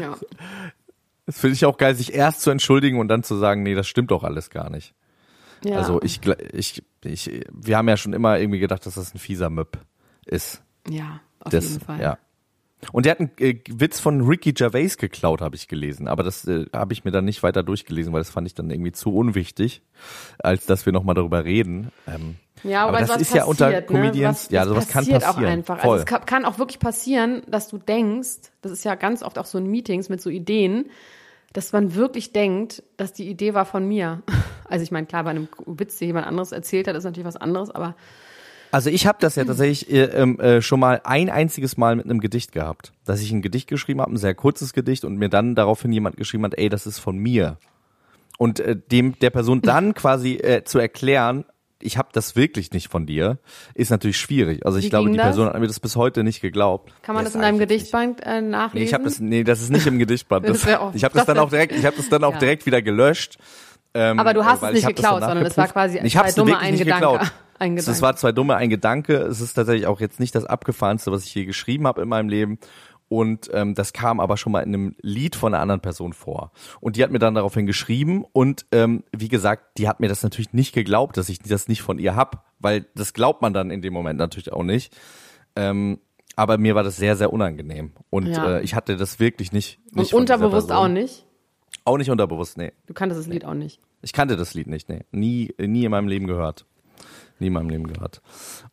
Ja. 0.00 0.14
Das 1.26 1.38
finde 1.38 1.54
ich 1.54 1.64
auch 1.64 1.76
geil, 1.78 1.94
sich 1.94 2.12
erst 2.14 2.40
zu 2.42 2.50
entschuldigen 2.50 2.98
und 2.98 3.08
dann 3.08 3.22
zu 3.22 3.36
sagen, 3.36 3.62
nee, 3.62 3.74
das 3.74 3.86
stimmt 3.86 4.10
doch 4.10 4.24
alles 4.24 4.50
gar 4.50 4.70
nicht. 4.70 4.94
ja. 5.64 5.76
Also 5.76 6.00
ich, 6.02 6.20
ich, 6.52 6.82
ich, 7.04 7.44
wir 7.52 7.76
haben 7.76 7.88
ja 7.88 7.96
schon 7.96 8.12
immer 8.12 8.38
irgendwie 8.38 8.58
gedacht, 8.58 8.84
dass 8.86 8.94
das 8.94 9.14
ein 9.14 9.18
fieser 9.18 9.48
Möb 9.50 9.78
ist. 10.26 10.62
Ja, 10.88 11.20
auf 11.40 11.50
Das, 11.52 11.64
jeden 11.68 11.80
Fall. 11.84 12.00
ja. 12.00 12.18
Und 12.90 13.06
der 13.06 13.12
hat 13.12 13.20
einen 13.20 13.30
äh, 13.38 13.60
Witz 13.68 14.00
von 14.00 14.22
Ricky 14.22 14.52
Gervais 14.52 14.96
geklaut, 14.96 15.40
habe 15.40 15.54
ich 15.54 15.68
gelesen. 15.68 16.08
Aber 16.08 16.22
das 16.24 16.46
äh, 16.48 16.66
habe 16.72 16.92
ich 16.92 17.04
mir 17.04 17.12
dann 17.12 17.24
nicht 17.24 17.42
weiter 17.42 17.62
durchgelesen, 17.62 18.12
weil 18.12 18.20
das 18.20 18.30
fand 18.30 18.46
ich 18.46 18.54
dann 18.54 18.70
irgendwie 18.70 18.92
zu 18.92 19.14
unwichtig, 19.14 19.82
als 20.38 20.66
dass 20.66 20.84
wir 20.84 20.92
nochmal 20.92 21.14
darüber 21.14 21.44
reden. 21.44 21.92
Ähm, 22.08 22.36
Ja, 22.64 22.82
aber 22.86 22.98
aber 22.98 23.06
das 23.06 23.20
ist 23.20 23.34
ja 23.34 23.44
unter 23.44 23.66
passiert, 23.66 23.86
Comedians, 23.86 24.50
ne? 24.50 24.56
ja, 24.56 24.62
was, 24.62 24.68
sowas 24.68 24.84
was 24.84 24.92
kann 24.92 25.04
passiert 25.04 25.22
passieren. 25.22 25.46
auch 25.46 25.52
einfach. 25.52 25.80
Voll. 25.80 25.90
Also 25.90 26.02
es 26.02 26.06
kann, 26.06 26.26
kann 26.26 26.44
auch 26.44 26.58
wirklich 26.58 26.80
passieren, 26.80 27.42
dass 27.46 27.68
du 27.68 27.78
denkst, 27.78 28.50
das 28.62 28.72
ist 28.72 28.84
ja 28.84 28.96
ganz 28.96 29.22
oft 29.22 29.38
auch 29.38 29.46
so 29.46 29.58
in 29.58 29.66
Meetings 29.66 30.08
mit 30.08 30.20
so 30.20 30.30
Ideen, 30.30 30.90
dass 31.52 31.72
man 31.72 31.94
wirklich 31.94 32.32
denkt, 32.32 32.82
dass 32.96 33.12
die 33.12 33.28
Idee 33.28 33.54
war 33.54 33.64
von 33.64 33.86
mir. 33.86 34.22
Also 34.64 34.84
ich 34.84 34.90
meine, 34.90 35.06
klar, 35.06 35.24
bei 35.24 35.30
einem 35.30 35.48
Witz, 35.66 35.98
den 35.98 36.06
jemand 36.06 36.26
anderes 36.26 36.50
erzählt 36.50 36.88
hat, 36.88 36.96
ist 36.96 37.04
natürlich 37.04 37.26
was 37.26 37.36
anderes, 37.36 37.70
aber 37.70 37.94
Also 38.72 38.88
ich 38.90 39.06
habe 39.06 39.18
das 39.20 39.36
ja 39.36 39.44
tatsächlich 39.44 39.90
äh, 39.92 40.04
ähm, 40.04 40.40
äh, 40.40 40.62
schon 40.62 40.80
mal 40.80 41.02
ein 41.04 41.28
einziges 41.28 41.76
Mal 41.76 41.94
mit 41.94 42.06
einem 42.06 42.20
Gedicht 42.20 42.52
gehabt, 42.52 42.92
dass 43.04 43.20
ich 43.20 43.30
ein 43.30 43.42
Gedicht 43.42 43.68
geschrieben 43.68 44.00
habe, 44.00 44.10
ein 44.12 44.16
sehr 44.16 44.34
kurzes 44.34 44.72
Gedicht 44.72 45.04
und 45.04 45.16
mir 45.18 45.28
dann 45.28 45.54
daraufhin 45.54 45.92
jemand 45.92 46.16
geschrieben 46.16 46.44
hat, 46.44 46.54
ey, 46.56 46.70
das 46.70 46.86
ist 46.86 46.98
von 46.98 47.18
mir. 47.18 47.58
Und 48.38 48.60
äh, 48.60 48.74
dem 48.74 49.18
der 49.18 49.28
Person 49.30 49.60
dann 49.62 49.92
quasi 49.94 50.36
äh, 50.36 50.64
zu 50.64 50.78
erklären, 50.78 51.44
ich 51.82 51.98
habe 51.98 52.08
das 52.12 52.34
wirklich 52.34 52.72
nicht 52.72 52.88
von 52.88 53.04
dir, 53.06 53.38
ist 53.74 53.90
natürlich 53.90 54.16
schwierig. 54.16 54.64
Also 54.64 54.78
ich 54.78 54.86
Wie 54.86 54.88
glaube, 54.90 55.10
die 55.10 55.16
das? 55.18 55.26
Person 55.26 55.48
hat 55.48 55.60
mir 55.60 55.66
das 55.66 55.78
bis 55.80 55.94
heute 55.96 56.24
nicht 56.24 56.40
geglaubt. 56.40 56.92
kann 57.02 57.14
man 57.14 57.24
Ja, 57.26 57.30
das 57.30 57.34
in 57.34 57.42
nicht. 57.42 57.58
Gedichtband 57.68 58.20
äh, 58.24 58.40
nachlesen? 58.40 58.78
Nee, 58.78 58.84
ich 58.84 58.94
habe 58.94 59.04
das 59.04 59.20
nee, 59.20 59.44
das 59.44 59.60
ist 59.60 59.70
nicht 59.70 59.86
im 59.86 59.98
Gedichtband. 59.98 60.48
Das, 60.48 60.62
Das 60.62 60.94
ich 60.94 61.04
habe 61.04 61.12
das, 61.12 61.12
das 61.12 61.26
dann 61.26 61.38
auch 61.38 61.50
direkt, 61.50 61.72
ich 61.76 61.84
habe 61.84 61.96
das 61.96 62.08
dann 62.08 62.24
auch 62.24 62.32
Ja. 62.34 62.38
direkt 62.38 62.64
wieder 62.64 62.80
gelöscht. 62.80 63.36
Ähm, 63.94 64.18
Aber 64.18 64.32
du 64.32 64.44
hast 64.46 64.62
weil 64.62 64.68
es 64.70 64.74
nicht 64.76 64.80
ich 64.82 64.86
hab 64.86 64.94
das 64.96 65.02
geklaut, 65.04 65.22
sondern 65.24 65.44
es 65.44 65.58
war 65.58 65.68
quasi 65.68 65.98
ich 66.02 66.12
zwei 66.14 66.18
hab's 66.20 66.34
dumme 66.36 66.58
ein 66.58 66.78
Gedanke. 66.78 66.94
geklaut. 67.18 67.32
Ein 67.62 67.76
Es 67.76 67.84
Gedanke. 67.86 68.02
war 68.02 68.16
zwei 68.16 68.32
dumme 68.32 68.56
ein 68.56 68.70
Gedanke. 68.70 69.14
Es 69.18 69.40
ist 69.40 69.54
tatsächlich 69.54 69.86
auch 69.86 70.00
jetzt 70.00 70.18
nicht 70.20 70.34
das 70.34 70.44
abgefahrenste, 70.44 71.12
was 71.12 71.24
ich 71.24 71.34
je 71.34 71.44
geschrieben 71.44 71.86
habe 71.86 72.02
in 72.02 72.08
meinem 72.08 72.28
Leben. 72.28 72.58
Und 73.08 73.50
ähm, 73.52 73.74
das 73.74 73.92
kam 73.92 74.20
aber 74.20 74.36
schon 74.38 74.52
mal 74.52 74.60
in 74.60 74.74
einem 74.74 74.96
Lied 75.02 75.36
von 75.36 75.52
einer 75.52 75.62
anderen 75.62 75.82
Person 75.82 76.12
vor. 76.14 76.50
Und 76.80 76.96
die 76.96 77.02
hat 77.02 77.10
mir 77.10 77.18
dann 77.18 77.34
daraufhin 77.34 77.66
geschrieben 77.66 78.24
und 78.32 78.64
ähm, 78.72 79.04
wie 79.14 79.28
gesagt, 79.28 79.76
die 79.78 79.86
hat 79.86 80.00
mir 80.00 80.08
das 80.08 80.22
natürlich 80.22 80.54
nicht 80.54 80.72
geglaubt, 80.74 81.18
dass 81.18 81.28
ich 81.28 81.38
das 81.38 81.68
nicht 81.68 81.82
von 81.82 81.98
ihr 81.98 82.16
hab, 82.16 82.46
weil 82.58 82.86
das 82.94 83.12
glaubt 83.12 83.42
man 83.42 83.52
dann 83.52 83.70
in 83.70 83.82
dem 83.82 83.92
Moment 83.92 84.18
natürlich 84.18 84.50
auch 84.52 84.62
nicht. 84.62 84.96
Ähm, 85.56 85.98
aber 86.36 86.56
mir 86.56 86.74
war 86.74 86.82
das 86.84 86.96
sehr, 86.96 87.14
sehr 87.16 87.32
unangenehm. 87.34 87.92
Und 88.08 88.28
Ja. 88.28 88.56
äh, 88.58 88.62
ich 88.62 88.74
hatte 88.74 88.96
das 88.96 89.20
wirklich 89.20 89.52
nicht. 89.52 89.78
nicht 89.94 90.14
Und 90.14 90.20
unterbewusst 90.20 90.72
auch 90.72 90.88
nicht. 90.88 91.26
Auch 91.84 91.98
nicht 91.98 92.10
unterbewusst, 92.10 92.56
nee. 92.56 92.72
Du 92.86 92.94
kanntest 92.94 93.20
das 93.20 93.26
Lied 93.26 93.44
auch 93.44 93.52
nicht. 93.54 93.78
Ich 94.00 94.14
kannte 94.14 94.36
das 94.36 94.54
Lied 94.54 94.68
nicht, 94.68 94.88
nee. 94.88 95.04
Nie, 95.12 95.54
nie 95.58 95.84
in 95.84 95.90
meinem 95.90 96.08
Leben 96.08 96.26
gehört. 96.26 96.64
Nie 97.42 97.48
in 97.48 97.54
meinem 97.54 97.70
Leben 97.70 97.88
gehört. 97.88 98.22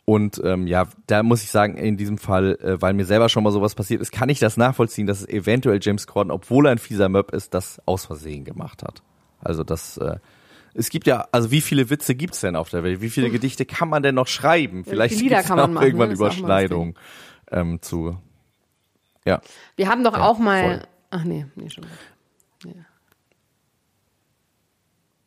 Und 0.05 0.39
ähm, 0.45 0.67
ja, 0.67 0.87
da 1.07 1.23
muss 1.23 1.41
ich 1.43 1.49
sagen, 1.49 1.75
in 1.75 1.97
diesem 1.97 2.19
Fall, 2.19 2.55
äh, 2.61 2.79
weil 2.79 2.93
mir 2.93 3.05
selber 3.05 3.29
schon 3.29 3.43
mal 3.43 3.51
sowas 3.51 3.73
passiert 3.73 3.99
ist, 3.99 4.11
kann 4.11 4.29
ich 4.29 4.37
das 4.37 4.57
nachvollziehen, 4.57 5.07
dass 5.07 5.21
es 5.21 5.27
eventuell 5.27 5.79
James 5.81 6.05
Corden, 6.05 6.31
obwohl 6.31 6.67
er 6.67 6.73
ein 6.73 6.77
fieser 6.77 7.09
Möb 7.09 7.31
ist, 7.31 7.55
das 7.55 7.81
aus 7.87 8.05
Versehen 8.05 8.45
gemacht 8.45 8.83
hat. 8.83 9.01
Also 9.41 9.63
das, 9.63 9.97
äh, 9.97 10.17
es 10.75 10.89
gibt 10.89 11.07
ja, 11.07 11.27
also 11.31 11.49
wie 11.49 11.61
viele 11.61 11.89
Witze 11.89 12.13
gibt's 12.13 12.41
denn 12.41 12.55
auf 12.55 12.69
der 12.69 12.83
Welt? 12.83 13.01
Wie 13.01 13.09
viele 13.09 13.31
Gedichte 13.31 13.65
kann 13.65 13.89
man 13.89 14.03
denn 14.03 14.13
noch 14.13 14.27
schreiben? 14.27 14.85
Vielleicht 14.85 15.19
kann 15.19 15.29
da 15.29 15.55
man 15.55 15.59
auch 15.59 15.73
machen, 15.73 15.85
irgendwann 15.85 16.09
ne? 16.09 16.15
Mal 16.15 16.21
Überschneidungen 16.21 16.93
ähm, 17.51 17.81
zu. 17.81 18.17
Ja. 19.25 19.41
Wir 19.75 19.89
haben 19.89 20.03
doch 20.03 20.13
auch 20.13 20.37
mal. 20.37 20.63
voll. 20.63 20.87
Ach 21.09 21.23
nee, 21.23 21.47
nee, 21.55 21.69
schon 21.71 21.85
gut. 21.85 22.71
Ja. 22.75 22.85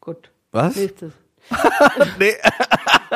Gut. 0.00 0.30
Was? 0.52 0.76
Nächstes. 0.76 1.12
Nee. 2.18 2.34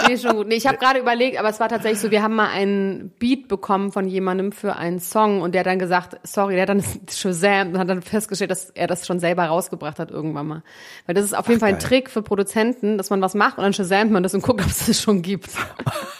Nee, 0.08 0.18
schon 0.18 0.36
gut. 0.36 0.46
Nee, 0.48 0.56
ich 0.56 0.66
habe 0.66 0.76
gerade 0.76 0.98
überlegt, 0.98 1.38
aber 1.38 1.48
es 1.48 1.58
war 1.58 1.68
tatsächlich 1.68 2.00
so, 2.00 2.10
wir 2.10 2.22
haben 2.22 2.34
mal 2.34 2.48
einen 2.48 3.10
Beat 3.18 3.48
bekommen 3.48 3.92
von 3.92 4.06
jemandem 4.06 4.52
für 4.52 4.76
einen 4.76 5.00
Song 5.00 5.40
und 5.40 5.52
der 5.52 5.60
hat 5.60 5.66
dann 5.66 5.78
gesagt, 5.78 6.18
sorry, 6.22 6.54
der 6.54 6.62
hat 6.62 6.68
dann 6.68 6.84
Shazam 7.10 7.68
und 7.68 7.78
hat 7.78 7.88
dann 7.88 8.02
festgestellt, 8.02 8.50
dass 8.50 8.70
er 8.70 8.86
das 8.86 9.06
schon 9.06 9.18
selber 9.18 9.44
rausgebracht 9.44 9.98
hat 9.98 10.10
irgendwann 10.10 10.46
mal. 10.46 10.62
Weil 11.06 11.14
das 11.14 11.24
ist 11.24 11.34
auf 11.34 11.48
jeden 11.48 11.60
Fall 11.60 11.70
ein 11.70 11.78
geil. 11.78 11.88
Trick 11.88 12.10
für 12.10 12.22
Produzenten, 12.22 12.98
dass 12.98 13.10
man 13.10 13.20
was 13.22 13.34
macht 13.34 13.58
und 13.58 13.64
dann 13.64 13.72
Shazamt 13.72 14.10
man 14.10 14.22
das 14.22 14.34
und 14.34 14.42
guckt, 14.42 14.60
ob 14.64 14.68
es 14.68 14.86
das 14.86 15.00
schon 15.00 15.22
gibt. 15.22 15.50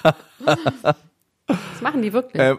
das 0.03 1.81
machen 1.81 2.03
die 2.03 2.13
wirklich. 2.13 2.43
Äh, 2.43 2.57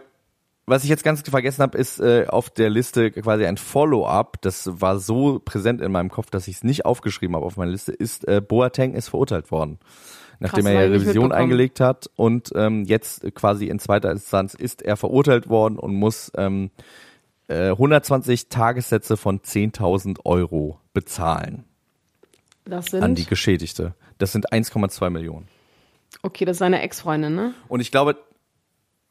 was 0.68 0.84
ich 0.84 0.90
jetzt 0.90 1.04
ganz 1.04 1.22
vergessen 1.22 1.62
habe, 1.62 1.78
ist 1.78 2.00
äh, 2.00 2.26
auf 2.28 2.50
der 2.50 2.70
Liste 2.70 3.10
quasi 3.10 3.46
ein 3.46 3.56
Follow-up. 3.56 4.40
Das 4.42 4.80
war 4.80 4.98
so 4.98 5.38
präsent 5.38 5.80
in 5.80 5.92
meinem 5.92 6.10
Kopf, 6.10 6.30
dass 6.30 6.48
ich 6.48 6.56
es 6.56 6.64
nicht 6.64 6.84
aufgeschrieben 6.84 7.34
habe 7.36 7.46
auf 7.46 7.56
meiner 7.56 7.70
Liste. 7.70 7.92
Ist 7.92 8.26
äh, 8.28 8.40
Boateng 8.40 8.94
ist 8.94 9.08
verurteilt 9.08 9.50
worden, 9.50 9.78
nachdem 10.38 10.64
Krass, 10.64 10.74
er 10.74 10.84
ja 10.84 10.92
Revision 10.92 11.32
eingelegt 11.32 11.80
hat 11.80 12.10
und 12.16 12.52
ähm, 12.54 12.84
jetzt 12.84 13.34
quasi 13.34 13.66
in 13.66 13.78
zweiter 13.78 14.10
Instanz 14.10 14.54
ist 14.54 14.82
er 14.82 14.96
verurteilt 14.96 15.48
worden 15.48 15.78
und 15.78 15.94
muss 15.94 16.30
ähm, 16.36 16.70
äh, 17.48 17.70
120 17.70 18.48
Tagessätze 18.48 19.16
von 19.16 19.40
10.000 19.40 20.20
Euro 20.24 20.78
bezahlen 20.92 21.64
das 22.64 22.94
an 22.94 23.14
die 23.14 23.22
sind, 23.22 23.30
Geschädigte. 23.30 23.94
Das 24.18 24.32
sind 24.32 24.52
1,2 24.52 25.10
Millionen. 25.10 25.48
okay, 26.22 26.44
das 26.44 26.56
ist 26.56 26.58
seine 26.58 26.82
Ex-Freundin, 26.82 27.34
ne? 27.34 27.54
Und 27.68 27.80
ich 27.80 27.90
glaube, 27.90 28.16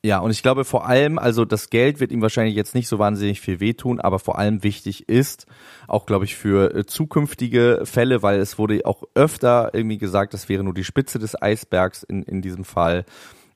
ja, 0.07 0.19
und 0.19 0.31
ich 0.31 0.41
glaube 0.41 0.63
vor 0.63 0.87
allem, 0.87 1.19
also 1.19 1.43
das 1.43 1.69
Geld 1.69 1.99
wird 1.99 2.13
ihm 2.13 2.21
wahrscheinlich 2.21 2.55
jetzt 2.55 2.75
nicht 2.75 2.87
so 2.87 2.97
wahnsinnig 2.97 3.41
viel 3.41 3.59
wehtun, 3.59 3.99
aber 3.99 4.19
vor 4.19 4.39
allem 4.39 4.63
wichtig 4.63 5.09
ist, 5.09 5.47
auch 5.85 6.05
glaube 6.05 6.23
ich 6.23 6.37
für 6.37 6.73
äh, 6.73 6.85
zukünftige 6.85 7.81
Fälle, 7.83 8.23
weil 8.23 8.39
es 8.39 8.57
wurde 8.57 8.85
auch 8.85 9.03
öfter 9.15 9.71
irgendwie 9.73 9.97
gesagt, 9.97 10.33
das 10.33 10.47
wäre 10.47 10.63
nur 10.63 10.73
die 10.73 10.85
Spitze 10.85 11.19
des 11.19 11.39
Eisbergs 11.41 12.03
in, 12.03 12.23
in 12.23 12.41
diesem 12.41 12.63
Fall, 12.63 13.03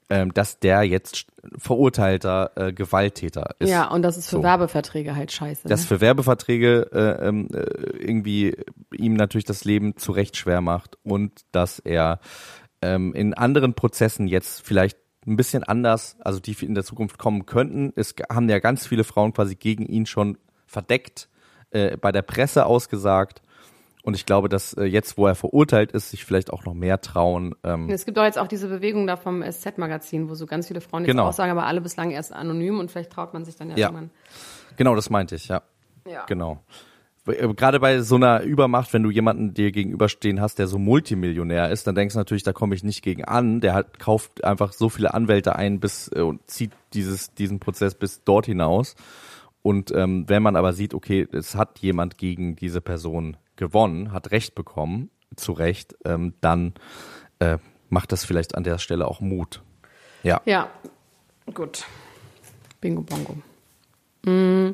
ähm, 0.09 0.33
dass 0.33 0.59
der 0.59 0.83
jetzt 0.83 1.25
verurteilter 1.57 2.51
äh, 2.55 2.73
Gewalttäter 2.73 3.55
ist. 3.59 3.69
Ja, 3.69 3.87
und 3.87 4.01
das 4.01 4.17
ist 4.17 4.29
für 4.29 4.35
So. 4.35 4.43
Werbeverträge 4.43 5.15
halt 5.15 5.31
scheiße. 5.31 5.69
Das 5.69 5.83
ne? 5.83 5.87
für 5.87 6.01
Werbeverträge 6.01 6.89
äh, 6.91 7.27
ähm, 7.29 7.47
äh, 7.53 7.61
irgendwie 7.97 8.57
ihm 8.93 9.13
natürlich 9.13 9.45
das 9.45 9.63
Leben 9.63 9.95
zu 9.95 10.11
Recht 10.11 10.35
schwer 10.35 10.59
macht 10.59 10.97
und 11.03 11.31
dass 11.53 11.79
er 11.79 12.19
ähm, 12.81 13.13
in 13.13 13.33
anderen 13.33 13.73
Prozessen 13.73 14.27
jetzt 14.27 14.65
vielleicht 14.65 14.97
ein 15.27 15.35
bisschen 15.35 15.63
anders, 15.63 16.17
also 16.21 16.39
die 16.39 16.53
in 16.65 16.73
der 16.73 16.83
Zukunft 16.83 17.17
kommen 17.17 17.45
könnten. 17.45 17.93
Es 17.95 18.15
haben 18.31 18.49
ja 18.49 18.59
ganz 18.59 18.87
viele 18.87 19.03
Frauen 19.03 19.33
quasi 19.33 19.55
gegen 19.55 19.85
ihn 19.85 20.05
schon 20.05 20.37
verdeckt, 20.65 21.29
äh, 21.71 21.97
bei 21.97 22.11
der 22.11 22.21
Presse 22.23 22.65
ausgesagt. 22.65 23.41
Und 24.03 24.15
ich 24.15 24.25
glaube, 24.25 24.49
dass 24.49 24.73
äh, 24.73 24.85
jetzt, 24.85 25.15
wo 25.19 25.27
er 25.27 25.35
verurteilt 25.35 25.91
ist, 25.91 26.09
sich 26.09 26.25
vielleicht 26.25 26.51
auch 26.51 26.65
noch 26.65 26.73
mehr 26.73 27.01
trauen. 27.01 27.53
Ähm, 27.63 27.87
Es 27.87 28.05
gibt 28.05 28.17
doch 28.17 28.23
jetzt 28.23 28.39
auch 28.39 28.47
diese 28.47 28.67
Bewegung 28.67 29.05
da 29.05 29.15
vom 29.15 29.43
SZ-Magazin, 29.43 30.27
wo 30.27 30.33
so 30.33 30.47
ganz 30.47 30.67
viele 30.67 30.81
Frauen 30.81 31.03
jetzt 31.03 31.11
Genau. 31.11 31.27
aussagen, 31.27 31.51
aber 31.51 31.67
alle 31.67 31.81
bislang 31.81 32.09
erst 32.09 32.33
anonym 32.33 32.79
und 32.79 32.89
vielleicht 32.89 33.11
traut 33.11 33.33
man 33.33 33.45
sich 33.45 33.55
dann 33.57 33.69
ja, 33.69 33.77
Ja. 33.77 33.87
irgendwann. 33.89 34.09
Genau, 34.75 34.95
das 34.95 35.11
meinte 35.11 35.35
ich, 35.35 35.49
ja. 35.49 35.61
Ja. 36.07 36.25
Genau. 36.25 36.63
Äh, 37.27 37.53
Gerade 37.53 37.79
bei 37.79 38.01
so 38.01 38.15
einer 38.15 38.41
Übermacht, 38.41 38.93
wenn 38.93 39.03
du 39.03 39.11
jemanden 39.11 39.53
dir 39.53 39.71
gegenüberstehen 39.71 40.41
hast, 40.41 40.59
der 40.59 40.67
so 40.67 40.77
Multimillionär 40.77 41.69
ist, 41.69 41.87
dann 41.87 41.95
denkst 41.95 42.13
du 42.13 42.19
natürlich, 42.19 42.43
da 42.43 42.53
komme 42.53 42.75
ich 42.75 42.83
nicht 42.83 43.01
gegen 43.01 43.25
an. 43.25 43.61
Der 43.61 43.73
hat, 43.73 43.99
kauft 43.99 44.43
einfach 44.43 44.73
so 44.73 44.89
viele 44.89 45.13
Anwälte 45.13 45.55
ein 45.55 45.79
bis 45.79 46.09
äh, 46.13 46.21
und 46.21 46.49
zieht 46.49 46.71
dieses, 46.93 47.33
diesen 47.33 47.59
Prozess 47.59 47.95
bis 47.95 48.23
dort 48.23 48.45
hinaus. 48.45 48.95
Und 49.61 49.91
ähm, 49.91 50.25
wenn 50.27 50.41
man 50.41 50.55
aber 50.55 50.73
sieht, 50.73 50.93
okay, 50.93 51.27
es 51.31 51.55
hat 51.55 51.79
jemand 51.79 52.17
gegen 52.17 52.55
diese 52.55 52.81
Person 52.81 53.37
gewonnen, 53.55 54.11
hat 54.11 54.31
Recht 54.31 54.55
bekommen, 54.55 55.11
zu 55.35 55.51
Recht, 55.51 55.95
ähm, 56.03 56.33
dann 56.41 56.73
äh, 57.39 57.57
macht 57.89 58.11
das 58.11 58.25
vielleicht 58.25 58.55
an 58.55 58.63
der 58.63 58.79
Stelle 58.79 59.07
auch 59.07 59.21
Mut. 59.21 59.61
Ja. 60.23 60.41
Ja, 60.45 60.69
gut. 61.53 61.85
Bingo 62.79 63.01
Bongo. 63.01 63.37
Mm. 64.23 64.73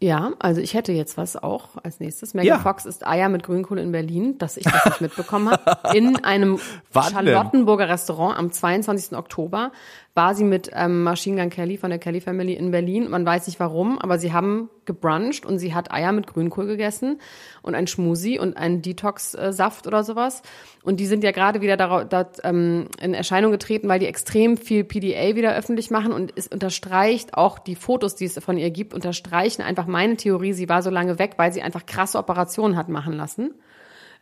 Ja, 0.00 0.32
also 0.38 0.60
ich 0.60 0.74
hätte 0.74 0.92
jetzt 0.92 1.16
was 1.16 1.36
auch 1.36 1.70
als 1.82 1.98
nächstes. 1.98 2.32
Megan 2.32 2.46
Ja. 2.46 2.58
Fox 2.60 2.86
isst 2.86 3.04
Eier 3.04 3.28
mit 3.28 3.42
Grünkohl 3.42 3.78
in 3.78 3.90
Berlin, 3.90 4.38
dass 4.38 4.56
ich 4.56 4.64
das 4.64 4.84
nicht 4.84 5.00
mitbekommen 5.00 5.50
habe. 5.50 5.96
In 5.96 6.16
einem? 6.24 6.60
Charlottenburger 6.92 7.88
Restaurant 7.88 8.38
am 8.38 8.52
22. 8.52 9.16
Oktober 9.16 9.72
war 10.18 10.34
sie 10.34 10.42
mit 10.42 10.68
ähm, 10.74 11.04
Machine 11.04 11.40
Gun 11.40 11.48
Kelly 11.48 11.76
von 11.76 11.90
der 11.90 12.00
Kelly 12.00 12.20
Family 12.20 12.54
in 12.54 12.72
Berlin. 12.72 13.08
Man 13.08 13.24
weiß 13.24 13.46
nicht 13.46 13.60
warum, 13.60 14.00
aber 14.00 14.18
sie 14.18 14.32
haben 14.32 14.68
gebruncht 14.84 15.46
und 15.46 15.60
sie 15.60 15.76
hat 15.76 15.92
Eier 15.92 16.10
mit 16.10 16.26
Grünkohl 16.26 16.66
gegessen 16.66 17.20
und 17.62 17.76
ein 17.76 17.86
Schmusi 17.86 18.36
und 18.36 18.56
einen 18.56 18.82
Detox-Saft 18.82 19.86
oder 19.86 20.02
sowas. 20.02 20.42
Und 20.82 20.98
die 20.98 21.06
sind 21.06 21.22
ja 21.22 21.30
gerade 21.30 21.60
wieder 21.60 21.76
darauf, 21.76 22.08
dat, 22.08 22.40
ähm, 22.42 22.88
in 23.00 23.14
Erscheinung 23.14 23.52
getreten, 23.52 23.88
weil 23.88 24.00
die 24.00 24.06
extrem 24.06 24.56
viel 24.56 24.82
PDA 24.82 25.36
wieder 25.36 25.54
öffentlich 25.54 25.88
machen 25.88 26.10
und 26.10 26.32
es 26.34 26.48
unterstreicht 26.48 27.34
auch 27.34 27.60
die 27.60 27.76
Fotos, 27.76 28.16
die 28.16 28.24
es 28.24 28.42
von 28.42 28.58
ihr 28.58 28.70
gibt, 28.70 28.94
unterstreichen 28.94 29.62
einfach 29.62 29.86
meine 29.86 30.16
Theorie, 30.16 30.52
sie 30.52 30.68
war 30.68 30.82
so 30.82 30.90
lange 30.90 31.20
weg, 31.20 31.34
weil 31.36 31.52
sie 31.52 31.62
einfach 31.62 31.86
krasse 31.86 32.18
Operationen 32.18 32.76
hat 32.76 32.88
machen 32.88 33.12
lassen. 33.12 33.54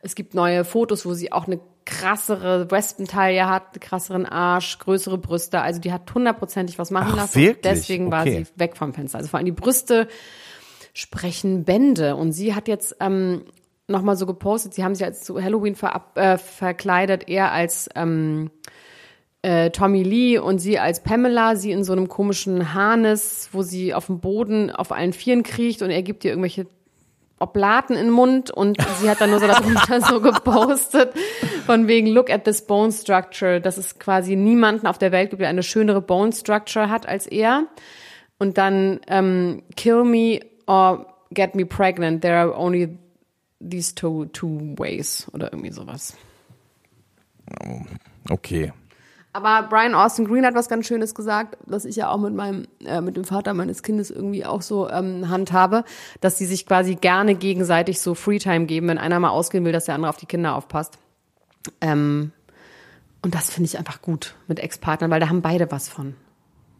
Es 0.07 0.15
gibt 0.15 0.35
neue 0.35 0.65
Fotos, 0.65 1.05
wo 1.05 1.15
sie 1.15 1.33
auch 1.33 1.47
eine 1.47 1.59
krassere 1.85 2.71
Wespentaille 2.71 3.49
hat, 3.49 3.73
einen 3.73 3.81
krasseren 3.81 4.25
Arsch, 4.25 4.79
größere 4.79 5.19
Brüste. 5.19 5.61
Also 5.61 5.81
die 5.81 5.93
hat 5.93 6.13
hundertprozentig 6.15 6.79
was 6.79 6.93
machen 6.93 7.11
Ach, 7.13 7.17
lassen. 7.17 7.41
wirklich? 7.41 7.63
Deswegen 7.63 8.11
war 8.13 8.23
Okay. 8.23 8.45
sie 8.45 8.61
weg 8.61 8.77
vom 8.77 8.95
Fenster. 8.95 9.19
Also 9.19 9.29
vor 9.29 9.39
allem 9.39 9.47
die 9.47 9.53
Brüste 9.53 10.07
sprechen 10.95 11.65
Bände. 11.65 12.15
Und 12.15 12.31
sie 12.33 12.55
hat 12.55 12.69
jetzt 12.69 12.97
ähm, 13.01 13.43
nochmal 13.89 14.17
so 14.17 14.27
gepostet, 14.27 14.75
sie 14.75 14.85
haben 14.85 14.95
sich 14.95 15.05
als 15.05 15.25
zu 15.25 15.43
Halloween 15.43 15.75
verab, 15.75 16.17
äh, 16.17 16.39
verkleidet, 16.39 17.29
er 17.29 17.51
als 17.51 17.89
ähm, 17.97 18.51
äh, 19.43 19.71
Tommy 19.71 20.05
Lee 20.05 20.39
und 20.39 20.59
sie 20.61 20.79
als 20.79 21.03
Pamela, 21.03 21.57
sie 21.57 21.73
in 21.73 21.83
so 21.85 21.93
einem 21.93 22.09
komischen 22.09 22.75
Harness, 22.75 23.49
wo 23.53 23.63
sie 23.63 23.93
auf 23.93 24.07
dem 24.07 24.21
Boden 24.21 24.71
auf 24.71 24.93
allen 24.93 25.13
Vieren 25.13 25.43
kriecht 25.43 25.83
und 25.83 25.91
er 25.91 26.03
gibt 26.03 26.25
ihr 26.25 26.31
irgendwelche 26.31 26.67
Oblaten 27.39 27.97
in 27.97 28.07
den 28.07 28.11
Mund 28.11 28.51
und 28.51 28.79
sie 28.99 29.11
hat 29.11 29.21
dann 29.21 29.31
nur 29.31 29.41
so 29.41 29.47
darunter 29.47 30.01
so 30.01 30.21
gepostet 30.21 31.13
von 31.67 31.87
wegen 31.87 32.07
look 32.07 32.31
at 32.31 32.45
this 32.45 32.67
bone 32.67 32.91
structure, 32.91 33.61
dass 33.61 33.77
es 33.77 33.99
quasi 33.99 34.37
niemanden 34.37 34.87
auf 34.87 34.97
der 34.97 35.13
Welt 35.13 35.31
gibt, 35.31 35.43
der 35.43 35.51
eine 35.51 35.63
schönere 35.63 36.01
bone 36.01 36.33
structure 36.33 36.89
hat 36.89 37.07
als 37.07 37.27
er. 37.27 37.67
Und 38.39 38.57
dann 38.57 39.01
ähm, 39.09 39.63
kill 39.77 40.05
me 40.05 40.41
or 40.67 41.07
get 41.33 41.55
me 41.55 41.67
pregnant. 41.67 42.23
There 42.23 42.37
are 42.37 42.57
only 42.57 42.99
these 43.61 43.95
two, 43.95 44.27
two 44.27 44.75
ways 44.79 45.27
oder 45.33 45.53
irgendwie 45.53 45.73
sowas. 45.73 46.17
Okay. 48.31 48.73
Aber 49.37 49.69
Brian 49.69 49.95
Austin 49.95 50.27
Green 50.27 50.47
hat 50.47 50.55
was 50.55 50.67
ganz 50.67 50.87
Schönes 50.87 51.15
gesagt, 51.15 51.59
dass 51.67 51.85
ich 51.85 51.97
ja 51.97 52.09
auch 52.09 52.17
mit 52.17 52.33
meinem, 52.33 52.67
äh, 52.87 53.03
mit 53.03 53.19
dem 53.19 53.25
Vater 53.25 53.53
meines 53.53 53.83
Kindes 53.83 54.11
irgendwie 54.11 54.47
auch 54.47 54.63
so 54.63 54.89
ähm, 54.89 55.29
handhabe, 55.29 55.85
dass 56.23 56.37
die 56.39 56.47
sich 56.47 56.65
quasi 56.65 56.95
gerne 56.95 57.35
gegenseitig 57.35 58.01
so 58.01 58.15
Freetime 58.15 58.65
geben, 58.65 58.89
wenn 58.89 58.97
einer 58.97 59.21
mal 59.21 59.29
ausgehen 59.29 59.67
will, 59.67 59.73
dass 59.73 59.85
der 59.85 59.95
andere 59.95 60.09
auf 60.09 60.17
die 60.17 60.25
Kinder 60.25 60.55
aufpasst. 60.55 60.97
Ähm, 61.83 62.33
und 63.21 63.35
das 63.35 63.51
finde 63.51 63.67
ich 63.69 63.77
einfach 63.77 64.01
gut 64.01 64.37
mit 64.49 64.59
Ex-Partnern, 64.59 65.11
weil 65.11 65.21
da 65.21 65.29
haben 65.29 65.43
beide 65.43 65.71
was 65.71 65.91
von. 65.91 66.15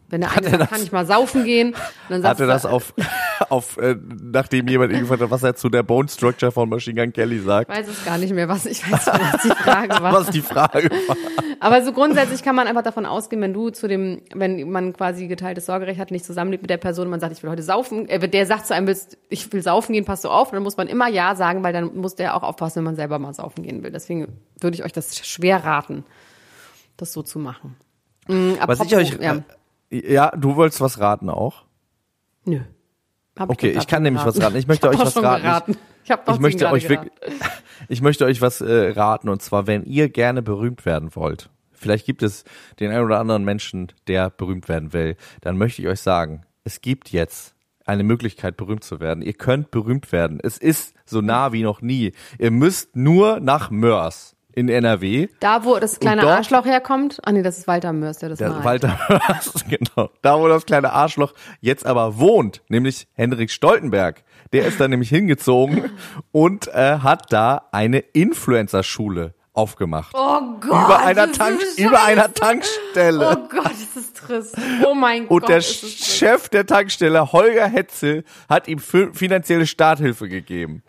Wenn 0.09 0.21
der 0.21 0.31
eine 0.31 0.47
er 0.47 0.59
sagt, 0.59 0.71
kann 0.71 0.81
ich 0.81 0.91
mal 0.91 1.05
saufen 1.05 1.43
gehen, 1.43 1.69
und 1.69 1.75
dann 2.09 2.21
sagt 2.21 2.39
Hatte 2.39 2.47
das 2.47 2.65
auf, 2.65 2.93
auf 3.49 3.77
äh, 3.77 3.95
nachdem 4.21 4.67
jemand 4.69 4.93
gefragt 4.93 5.21
hat, 5.21 5.31
was 5.31 5.43
er 5.43 5.55
zu 5.55 5.69
der 5.69 5.83
Bone 5.83 6.07
Structure 6.07 6.51
von 6.51 6.69
Machine 6.69 7.01
Gun 7.01 7.11
Kelly 7.11 7.39
sagt? 7.39 7.69
Ich 7.69 7.77
weiß 7.77 7.87
es 7.89 8.05
gar 8.05 8.17
nicht 8.17 8.33
mehr, 8.33 8.47
was 8.47 8.65
ich 8.65 8.83
weiß, 8.91 9.05
nicht, 9.05 9.33
was 9.33 9.41
die 9.41 9.49
Frage 9.49 10.01
war. 10.01 10.13
Was 10.13 10.29
die 10.29 10.41
Frage 10.41 10.89
war. 10.89 11.17
Aber 11.59 11.83
so 11.83 11.91
grundsätzlich 11.91 12.41
kann 12.41 12.55
man 12.55 12.67
einfach 12.67 12.83
davon 12.83 13.05
ausgehen, 13.05 13.41
wenn 13.41 13.53
du 13.53 13.69
zu 13.69 13.87
dem, 13.87 14.21
wenn 14.33 14.69
man 14.69 14.93
quasi 14.93 15.27
geteiltes 15.27 15.65
Sorgerecht 15.65 15.99
hat, 15.99 16.11
nicht 16.11 16.23
zusammenlebt 16.23 16.63
mit 16.63 16.69
der 16.69 16.77
Person, 16.77 17.09
man 17.09 17.19
sagt, 17.19 17.33
ich 17.33 17.43
will 17.43 17.49
heute 17.49 17.63
saufen, 17.63 18.07
äh, 18.07 18.29
der 18.29 18.45
sagt 18.45 18.67
zu 18.67 18.73
einem, 18.73 18.87
willst, 18.87 19.17
ich 19.29 19.51
will 19.51 19.61
saufen 19.61 19.91
gehen, 19.91 20.05
passt 20.05 20.23
du 20.23 20.29
auf, 20.29 20.51
dann 20.51 20.63
muss 20.63 20.77
man 20.77 20.87
immer 20.87 21.09
Ja 21.09 21.35
sagen, 21.35 21.63
weil 21.63 21.73
dann 21.73 21.95
muss 21.97 22.15
der 22.15 22.35
auch 22.35 22.43
aufpassen, 22.43 22.77
wenn 22.77 22.85
man 22.85 22.95
selber 22.95 23.19
mal 23.19 23.33
saufen 23.33 23.63
gehen 23.63 23.83
will. 23.83 23.91
Deswegen 23.91 24.39
würde 24.59 24.75
ich 24.75 24.85
euch 24.85 24.93
das 24.93 25.17
schwer 25.27 25.63
raten, 25.65 26.05
das 26.95 27.11
so 27.11 27.23
zu 27.23 27.39
machen. 27.39 27.75
Mm, 28.27 28.53
Was 28.65 28.81
ich 28.81 28.95
euch, 28.95 29.17
ja, 29.19 29.35
äh, 29.35 29.41
ja, 29.89 30.31
du 30.31 30.55
wolltest 30.55 30.81
was 30.81 30.99
raten 30.99 31.29
auch? 31.29 31.65
nö. 32.45 32.59
Hab 33.37 33.51
Okay, 33.51 33.73
doch 33.73 33.81
ich 33.81 33.87
kann 33.87 34.03
nämlich 34.03 34.25
was 34.25 34.41
raten. 34.41 34.55
Ich 34.55 34.67
möchte 34.67 34.89
euch 34.89 34.97
was 34.97 35.15
raten. 35.21 35.43
geraten. 35.43 35.77
Ich, 36.03 36.11
hab 36.11 36.25
doch 36.25 36.35
Ich 36.35 36.39
möchte 36.39 36.71
euch 36.71 36.87
geraten. 36.87 37.11
ich 37.87 38.01
möchte 38.01 38.25
euch 38.25 38.41
was 38.41 38.61
äh, 38.61 38.89
raten 38.95 39.29
und 39.29 39.41
zwar, 39.41 39.67
wenn 39.67 39.83
ihr 39.83 40.09
gerne 40.09 40.41
berühmt 40.41 40.85
werden 40.85 41.15
wollt, 41.15 41.49
vielleicht 41.71 42.05
gibt 42.05 42.23
es 42.23 42.45
den 42.79 42.91
einen 42.91 43.05
oder 43.05 43.19
anderen 43.19 43.43
Menschen, 43.43 43.91
der 44.07 44.31
berühmt 44.31 44.67
werden 44.69 44.93
will, 44.93 45.17
dann 45.41 45.57
möchte 45.57 45.81
ich 45.81 45.87
euch 45.87 46.01
sagen, 46.01 46.45
es 46.63 46.81
gibt 46.81 47.09
jetzt 47.11 47.53
eine 47.85 48.03
Möglichkeit, 48.03 48.57
berühmt 48.57 48.83
zu 48.83 48.99
werden. 48.99 49.21
Ihr 49.21 49.33
könnt 49.33 49.71
berühmt 49.71 50.11
werden. 50.11 50.39
Es 50.41 50.57
ist 50.57 50.95
so 51.05 51.21
nah 51.21 51.53
wie 51.53 51.63
noch 51.63 51.81
nie. 51.81 52.13
Ihr 52.37 52.51
müsst 52.51 52.95
nur 52.95 53.39
nach 53.39 53.69
Mörs 53.69 54.35
in 54.57 54.69
NRW. 54.69 55.27
Da, 55.39 55.63
wo 55.63 55.77
das 55.77 55.99
kleine 55.99 56.21
dort- 56.23 56.33
Arschloch 56.37 56.65
herkommt, 56.65 57.19
ah 57.23 57.31
nee, 57.31 57.43
das 57.43 57.59
ist 57.59 57.67
Walter 57.67 57.93
Mörs, 57.93 58.17
der 58.17 58.29
das 58.29 58.39
Der. 58.39 58.63
Walter 58.63 58.97
Mörs, 59.09 59.53
genau. 59.69 60.09
Da, 60.23 60.39
wo 60.39 60.47
das 60.47 60.65
kleine 60.65 60.91
Arschloch 60.93 61.33
jetzt 61.61 61.85
aber 61.85 62.17
wohnt, 62.17 62.63
nämlich 62.67 63.07
Henrik 63.13 63.51
Stoltenberg. 63.51 64.23
Der 64.53 64.65
ist 64.65 64.79
da 64.79 64.87
nämlich 64.87 65.09
hingezogen 65.09 65.91
und 66.31 66.67
äh, 66.69 66.99
hat 66.99 67.31
da 67.31 67.67
eine 67.71 67.99
Influencer-Schule 67.99 69.33
aufgemacht. 69.53 70.13
Oh 70.15 70.39
Gott. 70.59 70.69
über 70.85 70.99
einer, 70.99 71.31
Tank, 71.31 71.59
über 71.77 72.03
einer 72.03 72.33
Tankstelle. 72.33 73.29
Oh 73.37 73.47
Gott, 73.49 73.71
ist 73.71 73.95
das 73.95 74.13
trist. 74.13 74.55
Oh 74.87 74.93
mein 74.93 75.27
und 75.27 75.41
Gott. 75.41 75.49
der 75.49 75.57
es 75.57 75.81
trist. 75.81 76.05
Chef 76.05 76.49
der 76.49 76.65
Tankstelle, 76.65 77.31
Holger 77.31 77.67
Hetzel, 77.67 78.23
hat 78.49 78.67
ihm 78.67 78.79
fi- 78.79 79.09
finanzielle 79.13 79.65
Starthilfe 79.65 80.29
gegeben. 80.29 80.83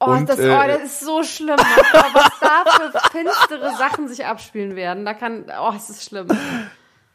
Oh, 0.00 0.10
und, 0.10 0.28
das, 0.28 0.38
äh, 0.38 0.48
oh, 0.48 0.66
das 0.66 0.82
ist 0.84 1.00
so 1.00 1.22
schlimm. 1.24 1.56
Was 1.56 2.30
da 2.40 2.64
für 2.70 3.10
finstere 3.10 3.76
Sachen 3.76 4.08
sich 4.08 4.24
abspielen 4.24 4.76
werden. 4.76 5.04
Da 5.04 5.14
kann, 5.14 5.46
oh, 5.60 5.72
es 5.76 5.90
ist 5.90 6.04
schlimm. 6.04 6.28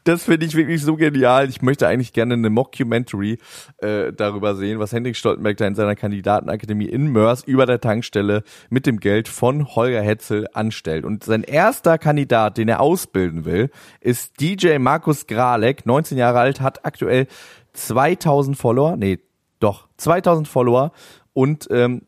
Das 0.04 0.24
finde 0.24 0.44
ich 0.44 0.54
wirklich 0.54 0.82
so 0.82 0.96
genial. 0.96 1.48
Ich 1.48 1.62
möchte 1.62 1.88
eigentlich 1.88 2.12
gerne 2.12 2.34
eine 2.34 2.50
Mockumentary 2.50 3.38
äh, 3.78 4.12
darüber 4.12 4.54
sehen, 4.54 4.78
was 4.78 4.92
Hendrik 4.92 5.16
Stoltenberg 5.16 5.56
da 5.56 5.66
in 5.66 5.74
seiner 5.74 5.96
Kandidatenakademie 5.96 6.84
in 6.84 7.06
Mörs 7.06 7.42
über 7.42 7.64
der 7.64 7.80
Tankstelle 7.80 8.44
mit 8.68 8.84
dem 8.84 9.00
Geld 9.00 9.28
von 9.28 9.74
Holger 9.74 10.02
Hetzel 10.02 10.46
anstellt. 10.52 11.06
Und 11.06 11.24
sein 11.24 11.42
erster 11.42 11.96
Kandidat, 11.96 12.58
den 12.58 12.68
er 12.68 12.80
ausbilden 12.80 13.46
will, 13.46 13.70
ist 14.00 14.38
DJ 14.40 14.76
Markus 14.76 15.26
Gralek, 15.26 15.86
19 15.86 16.18
Jahre 16.18 16.40
alt, 16.40 16.60
hat 16.60 16.84
aktuell 16.84 17.26
2000 17.72 18.58
Follower, 18.58 18.96
nee, 18.96 19.20
doch, 19.58 19.88
2000 19.96 20.46
Follower 20.46 20.92
und 21.32 21.66
ähm, 21.70 22.02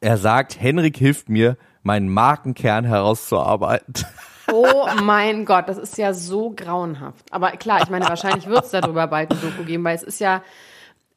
er 0.00 0.16
sagt, 0.16 0.60
Henrik 0.60 0.96
hilft 0.96 1.28
mir, 1.28 1.56
meinen 1.82 2.08
Markenkern 2.08 2.84
herauszuarbeiten. 2.84 3.94
Oh 4.52 4.86
mein 5.02 5.44
Gott, 5.44 5.68
das 5.68 5.78
ist 5.78 5.96
ja 5.96 6.12
so 6.12 6.50
grauenhaft. 6.50 7.24
Aber 7.30 7.52
klar, 7.52 7.82
ich 7.82 7.90
meine, 7.90 8.08
wahrscheinlich 8.08 8.46
wird 8.46 8.64
es 8.64 8.70
darüber 8.70 9.06
bald 9.06 9.30
ein 9.30 9.40
Doku 9.40 9.64
geben, 9.64 9.84
weil 9.84 9.94
es 9.94 10.02
ist 10.02 10.18
ja, 10.20 10.42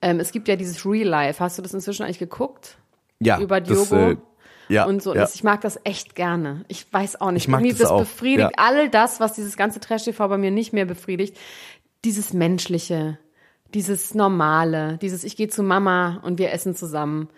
ähm, 0.01 0.19
es 0.19 0.31
gibt 0.31 0.47
ja 0.47 0.55
dieses 0.55 0.85
Real 0.85 1.07
Life. 1.07 1.43
Hast 1.43 1.57
du 1.57 1.61
das 1.61 1.73
inzwischen 1.73 2.03
eigentlich 2.03 2.19
geguckt? 2.19 2.77
Ja, 3.19 3.39
Über 3.39 3.61
das, 3.61 3.89
Diogo 3.89 4.11
äh, 4.11 4.17
ja, 4.69 4.85
und 4.85 5.01
so. 5.01 5.15
ja. 5.15 5.27
Ich 5.33 5.43
mag 5.43 5.61
das 5.61 5.79
echt 5.83 6.15
gerne. 6.15 6.65
Ich 6.67 6.91
weiß 6.91 7.21
auch 7.21 7.31
nicht. 7.31 7.43
Ich 7.43 7.47
mag 7.47 7.61
Irgendwie 7.61 7.71
das 7.71 7.79
das 7.79 7.91
auch, 7.91 7.99
befriedigt 7.99 8.51
ja. 8.57 8.63
all 8.63 8.89
das, 8.89 9.19
was 9.19 9.33
dieses 9.33 9.57
ganze 9.57 9.79
Trash-TV 9.79 10.27
bei 10.27 10.37
mir 10.37 10.51
nicht 10.51 10.73
mehr 10.73 10.85
befriedigt. 10.85 11.37
Dieses 12.05 12.33
Menschliche, 12.33 13.17
dieses 13.73 14.13
Normale, 14.13 14.97
dieses 15.01 15.23
Ich 15.23 15.37
gehe 15.37 15.47
zu 15.47 15.63
Mama 15.63 16.19
und 16.23 16.37
wir 16.37 16.51
essen 16.51 16.75
zusammen. 16.75 17.29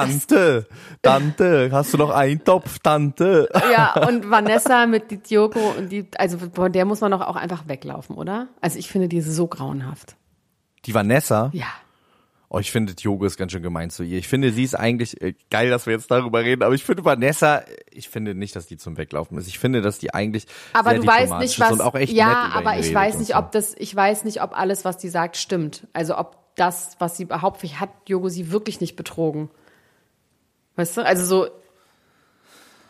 Tante, 0.00 0.66
Tante, 1.02 1.68
hast 1.72 1.92
du 1.94 1.98
noch 1.98 2.10
einen 2.10 2.42
Topf, 2.44 2.78
Tante? 2.80 3.48
Ja, 3.72 3.94
und 4.06 4.30
Vanessa 4.30 4.86
mit 4.86 5.10
die 5.10 5.18
Diogo 5.18 5.60
und 5.78 5.90
die, 5.90 6.06
also 6.18 6.38
von 6.38 6.72
der 6.72 6.84
muss 6.84 7.00
man 7.00 7.10
doch 7.10 7.20
auch 7.20 7.36
einfach 7.36 7.68
weglaufen, 7.68 8.16
oder? 8.16 8.48
Also 8.60 8.78
ich 8.78 8.88
finde 8.88 9.08
die 9.08 9.20
so 9.20 9.46
grauenhaft. 9.46 10.16
Die 10.86 10.94
Vanessa, 10.94 11.50
Ja. 11.52 11.66
oh, 12.48 12.58
ich 12.58 12.70
finde, 12.70 12.94
Diogo 12.94 13.24
ist 13.24 13.36
ganz 13.36 13.52
schön 13.52 13.62
gemein 13.62 13.90
zu 13.90 14.02
ihr. 14.02 14.18
Ich 14.18 14.28
finde, 14.28 14.52
sie 14.52 14.64
ist 14.64 14.74
eigentlich, 14.74 15.20
äh, 15.22 15.34
geil, 15.50 15.70
dass 15.70 15.86
wir 15.86 15.94
jetzt 15.94 16.10
darüber 16.10 16.40
reden, 16.42 16.62
aber 16.62 16.74
ich 16.74 16.84
finde 16.84 17.04
Vanessa, 17.04 17.58
äh, 17.58 17.64
ich 17.90 18.08
finde 18.08 18.34
nicht, 18.34 18.54
dass 18.54 18.66
die 18.66 18.76
zum 18.76 18.96
Weglaufen 18.96 19.38
ist. 19.38 19.46
Ich 19.48 19.58
finde, 19.58 19.80
dass 19.82 19.98
die 19.98 20.12
eigentlich 20.12 20.46
Aber 20.72 20.90
sehr 20.90 21.00
du 21.00 21.06
weißt 21.06 21.38
nicht, 21.38 21.58
was. 21.60 21.72
und 21.72 21.80
auch 21.80 21.94
echt 21.94 22.12
ja, 22.12 22.50
aber 22.54 22.78
ich 22.78 22.92
weiß 22.92 23.18
nicht, 23.18 23.32
so. 23.32 23.36
ob 23.38 23.52
das, 23.52 23.74
ich 23.78 23.94
weiß 23.94 24.24
nicht, 24.24 24.42
ob 24.42 24.56
alles, 24.58 24.84
was 24.84 24.98
die 24.98 25.08
sagt, 25.08 25.36
stimmt. 25.36 25.86
Also 25.92 26.16
ob 26.18 26.36
das, 26.56 26.96
was 27.00 27.16
sie 27.16 27.24
behauptet, 27.24 27.80
hat 27.80 27.90
Diogo 28.08 28.28
sie 28.28 28.52
wirklich 28.52 28.80
nicht 28.80 28.94
betrogen. 28.94 29.50
Weißt 30.76 30.96
du? 30.96 31.04
Also 31.04 31.24
so, 31.24 31.48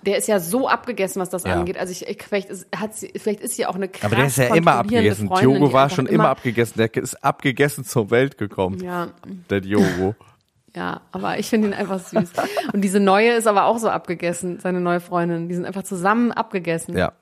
der 0.02 0.18
ist 0.18 0.28
ja 0.28 0.38
so 0.38 0.68
abgegessen, 0.68 1.20
was 1.20 1.30
das 1.30 1.44
Ja. 1.44 1.54
angeht. 1.54 1.78
Also 1.78 1.92
ich, 1.92 2.06
ich 2.06 2.22
vielleicht 2.22 2.50
ist, 2.50 2.66
hat 2.76 2.94
sie, 2.94 3.12
vielleicht 3.16 3.40
ist 3.40 3.56
sie 3.56 3.66
auch 3.66 3.74
eine 3.74 3.88
krass 3.88 4.04
Aber 4.04 4.16
der 4.16 4.26
ist 4.26 4.36
ja 4.36 4.54
immer 4.54 4.72
abgegessen. 4.74 5.28
Freundin, 5.28 5.50
Diogo 5.50 5.72
war 5.72 5.88
schon 5.90 6.06
immer 6.06 6.28
abgegessen. 6.28 6.74
Der 6.76 6.94
ist 6.94 7.22
abgegessen 7.24 7.84
zur 7.84 8.10
Welt 8.10 8.36
gekommen. 8.38 8.82
Ja, 8.82 9.08
Der 9.50 9.60
Diogo. 9.60 10.14
ja, 10.76 11.00
aber 11.12 11.38
ich 11.38 11.48
finde 11.48 11.68
ihn 11.68 11.74
einfach 11.74 12.00
süß. 12.00 12.32
Und 12.72 12.82
diese 12.82 13.00
neue 13.00 13.32
ist 13.32 13.46
aber 13.46 13.64
auch 13.64 13.78
so 13.78 13.88
abgegessen, 13.88 14.60
seine 14.60 14.80
neue 14.80 15.00
Freundin. 15.00 15.48
Die 15.48 15.54
sind 15.54 15.64
einfach 15.64 15.84
zusammen 15.84 16.32
abgegessen. 16.32 16.96
ja. 16.96 17.12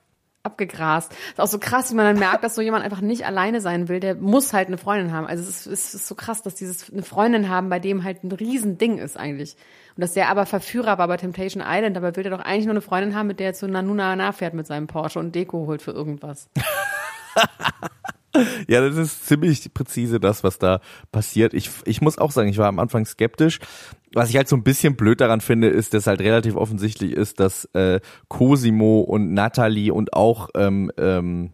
Abgegrast. 0.43 1.13
Ist 1.31 1.41
auch 1.41 1.47
so 1.47 1.59
krass, 1.59 1.91
wie 1.91 1.95
man 1.95 2.07
dann 2.07 2.19
merkt, 2.19 2.43
dass 2.45 2.55
so 2.55 2.63
jemand 2.63 2.85
einfach 2.85 3.01
nicht 3.01 3.25
alleine 3.27 3.61
sein 3.61 3.89
will. 3.89 4.01
Der 4.01 4.15
muss 4.15 4.53
halt 4.53 4.69
eine 4.69 4.79
Freundin 4.79 5.13
haben. 5.13 5.27
Also 5.27 5.43
es 5.43 5.49
ist, 5.49 5.67
es 5.67 5.95
ist 5.95 6.09
so 6.09 6.15
krass, 6.15 6.43
dass 6.43 6.55
dieses 6.55 6.93
eine 6.93 7.03
Freundin 7.03 7.49
haben, 7.49 7.69
bei 7.69 7.79
dem 7.79 8.05
halt 8.05 8.25
ein 8.25 8.33
Riesending 8.33 8.99
ist 8.99 9.17
eigentlich. 9.17 9.57
Und 9.97 10.01
dass 10.01 10.15
der 10.15 10.29
aber 10.29 10.47
Verführer 10.47 10.99
war 10.99 11.09
bei 11.09 11.17
Temptation 11.17 11.63
Island, 11.65 11.97
aber 11.97 12.17
will 12.17 12.23
der 12.23 12.37
doch 12.37 12.45
eigentlich 12.45 12.65
nur 12.65 12.73
eine 12.73 12.81
Freundin 12.81 13.15
haben, 13.15 13.29
mit 13.29 13.41
der 13.41 13.49
er 13.49 13.55
zu 13.55 13.69
Nanuna 13.69 14.17
Na 14.17 14.33
fährt 14.33 14.55
mit 14.55 14.67
seinem 14.67 14.87
Porsche 14.87 15.19
und 15.19 15.35
Deko 15.35 15.67
holt 15.67 15.83
für 15.83 15.93
irgendwas. 15.93 16.49
Ja, 18.67 18.81
das 18.81 18.97
ist 18.97 19.27
ziemlich 19.27 19.75
präzise 19.75 20.19
das, 20.19 20.43
was 20.43 20.59
da 20.59 20.81
passiert. 21.11 21.53
Ich, 21.53 21.71
ich 21.85 22.01
muss 22.01 22.17
auch 22.17 22.31
sagen, 22.31 22.49
ich 22.49 22.57
war 22.57 22.69
am 22.69 22.79
Anfang 22.79 23.05
skeptisch. 23.05 23.59
Was 24.15 24.31
ich 24.31 24.37
halt 24.37 24.49
so 24.49 24.57
ein 24.57 24.63
bisschen 24.63 24.97
blöd 24.97 25.21
daran 25.21 25.41
finde, 25.41 25.69
ist, 25.69 25.95
dass 25.95 26.07
halt 26.07 26.21
relativ 26.21 26.57
offensichtlich 26.57 27.13
ist, 27.13 27.41
dass 27.41 27.65
äh, 27.75 28.01
Cosimo 28.29 29.01
und 29.01 29.33
Natalie 29.33 29.93
und 29.93 30.13
auch 30.13 30.49
ähm, 30.55 30.93
ähm, 30.99 31.53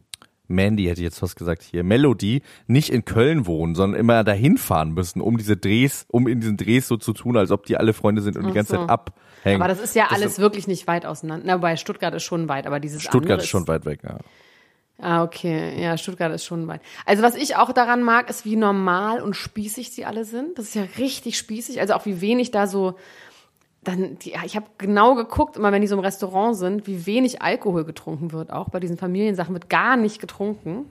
Mandy, 0.49 0.85
hätte 0.85 1.01
ich 1.01 1.05
jetzt 1.05 1.19
fast 1.19 1.37
gesagt 1.37 1.63
hier, 1.63 1.85
Melody, 1.85 2.43
nicht 2.67 2.91
in 2.91 3.05
Köln 3.05 3.47
wohnen, 3.47 3.75
sondern 3.75 4.01
immer 4.01 4.25
dahin 4.25 4.57
fahren 4.57 4.93
müssen, 4.93 5.21
um 5.21 5.37
diese 5.37 5.57
Drehs, 5.57 6.07
um 6.09 6.27
in 6.27 6.41
diesen 6.41 6.57
Drehs 6.57 6.89
so 6.89 6.97
zu 6.97 7.13
tun, 7.13 7.37
als 7.37 7.51
ob 7.51 7.67
die 7.67 7.77
alle 7.77 7.93
Freunde 7.93 8.23
sind 8.23 8.37
und 8.37 8.45
die 8.45 8.51
Ach 8.51 8.55
ganze 8.55 8.73
so. 8.77 8.79
Zeit 8.81 8.89
abhängen. 8.89 9.63
Aber 9.63 9.69
das 9.69 9.81
ist 9.81 9.95
ja 9.95 10.05
Das 10.09 10.15
alles 10.15 10.39
wirklich 10.39 10.67
nicht 10.67 10.87
weit 10.87 11.07
auseinander. 11.07 11.45
Na, 11.47 11.55
wobei 11.57 11.77
Stuttgart 11.77 12.15
ist 12.15 12.25
schon 12.25 12.49
weit, 12.49 12.67
aber 12.67 12.81
dieses 12.81 13.03
Stuttgart 13.03 13.41
ist 13.43 13.49
schon 13.49 13.69
weit 13.69 13.85
weg, 13.85 14.01
ja. 14.03 14.19
Ah, 15.01 15.23
okay. 15.23 15.81
Ja, 15.81 15.97
Stuttgart 15.97 16.33
ist 16.33 16.45
schon 16.45 16.67
weit. 16.67 16.81
Also 17.07 17.23
was 17.23 17.37
ich 17.37 17.57
auch 17.57 17.73
daran 17.73 18.03
mag, 18.03 18.29
ist, 18.31 18.45
wie 18.45 18.57
normal 18.57 19.21
und 19.23 19.35
spießig 19.35 19.91
sie 19.93 20.05
alle 20.05 20.25
sind. 20.25 20.59
Das 20.59 20.67
ist 20.67 20.75
ja 20.75 20.83
richtig 20.99 21.39
spießig. 21.39 21.81
Also 21.81 21.95
auch 21.95 22.05
wie 22.05 22.21
wenig 22.21 22.51
da 22.51 22.67
so 22.67 22.95
dann, 23.85 24.19
die, 24.19 24.31
ja, 24.31 24.41
ich 24.45 24.57
habe 24.57 24.67
genau 24.77 25.15
geguckt, 25.15 25.57
immer 25.57 25.71
wenn 25.71 25.81
die 25.83 25.87
so 25.87 25.95
im 25.95 26.01
Restaurant 26.01 26.57
sind, 26.57 26.87
wie 26.89 27.07
wenig 27.07 27.41
Alkohol 27.43 27.85
getrunken 27.85 28.33
wird. 28.33 28.51
Auch 28.51 28.71
bei 28.71 28.81
diesen 28.81 28.99
Familiensachen 28.99 29.55
wird 29.55 29.71
gar 29.71 29.97
nicht 29.97 30.21
getrunken. 30.21 30.91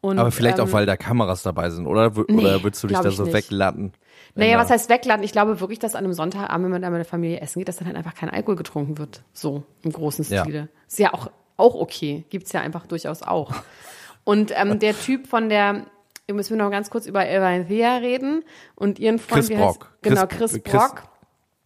Und, 0.00 0.18
Aber 0.18 0.30
vielleicht 0.30 0.58
ähm, 0.58 0.66
auch, 0.66 0.72
weil 0.72 0.86
da 0.86 0.96
Kameras 0.96 1.42
dabei 1.42 1.70
sind, 1.70 1.86
oder? 1.86 2.14
W- 2.16 2.24
Nee, 2.28 2.38
oder 2.42 2.62
würdest 2.62 2.82
du 2.84 2.86
dich 2.86 2.98
da 2.98 3.10
so 3.10 3.24
nicht. 3.24 3.32
weglatten? 3.34 3.92
Naja, 4.36 4.58
was 4.58 4.70
heißt 4.70 4.88
wegladen? 4.88 5.24
Ich 5.24 5.32
glaube 5.32 5.60
wirklich, 5.60 5.78
dass 5.78 5.94
an 5.94 6.04
einem 6.04 6.12
Sonntagabend, 6.12 6.64
wenn 6.64 6.70
man 6.72 6.82
da 6.82 6.90
mit 6.90 6.98
der 6.98 7.04
Familie 7.04 7.40
essen 7.40 7.58
geht, 7.60 7.68
dass 7.68 7.76
dann 7.76 7.86
halt 7.86 7.96
einfach 7.96 8.14
kein 8.14 8.28
Alkohol 8.30 8.56
getrunken 8.56 8.98
wird. 8.98 9.22
So, 9.32 9.64
im 9.82 9.92
großen 9.92 10.24
Ja. 10.28 10.42
Stile. 10.44 10.68
Ist 10.86 10.98
ja 10.98 11.12
auch, 11.14 11.30
auch 11.56 11.74
okay. 11.74 12.24
Gibt's 12.30 12.52
ja 12.52 12.60
einfach 12.60 12.86
durchaus 12.86 13.22
auch. 13.22 13.52
Und 14.24 14.52
ähm, 14.54 14.78
der 14.78 14.98
Typ 14.98 15.26
von 15.26 15.48
der, 15.48 15.86
wir 16.26 16.34
müssen 16.34 16.56
noch 16.56 16.70
ganz 16.70 16.90
kurz 16.90 17.06
über 17.06 17.28
Evanthea 17.28 17.96
reden 17.98 18.42
und 18.74 18.98
ihren 18.98 19.18
Freund, 19.18 19.40
Chris 19.46 19.48
wie 19.50 19.54
heißt- 19.56 19.58
Brock. 19.60 19.92
Genau, 20.02 20.26
Chris- 20.26 20.52
Chris, 20.52 20.62
Chris- 20.64 20.72
Brock. 20.72 21.02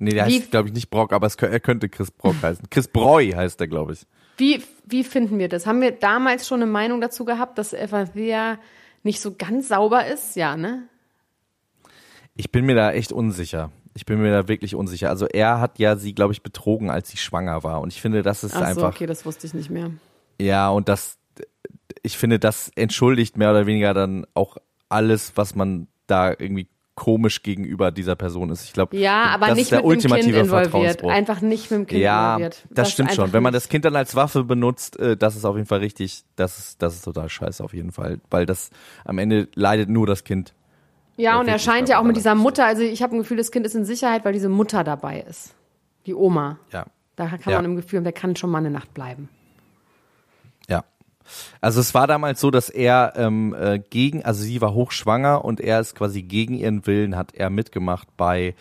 Nee, 0.00 0.10
der 0.12 0.26
heißt, 0.26 0.50
glaube 0.52 0.68
ich, 0.68 0.74
nicht 0.74 0.90
Brock, 0.90 1.12
aber 1.12 1.26
es, 1.26 1.34
er 1.36 1.58
könnte 1.60 1.88
Chris 1.88 2.10
Brock 2.10 2.36
heißen. 2.42 2.68
Chris 2.70 2.86
Breu 2.88 3.32
heißt 3.34 3.60
er, 3.60 3.66
glaube 3.68 3.92
ich. 3.94 4.06
Wie, 4.36 4.62
wie 4.84 5.02
finden 5.02 5.38
wir 5.40 5.48
das? 5.48 5.66
Haben 5.66 5.80
wir 5.80 5.90
damals 5.90 6.46
schon 6.46 6.62
eine 6.62 6.70
Meinung 6.70 7.00
dazu 7.00 7.24
gehabt, 7.24 7.58
dass 7.58 7.72
Evanthea 7.72 8.58
nicht 9.02 9.20
so 9.20 9.34
ganz 9.36 9.68
sauber 9.68 10.06
ist? 10.06 10.36
Ja, 10.36 10.56
ne? 10.56 10.84
Ich 12.36 12.52
bin 12.52 12.64
mir 12.66 12.76
da 12.76 12.92
echt 12.92 13.10
unsicher. 13.10 13.72
Ich 13.98 14.06
bin 14.06 14.22
mir 14.22 14.30
da 14.30 14.46
wirklich 14.46 14.76
unsicher. 14.76 15.10
Also 15.10 15.26
er 15.26 15.60
hat 15.60 15.80
ja 15.80 15.96
sie, 15.96 16.14
glaube 16.14 16.32
ich, 16.32 16.44
betrogen, 16.44 16.88
als 16.88 17.08
sie 17.08 17.16
schwanger 17.16 17.64
war. 17.64 17.80
Und 17.80 17.92
ich 17.92 18.00
finde, 18.00 18.22
das 18.22 18.44
ist 18.44 18.54
Ach 18.54 18.60
so, 18.60 18.64
einfach. 18.64 18.94
okay, 18.94 19.06
das 19.06 19.26
wusste 19.26 19.48
ich 19.48 19.54
nicht 19.54 19.70
mehr. 19.70 19.90
Ja, 20.40 20.68
und 20.68 20.88
das, 20.88 21.18
ich 22.04 22.16
finde, 22.16 22.38
das 22.38 22.70
entschuldigt 22.76 23.36
mehr 23.36 23.50
oder 23.50 23.66
weniger 23.66 23.94
dann 23.94 24.24
auch 24.34 24.56
alles, 24.88 25.32
was 25.34 25.56
man 25.56 25.88
da 26.06 26.30
irgendwie 26.30 26.68
komisch 26.94 27.42
gegenüber 27.42 27.90
dieser 27.90 28.14
Person 28.14 28.50
ist. 28.50 28.64
Ich 28.64 28.72
glaube, 28.72 28.96
Ja, 28.96 29.24
aber 29.24 29.48
das 29.48 29.56
nicht 29.56 29.64
ist 29.64 29.72
der 29.72 29.84
mit 29.84 30.04
dem 30.04 30.10
Kind 30.10 30.12
ultimative 30.12 30.38
involviert. 30.38 31.04
Einfach 31.04 31.40
nicht 31.40 31.70
mit 31.72 31.80
dem 31.80 31.86
Kind 31.88 32.00
ja, 32.00 32.34
involviert. 32.36 32.66
das, 32.70 32.92
stimmt 32.92 33.10
ist 33.10 33.16
schon. 33.16 33.32
Wenn 33.32 33.42
man 33.42 33.52
das 33.52 33.68
Kind 33.68 33.84
dann 33.84 33.96
als 33.96 34.14
Waffe 34.14 34.44
benutzt, 34.44 34.96
äh, 35.00 35.16
das 35.16 35.34
ist 35.34 35.44
auf 35.44 35.56
jeden 35.56 35.66
Fall 35.66 35.80
richtig. 35.80 36.22
Das 36.36 36.58
ist, 36.58 36.82
das 36.82 36.94
ist 36.94 37.02
total 37.04 37.28
scheiße 37.28 37.64
auf 37.64 37.74
jeden 37.74 37.90
Fall, 37.90 38.20
weil 38.30 38.46
das 38.46 38.70
am 39.04 39.18
Ende 39.18 39.48
leidet 39.56 39.88
nur 39.88 40.06
das 40.06 40.22
Kind. 40.22 40.54
Ja, 41.18 41.38
und 41.40 41.48
er 41.48 41.58
scheint 41.58 41.88
ja 41.88 41.98
auch 41.98 42.04
mit 42.04 42.16
dieser 42.16 42.34
Mutter, 42.34 42.64
also 42.64 42.82
ich 42.82 43.02
habe 43.02 43.14
ein 43.16 43.18
Gefühl, 43.18 43.36
das 43.36 43.50
Kind 43.50 43.66
ist 43.66 43.74
in 43.74 43.84
Sicherheit, 43.84 44.24
weil 44.24 44.32
diese 44.32 44.48
Mutter 44.48 44.84
dabei 44.84 45.20
ist. 45.20 45.54
Die 46.06 46.14
Oma. 46.14 46.58
Ja, 46.72 46.86
Da 47.16 47.26
kann 47.26 47.40
Ja. 47.52 47.56
man 47.58 47.64
im 47.66 47.76
Gefühl, 47.76 48.00
der 48.02 48.12
kann 48.12 48.36
schon 48.36 48.50
mal 48.50 48.58
eine 48.58 48.70
Nacht 48.70 48.94
bleiben. 48.94 49.28
ja. 50.68 50.84
Also 51.60 51.80
es 51.80 51.92
war 51.92 52.06
damals 52.06 52.40
so, 52.40 52.50
dass 52.50 52.70
er 52.70 53.12
ähm, 53.16 53.54
äh, 53.58 53.78
gegen, 53.90 54.24
also 54.24 54.42
sie 54.42 54.62
war 54.62 54.72
hochschwanger 54.72 55.44
und 55.44 55.60
er 55.60 55.78
ist 55.80 55.94
quasi 55.94 56.22
gegen 56.22 56.54
ihren 56.54 56.86
Willen 56.86 57.16
hat 57.16 57.34
er 57.34 57.50
mitgemacht 57.50 58.08
bei 58.16 58.54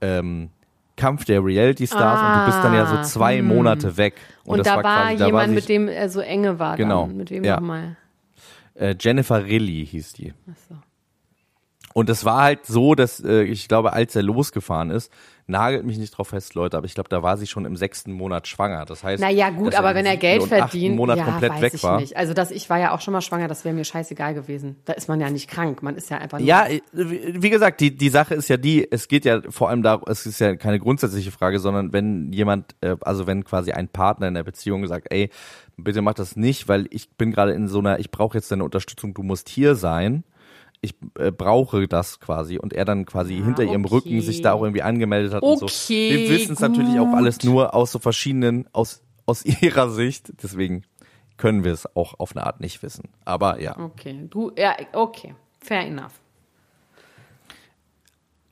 ähm, 0.00 0.50
Kampf 0.96 1.24
der 1.24 1.42
Reality 1.44 1.86
Stars 1.88 2.20
und 2.20 2.40
du 2.40 2.46
bist 2.46 2.62
dann 2.64 2.74
ja 2.74 2.86
so 2.86 3.02
zwei 3.10 3.42
Monate 3.42 3.96
weg. 3.96 4.14
Ah, 4.44 4.50
Und, 4.52 4.58
das 4.58 4.66
da 4.68 4.74
war, 4.76 4.82
quasi- 4.82 5.16
da 5.16 5.26
jemand, 5.26 5.48
sie- 5.48 5.54
mit 5.56 5.68
dem 5.68 5.88
er 5.88 6.08
so 6.10 6.20
enge 6.20 6.58
war. 6.60 6.76
Genau, 6.76 7.06
Dann. 7.06 7.16
Mit 7.16 7.30
wem 7.30 7.42
ja. 7.42 7.54
nochmal? 7.56 7.96
äh, 8.74 8.94
Jennifer 9.00 9.44
Rilly 9.44 9.84
hieß 9.86 10.12
die. 10.12 10.32
Ach 10.48 10.56
so. 10.68 10.76
Und 11.94 12.10
es 12.10 12.24
war 12.24 12.42
halt 12.42 12.66
so, 12.66 12.94
dass 12.94 13.20
äh, 13.24 13.42
ich 13.42 13.68
glaube, 13.68 13.92
als 13.92 14.16
er 14.16 14.22
losgefahren 14.22 14.90
ist, 14.90 15.10
nagelt 15.46 15.84
mich 15.84 15.98
nicht 15.98 16.16
drauf 16.16 16.28
fest, 16.28 16.54
Leute, 16.54 16.76
aber 16.76 16.86
ich 16.86 16.94
glaube, 16.94 17.08
da 17.08 17.22
war 17.22 17.36
sie 17.36 17.46
schon 17.46 17.64
im 17.64 17.76
sechsten 17.76 18.12
Monat 18.12 18.46
schwanger. 18.46 18.84
Das 18.84 19.02
heißt, 19.02 19.20
Naja, 19.20 19.50
gut, 19.50 19.74
aber 19.74 19.94
wenn 19.94 20.06
er 20.06 20.16
Geld 20.16 20.44
verdient, 20.44 20.96
Monat 20.96 21.18
ja, 21.18 21.24
komplett 21.24 21.52
weiß 21.52 21.62
weg 21.62 21.74
ich 21.74 21.82
war. 21.82 22.00
nicht. 22.00 22.16
Also, 22.16 22.32
dass 22.32 22.50
ich 22.50 22.70
war 22.70 22.78
ja 22.78 22.92
auch 22.94 23.00
schon 23.00 23.12
mal 23.12 23.20
schwanger, 23.20 23.48
das 23.48 23.64
wäre 23.64 23.74
mir 23.74 23.84
scheißegal 23.84 24.34
gewesen. 24.34 24.76
Da 24.84 24.92
ist 24.92 25.08
man 25.08 25.20
ja 25.20 25.30
nicht 25.30 25.48
krank, 25.48 25.82
man 25.82 25.96
ist 25.96 26.10
ja 26.10 26.18
einfach 26.18 26.38
nur 26.38 26.46
Ja, 26.46 26.66
äh, 26.66 26.80
wie 26.92 27.42
wie 27.42 27.50
gesagt, 27.50 27.80
die, 27.80 27.96
die 27.96 28.08
Sache 28.08 28.34
ist 28.34 28.48
ja 28.48 28.56
die, 28.56 28.90
es 28.90 29.08
geht 29.08 29.24
ja 29.24 29.40
vor 29.48 29.68
allem 29.68 29.82
darum, 29.82 30.04
es 30.08 30.26
ist 30.26 30.38
ja 30.38 30.56
keine 30.56 30.78
grundsätzliche 30.78 31.32
Frage, 31.32 31.58
sondern 31.58 31.92
wenn 31.92 32.32
jemand, 32.32 32.74
äh, 32.80 32.96
also 33.00 33.26
wenn 33.26 33.44
quasi 33.44 33.72
ein 33.72 33.88
Partner 33.88 34.28
in 34.28 34.34
der 34.34 34.44
Beziehung 34.44 34.86
sagt, 34.86 35.08
ey, 35.10 35.30
bitte 35.76 36.02
mach 36.02 36.14
das 36.14 36.36
nicht, 36.36 36.68
weil 36.68 36.86
ich 36.90 37.10
bin 37.10 37.32
gerade 37.32 37.52
in 37.52 37.68
so 37.68 37.80
einer, 37.80 37.98
ich 37.98 38.10
brauche 38.10 38.38
jetzt 38.38 38.50
deine 38.50 38.64
Unterstützung, 38.64 39.14
du 39.14 39.22
musst 39.22 39.48
hier 39.48 39.74
sein. 39.74 40.24
Ich 40.84 40.94
äh, 41.18 41.30
brauche 41.30 41.86
das 41.86 42.18
quasi 42.18 42.58
und 42.58 42.72
er 42.72 42.84
dann 42.84 43.06
quasi 43.06 43.36
hinter 43.36 43.62
ihrem 43.62 43.84
okay. 43.84 43.94
Rücken 43.94 44.20
sich 44.20 44.42
da 44.42 44.52
auch 44.52 44.62
irgendwie 44.62 44.82
angemeldet 44.82 45.32
hat 45.32 45.42
und 45.42 45.58
so. 45.58 45.66
Okay, 45.66 46.10
Wir 46.10 46.30
wissen 46.30 46.54
es 46.54 46.60
natürlich 46.60 46.98
auch 46.98 47.14
alles 47.14 47.42
nur 47.44 47.72
aus 47.74 47.92
so 47.92 48.00
verschiedenen, 48.00 48.68
aus, 48.72 49.02
aus 49.24 49.44
ihrer 49.62 49.90
Sicht, 49.90 50.32
deswegen 50.42 50.82
können 51.36 51.64
wir 51.64 51.72
es 51.72 51.86
auch 51.96 52.18
auf 52.18 52.36
eine 52.36 52.44
Art 52.44 52.60
nicht 52.60 52.82
wissen. 52.82 53.08
Aber 53.24 53.60
ja. 53.60 53.78
Okay, 53.78 54.26
du, 54.28 54.52
ja, 54.56 54.76
okay, 54.92 55.34
fair 55.60 55.86
enough. 55.86 56.20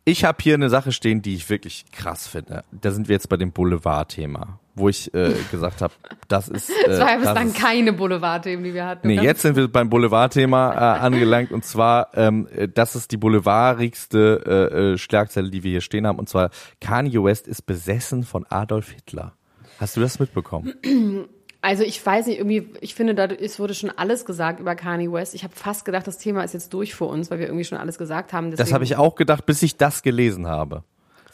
Ich 0.05 0.25
habe 0.25 0.39
hier 0.43 0.55
eine 0.55 0.71
Sache 0.71 0.93
stehen, 0.93 1.23
die 1.23 1.35
ich 1.35 1.51
wirklich 1.51 1.85
krass 1.93 2.27
finde. 2.27 2.65
Da 2.73 2.91
sind 2.91 3.09
wir 3.09 3.15
jetzt 3.15 3.29
bei 3.29 3.37
dem 3.37 3.53
Boulevard-Thema, 3.53 4.59
wo 4.75 4.89
ich 4.89 5.13
äh, 5.15 5.35
gesagt 5.51 5.83
habe, 5.83 5.93
das 6.29 6.49
ist. 6.49 6.71
Äh, 6.85 6.89
Das 6.89 7.01
war 7.01 7.09
ja 7.11 7.19
das 7.19 7.27
bislang 7.35 7.53
keine 7.53 7.93
Boulevard-Themen, 7.93 8.63
die 8.65 8.73
wir 8.75 8.87
hatten. 8.87 9.09
Nee, 9.09 9.21
jetzt 9.21 9.43
sind 9.43 9.57
wir 9.57 9.69
beim 9.69 9.91
Boulevard-Thema 9.91 10.73
äh, 10.73 11.01
angelangt 11.01 11.53
und 11.53 11.65
zwar, 11.65 12.09
ähm, 12.15 12.49
äh, 12.55 12.69
das 12.69 12.97
ist 12.97 13.13
die 13.13 13.17
boulevardigste 13.17 14.69
äh, 14.73 14.93
äh, 14.93 14.99
Schlagzeile, 14.99 15.51
die 15.51 15.63
wir 15.63 15.71
hier 15.73 15.81
stehen 15.81 16.07
haben 16.07 16.19
und 16.19 16.29
zwar 16.29 16.51
Kanye 16.81 17.23
West 17.23 17.47
ist 17.49 17.63
besessen 17.67 18.23
von 18.25 18.47
Adolf 18.49 18.91
Hitler. 18.91 19.33
Hast 19.79 19.97
du 19.97 20.01
das 20.01 20.19
mitbekommen? 20.19 20.75
Also 21.63 21.83
ich 21.83 22.07
weiß 22.07 22.27
nicht, 22.29 22.39
irgendwie, 22.39 22.71
ich 22.81 22.95
finde, 22.95 23.15
da 23.15 23.27
es 23.27 23.59
wurde 23.59 23.75
schon 23.75 23.91
alles 23.91 24.25
gesagt 24.25 24.61
über 24.61 24.75
Kanye 24.75 25.13
West. 25.13 25.35
Ich 25.35 25.45
habe 25.45 25.55
fast 25.55 25.85
gedacht, 25.85 26.07
das 26.07 26.17
Thema 26.17 26.43
ist 26.43 26.55
jetzt 26.55 26.73
durch 26.73 26.95
für 26.95 27.05
uns, 27.05 27.31
weil 27.31 27.39
wir 27.39 27.49
irgendwie 27.49 27.67
schon 27.67 27.77
alles 27.77 27.99
gesagt 27.99 28.33
haben. 28.33 28.51
Das 28.51 28.57
Deswegen- 28.57 28.75
habe 28.77 28.85
ich 28.85 28.97
auch 28.97 29.15
gedacht, 29.15 29.45
bis 29.45 29.63
ich 29.63 29.77
das 29.77 30.03
gelesen 30.03 30.47
habe. 30.47 30.85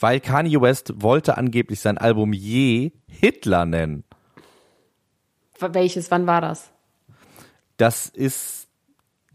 Weil 0.01 0.21
Kanye 0.21 0.61
West 0.61 0.93
wollte 0.97 1.37
angeblich 1.37 1.81
sein 1.81 1.99
Album 1.99 2.33
je 2.33 2.93
Hitler 3.07 3.67
nennen. 3.67 4.05
Welches, 5.59 6.11
wann 6.11 6.27
war 6.27 6.41
das? 6.41 6.71
Das 7.79 8.09
ist 8.09 8.69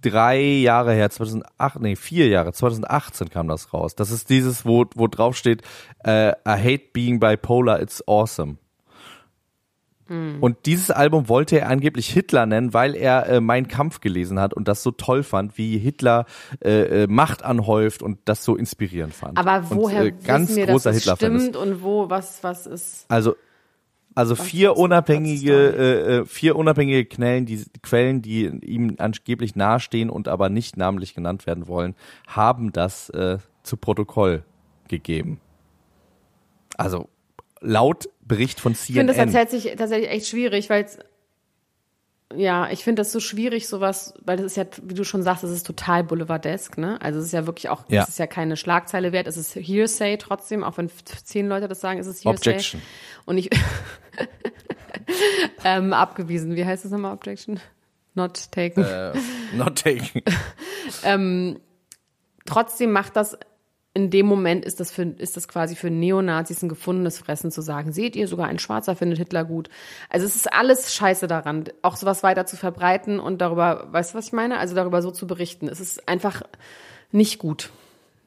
drei 0.01 0.41
Jahre 0.41 0.93
her, 0.93 1.09
2008, 1.09 1.80
nee, 1.80 1.95
vier 1.95 2.28
Jahre, 2.28 2.53
2018 2.53 3.30
kam 3.30 3.47
das 3.47 3.74
raus. 3.74 3.95
Das 3.95 4.12
ist 4.12 4.30
dieses, 4.30 4.66
wo, 4.66 4.86
wo 4.95 5.07
drauf 5.07 5.38
steht, 5.38 5.62
äh, 6.03 6.32
I 6.32 6.34
hate 6.45 6.89
being 6.93 7.20
bipolar, 7.20 7.82
it's 7.82 8.05
awesome. 8.07 8.57
Und 10.41 10.66
dieses 10.66 10.91
Album 10.91 11.30
wollte 11.30 11.59
er 11.59 11.70
angeblich 11.70 12.09
Hitler 12.09 12.45
nennen, 12.45 12.74
weil 12.74 12.95
er 12.95 13.28
äh, 13.28 13.41
Mein 13.41 13.68
Kampf 13.68 14.01
gelesen 14.01 14.39
hat 14.39 14.53
und 14.53 14.68
das 14.68 14.84
so 14.84 14.91
toll 14.91 15.24
fand, 15.24 15.57
wie 15.57 15.78
Hitler 15.78 16.26
äh, 16.64 17.03
äh, 17.03 17.07
Macht 17.07 17.43
anhäuft 17.43 18.03
und 18.03 18.20
das 18.26 18.43
so 18.43 18.55
inspirierend 18.55 19.14
fand. 19.14 19.38
Aber 19.38 19.70
woher 19.70 20.01
und, 20.01 20.07
äh, 20.07 20.14
ganz 20.26 20.55
wir, 20.55 20.68
großer 20.68 20.91
dass 20.91 21.05
es 21.05 21.12
stimmt 21.12 21.55
und 21.55 21.82
wo, 21.82 22.09
was, 22.09 22.43
was 22.43 22.68
ist? 22.68 23.05
Also, 23.07 23.36
also 24.14 24.36
vier 24.36 24.76
unabhängige, 24.76 25.53
äh, 25.53 26.18
äh, 26.18 26.26
vier 26.26 26.57
unabhängige 26.57 27.05
Quellen, 27.05 27.45
die 27.45 27.64
Quellen, 27.82 28.22
die 28.22 28.45
ihm 28.45 28.95
angeblich 28.97 29.55
nahestehen 29.55 30.09
und 30.09 30.28
aber 30.28 30.49
nicht 30.49 30.76
namentlich 30.76 31.14
genannt 31.16 31.45
werden 31.45 31.68
wollen, 31.68 31.95
haben 32.28 32.74
das 32.74 33.09
äh, 33.12 33.38
zu 33.64 33.78
Protokoll 33.78 34.43
gegeben. 34.89 35.39
Also 36.76 37.07
laut 37.62 38.09
Bericht 38.36 38.59
von 38.59 38.71
Ich 38.71 38.79
finde 38.79 39.13
CNN. 39.13 39.27
das 39.27 39.34
tatsächlich, 39.36 39.75
tatsächlich 39.75 40.09
echt 40.09 40.27
schwierig, 40.27 40.69
weil 40.69 40.84
es, 40.86 40.97
ja, 42.36 42.69
ich 42.71 42.84
finde 42.84 43.01
das 43.01 43.11
so 43.11 43.19
schwierig, 43.19 43.67
sowas, 43.67 44.13
weil 44.23 44.38
das 44.38 44.45
ist 44.45 44.57
ja, 44.57 44.65
wie 44.84 44.93
du 44.93 45.03
schon 45.03 45.21
sagst, 45.21 45.43
es 45.43 45.51
ist 45.51 45.65
total 45.67 46.03
boulevardesk, 46.05 46.77
ne? 46.77 46.99
Also 47.01 47.19
es 47.19 47.25
ist 47.25 47.32
ja 47.34 47.45
wirklich 47.45 47.67
auch, 47.69 47.84
Ja. 47.89 48.03
es 48.03 48.09
ist 48.09 48.19
ja 48.19 48.27
keine 48.27 48.55
Schlagzeile 48.55 49.11
wert, 49.11 49.27
es 49.27 49.36
ist 49.38 49.53
Hearsay 49.55 50.17
trotzdem, 50.17 50.63
auch 50.63 50.77
wenn 50.77 50.89
zehn 51.23 51.47
Leute 51.49 51.67
das 51.67 51.82
sagen, 51.82 51.99
ist 51.99 52.07
es 52.07 52.23
Hearsay. 52.23 52.49
Objection. 52.49 52.82
Und 53.25 53.38
ich, 53.38 53.49
ähm, 55.65 55.93
abgewiesen, 55.93 56.55
wie 56.55 56.65
heißt 56.65 56.86
das 56.86 56.91
nochmal, 56.91 57.13
Objection? 57.13 57.59
Not 58.13 58.51
taken. 58.51 58.84
äh, 58.84 59.13
not 59.53 59.82
taken. 59.84 60.21
trotzdem 62.45 62.91
macht 62.91 63.15
das 63.15 63.38
in 63.93 64.09
dem 64.09 64.25
Moment 64.25 64.63
ist 64.63 64.79
das, 64.79 64.91
für, 64.91 65.03
ist 65.03 65.35
das 65.35 65.47
quasi 65.47 65.75
für 65.75 65.89
Neonazis 65.89 66.63
ein 66.63 66.69
gefundenes 66.69 67.17
Fressen 67.17 67.51
zu 67.51 67.61
sagen, 67.61 67.91
seht 67.91 68.15
ihr, 68.15 68.27
sogar 68.27 68.47
ein 68.47 68.59
Schwarzer 68.59 68.95
findet 68.95 69.19
Hitler 69.19 69.43
gut. 69.43 69.69
Also 70.09 70.25
es 70.25 70.35
ist 70.35 70.53
alles 70.53 70.93
scheiße 70.93 71.27
daran, 71.27 71.65
auch 71.81 71.97
sowas 71.97 72.23
weiter 72.23 72.45
zu 72.45 72.55
verbreiten 72.55 73.19
und 73.19 73.41
darüber, 73.41 73.87
weißt 73.91 74.13
du, 74.13 74.17
was 74.17 74.27
ich 74.27 74.33
meine? 74.33 74.59
Also 74.59 74.75
darüber 74.75 75.01
so 75.01 75.11
zu 75.11 75.27
berichten. 75.27 75.67
Es 75.67 75.81
ist 75.81 76.07
einfach 76.07 76.41
nicht 77.11 77.37
gut, 77.37 77.71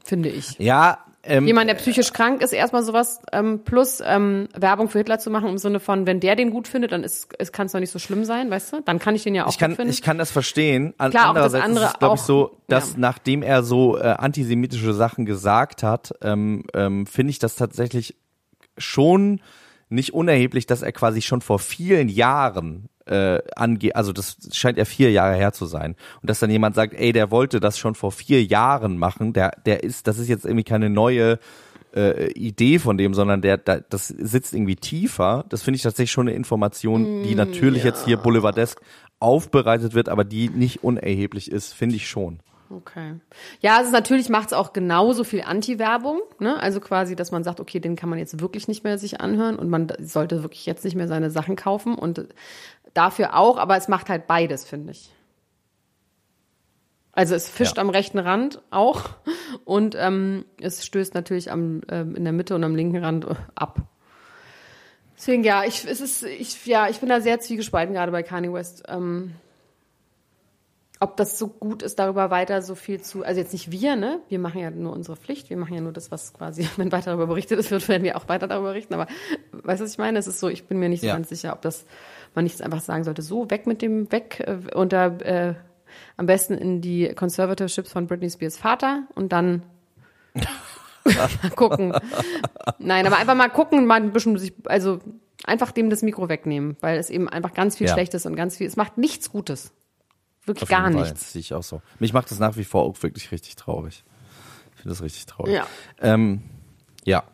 finde 0.04 0.28
ich. 0.28 0.58
Ja, 0.58 0.98
ähm, 1.26 1.46
Jemand, 1.46 1.68
der 1.68 1.74
psychisch 1.74 2.12
krank 2.12 2.42
ist, 2.42 2.52
erstmal 2.52 2.82
sowas 2.82 3.20
ähm, 3.32 3.60
plus 3.64 4.02
ähm, 4.04 4.48
Werbung 4.54 4.88
für 4.88 4.98
Hitler 4.98 5.18
zu 5.18 5.30
machen 5.30 5.48
im 5.48 5.58
Sinne 5.58 5.80
von, 5.80 6.06
wenn 6.06 6.20
der 6.20 6.36
den 6.36 6.50
gut 6.50 6.68
findet, 6.68 6.92
dann 6.92 7.02
ist, 7.02 7.28
es 7.38 7.52
kann 7.52 7.66
es 7.66 7.72
doch 7.72 7.80
nicht 7.80 7.90
so 7.90 7.98
schlimm 7.98 8.24
sein, 8.24 8.50
weißt 8.50 8.72
du? 8.72 8.80
Dann 8.82 8.98
kann 8.98 9.14
ich 9.14 9.22
den 9.22 9.34
ja 9.34 9.46
auch 9.46 9.50
ich 9.50 9.58
kann, 9.58 9.72
gut 9.72 9.76
finden. 9.76 9.92
ich 9.92 10.02
kann 10.02 10.18
das 10.18 10.30
verstehen. 10.30 10.94
An, 10.98 11.10
Klar, 11.10 11.30
auch 11.30 11.34
das 11.34 11.54
andererseits 11.54 11.64
andere 11.64 11.84
ist 11.84 11.92
es, 11.92 11.98
glaube 11.98 12.14
ich, 12.16 12.20
so, 12.22 12.58
dass 12.68 12.92
ja. 12.92 12.98
nachdem 12.98 13.42
er 13.42 13.62
so 13.62 13.96
äh, 13.96 14.02
antisemitische 14.02 14.92
Sachen 14.92 15.26
gesagt 15.26 15.82
hat, 15.82 16.14
ähm, 16.22 16.64
ähm, 16.74 17.06
finde 17.06 17.30
ich 17.30 17.38
das 17.38 17.56
tatsächlich 17.56 18.16
schon 18.78 19.40
nicht 19.88 20.14
unerheblich, 20.14 20.66
dass 20.66 20.82
er 20.82 20.92
quasi 20.92 21.22
schon 21.22 21.40
vor 21.40 21.58
vielen 21.58 22.08
Jahren 22.08 22.88
äh, 23.06 23.40
angeht, 23.56 23.96
also 23.96 24.12
das 24.12 24.36
scheint 24.52 24.78
ja 24.78 24.84
vier 24.84 25.10
Jahre 25.10 25.34
her 25.34 25.52
zu 25.52 25.66
sein. 25.66 25.96
Und 26.22 26.30
dass 26.30 26.40
dann 26.40 26.50
jemand 26.50 26.74
sagt, 26.74 26.94
ey, 26.94 27.12
der 27.12 27.30
wollte 27.30 27.60
das 27.60 27.78
schon 27.78 27.94
vor 27.94 28.12
vier 28.12 28.42
Jahren 28.42 28.98
machen, 28.98 29.32
der, 29.32 29.52
der 29.66 29.82
ist, 29.82 30.06
das 30.06 30.18
ist 30.18 30.28
jetzt 30.28 30.44
irgendwie 30.44 30.64
keine 30.64 30.90
neue 30.90 31.38
äh, 31.94 32.32
Idee 32.32 32.78
von 32.78 32.98
dem, 32.98 33.14
sondern 33.14 33.42
der, 33.42 33.58
der 33.58 33.80
das 33.80 34.08
sitzt 34.08 34.54
irgendwie 34.54 34.76
tiefer. 34.76 35.44
Das 35.48 35.62
finde 35.62 35.76
ich 35.76 35.82
tatsächlich 35.82 36.12
schon 36.12 36.28
eine 36.28 36.36
Information, 36.36 37.22
die 37.22 37.34
natürlich 37.34 37.84
jetzt 37.84 38.04
hier 38.04 38.16
boulevardesk 38.16 38.80
aufbereitet 39.20 39.94
wird, 39.94 40.08
aber 40.08 40.24
die 40.24 40.48
nicht 40.48 40.82
unerheblich 40.82 41.50
ist, 41.50 41.72
finde 41.72 41.96
ich 41.96 42.08
schon. 42.08 42.40
Okay. 42.70 43.14
Ja, 43.60 43.76
also 43.76 43.90
natürlich 43.92 44.28
macht 44.28 44.48
es 44.48 44.52
auch 44.52 44.72
genauso 44.72 45.22
viel 45.22 45.42
Anti-Werbung, 45.42 46.20
ne? 46.40 46.58
Also 46.58 46.80
quasi, 46.80 47.14
dass 47.14 47.30
man 47.30 47.44
sagt, 47.44 47.60
okay, 47.60 47.78
den 47.78 47.94
kann 47.94 48.08
man 48.08 48.18
jetzt 48.18 48.40
wirklich 48.40 48.68
nicht 48.68 48.84
mehr 48.84 48.98
sich 48.98 49.20
anhören 49.20 49.56
und 49.56 49.68
man 49.68 49.92
sollte 50.00 50.42
wirklich 50.42 50.66
jetzt 50.66 50.84
nicht 50.84 50.96
mehr 50.96 51.06
seine 51.06 51.30
Sachen 51.30 51.56
kaufen 51.56 51.94
und 51.94 52.26
dafür 52.94 53.36
auch, 53.36 53.58
aber 53.58 53.76
es 53.76 53.88
macht 53.88 54.08
halt 54.08 54.26
beides, 54.26 54.64
finde 54.64 54.92
ich. 54.92 55.10
Also 57.12 57.34
es 57.34 57.48
fischt 57.48 57.76
Ja. 57.76 57.80
am 57.82 57.90
rechten 57.90 58.18
Rand 58.18 58.60
auch 58.70 59.02
und 59.64 59.94
ähm, 59.96 60.44
es 60.60 60.84
stößt 60.84 61.14
natürlich 61.14 61.50
am, 61.52 61.82
ähm, 61.88 62.16
in 62.16 62.24
der 62.24 62.32
Mitte 62.32 62.54
und 62.56 62.64
am 62.64 62.74
linken 62.74 62.96
Rand 63.04 63.24
äh, 63.24 63.34
ab. 63.54 63.82
Deswegen 65.16 65.44
ja, 65.44 65.62
ich 65.64 65.84
es 65.84 66.00
ist 66.00 66.24
ich 66.24 66.66
ja 66.66 66.88
ich 66.88 66.98
bin 66.98 67.08
da 67.08 67.20
sehr 67.20 67.38
zwiegespalten 67.38 67.94
gerade 67.94 68.10
bei 68.10 68.24
Kanye 68.24 68.52
West. 68.52 68.82
Ähm, 68.88 69.32
ob 71.00 71.16
das 71.16 71.38
so 71.38 71.48
gut 71.48 71.82
ist, 71.82 71.98
darüber 71.98 72.30
weiter 72.30 72.62
so 72.62 72.74
viel 72.74 73.00
zu, 73.02 73.24
also 73.24 73.38
jetzt 73.38 73.52
nicht 73.52 73.70
wir, 73.70 73.94
ne? 73.94 74.20
Wir 74.28 74.38
machen 74.38 74.60
ja 74.60 74.70
nur 74.70 74.92
unsere 74.92 75.16
Pflicht, 75.16 75.50
wir 75.50 75.56
machen 75.56 75.74
ja 75.74 75.80
nur 75.82 75.92
das, 75.92 76.10
was 76.10 76.32
quasi, 76.32 76.66
wenn 76.76 76.90
weiter 76.92 77.10
darüber 77.10 77.26
berichtet 77.26 77.58
ist, 77.58 77.70
wird, 77.70 77.88
werden 77.88 78.04
wir 78.04 78.16
auch 78.16 78.28
weiter 78.28 78.48
darüber 78.48 78.68
berichten. 78.68 78.94
Aber 78.94 79.06
weißt 79.52 79.80
du, 79.80 79.84
was 79.84 79.92
ich 79.92 79.98
meine? 79.98 80.18
Es 80.18 80.26
ist 80.26 80.40
so, 80.40 80.48
ich 80.48 80.64
bin 80.66 80.78
mir 80.78 80.88
nicht 80.88 81.00
so 81.02 81.08
Ja. 81.08 81.14
ganz 81.14 81.28
sicher, 81.28 81.52
ob 81.52 81.60
das 81.62 81.84
man 82.34 82.44
nicht 82.44 82.60
einfach 82.62 82.80
sagen 82.80 83.04
sollte, 83.04 83.22
so 83.22 83.50
weg 83.50 83.66
mit 83.66 83.82
dem, 83.82 84.10
weg 84.12 84.40
äh, 84.46 84.74
unter 84.74 85.20
äh, 85.24 85.54
am 86.16 86.26
besten 86.26 86.54
in 86.54 86.80
die 86.80 87.08
Conservationships 87.14 87.92
von 87.92 88.06
Britney 88.06 88.30
Spears 88.30 88.56
Vater 88.56 89.04
und 89.14 89.32
dann 89.32 89.62
mal 91.04 91.28
gucken. 91.56 91.94
Nein, 92.78 93.06
aber 93.06 93.18
einfach 93.18 93.34
mal 93.34 93.48
gucken, 93.48 93.86
mal 93.86 94.00
ein 94.00 94.12
bisschen 94.12 94.36
sich, 94.38 94.52
also 94.64 95.00
einfach 95.44 95.72
dem 95.72 95.90
das 95.90 96.02
Mikro 96.02 96.28
wegnehmen, 96.28 96.76
weil 96.80 96.98
es 96.98 97.10
eben 97.10 97.28
einfach 97.28 97.54
ganz 97.54 97.76
viel 97.76 97.86
Ja. 97.86 97.92
Schlechtes 97.92 98.26
und 98.26 98.36
ganz 98.36 98.56
viel, 98.56 98.66
es 98.66 98.76
macht 98.76 98.98
nichts 98.98 99.30
Gutes. 99.30 99.72
Wirklich 100.46 100.64
Auf 100.64 100.68
gar 100.68 100.90
nichts. 100.90 101.20
Das 101.20 101.32
sehe 101.32 101.40
ich 101.40 101.54
auch 101.54 101.62
so. 101.62 101.80
Mich 101.98 102.12
macht 102.12 102.30
das 102.30 102.38
nach 102.38 102.56
wie 102.56 102.64
vor 102.64 102.82
auch 102.82 103.02
wirklich 103.02 103.32
richtig 103.32 103.56
traurig. 103.56 104.04
Ich 104.74 104.82
finde 104.82 104.90
das 104.90 105.02
richtig 105.02 105.24
traurig. 105.26 105.54
Ja. 105.54 105.66
Ähm, 106.00 106.42
ja. 107.04 107.24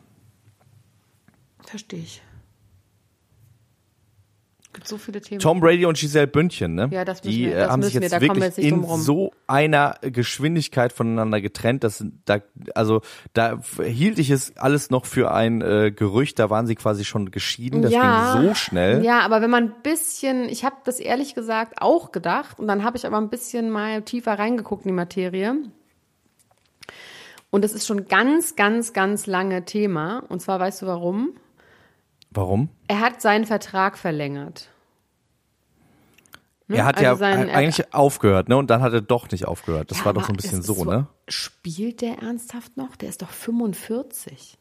Verstehe 1.65 1.99
ich. 1.99 2.21
Gibt 4.73 4.87
so 4.87 4.97
viele 4.97 5.19
Themen. 5.19 5.39
Tom 5.41 5.59
Brady 5.59 5.85
und 5.85 5.97
Giselle 5.97 6.27
Bündchen, 6.27 6.75
ne? 6.75 6.89
Ja, 6.91 7.03
das 7.03 7.23
müssen 7.23 7.35
die 7.35 7.45
wir- 7.47 7.55
äh, 7.55 7.59
das 7.59 7.69
haben 7.71 7.83
sich 7.83 7.93
jetzt 7.93 8.11
wir 8.11 8.21
wirklich 8.21 8.43
jetzt 8.43 8.57
in 8.59 8.83
so 8.97 9.31
einer 9.47 9.95
Geschwindigkeit 10.01 10.93
voneinander 10.93 11.41
getrennt, 11.41 11.83
dass 11.83 12.03
da 12.25 12.39
also 12.73 13.01
da 13.33 13.59
hielt 13.83 14.17
ich 14.19 14.29
es 14.29 14.55
alles 14.57 14.89
noch 14.89 15.05
für 15.05 15.31
ein 15.33 15.61
äh, 15.61 15.91
Gerücht, 15.91 16.39
da 16.39 16.49
waren 16.49 16.67
sie 16.67 16.75
quasi 16.75 17.03
schon 17.03 17.31
geschieden, 17.31 17.81
das 17.81 17.91
ging 18.37 18.47
so 18.49 18.55
schnell. 18.55 19.03
Ja, 19.03 19.19
aber 19.21 19.41
wenn 19.41 19.49
man 19.49 19.63
ein 19.65 19.73
bisschen, 19.83 20.47
ich 20.47 20.63
habe 20.63 20.77
das 20.85 20.99
ehrlich 20.99 21.35
gesagt 21.35 21.81
auch 21.81 22.11
gedacht 22.11 22.59
und 22.59 22.67
dann 22.67 22.83
habe 22.83 22.95
ich 22.97 23.05
aber 23.05 23.17
ein 23.17 23.29
bisschen 23.29 23.69
mal 23.69 24.01
tiefer 24.03 24.39
reingeguckt 24.39 24.85
in 24.85 24.89
die 24.89 24.95
Materie. 24.95 25.55
Und 27.49 27.63
das 27.65 27.73
ist 27.73 27.85
schon 27.85 28.07
ganz, 28.07 28.55
ganz, 28.55 28.93
ganz 28.93 29.27
lange 29.27 29.65
Thema. 29.65 30.23
Und 30.29 30.41
zwar 30.41 30.59
weißt 30.59 30.83
du 30.83 30.85
warum? 30.87 31.31
Warum? 32.31 32.69
Er 32.87 32.99
hat 33.01 33.21
seinen 33.21 33.45
Vertrag 33.45 33.97
verlängert. 33.97 34.69
Ne? 36.67 36.77
Er 36.77 36.85
hat 36.85 36.95
Also 36.97 37.03
ja 37.05 37.15
sein- 37.17 37.49
äh, 37.49 37.51
eigentlich 37.51 37.93
aufgehört, 37.93 38.47
ne? 38.47 38.55
Und 38.57 38.69
dann 38.69 38.81
hat 38.81 38.93
er 38.93 39.01
doch 39.01 39.29
nicht 39.29 39.45
aufgehört. 39.45 39.91
Das 39.91 39.99
Ja, 39.99 40.05
war 40.05 40.13
doch 40.13 40.23
so 40.23 40.29
ein 40.31 40.37
bisschen 40.37 40.61
ist 40.61 40.65
so, 40.67 40.85
ne? 40.85 41.07
Spielt 41.27 42.01
der 42.01 42.19
ernsthaft 42.19 42.77
noch? 42.77 42.95
Der 42.95 43.09
ist 43.09 43.21
doch 43.21 43.29
45. 43.29 44.57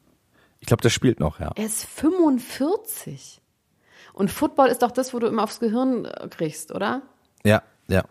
Ich 0.58 0.66
glaube, 0.66 0.82
der 0.82 0.90
spielt 0.90 1.20
noch, 1.20 1.38
ja. 1.40 1.52
Er 1.54 1.64
ist 1.64 1.84
45. 1.86 3.40
Und 4.12 4.30
Football 4.30 4.68
ist 4.68 4.82
doch 4.82 4.90
das, 4.90 5.14
wo 5.14 5.18
du 5.20 5.28
immer 5.28 5.44
aufs 5.44 5.60
Gehirn 5.60 6.04
äh, 6.04 6.28
kriegst, 6.28 6.72
oder? 6.74 7.02
Ja, 7.44 7.62
ja. 7.88 8.02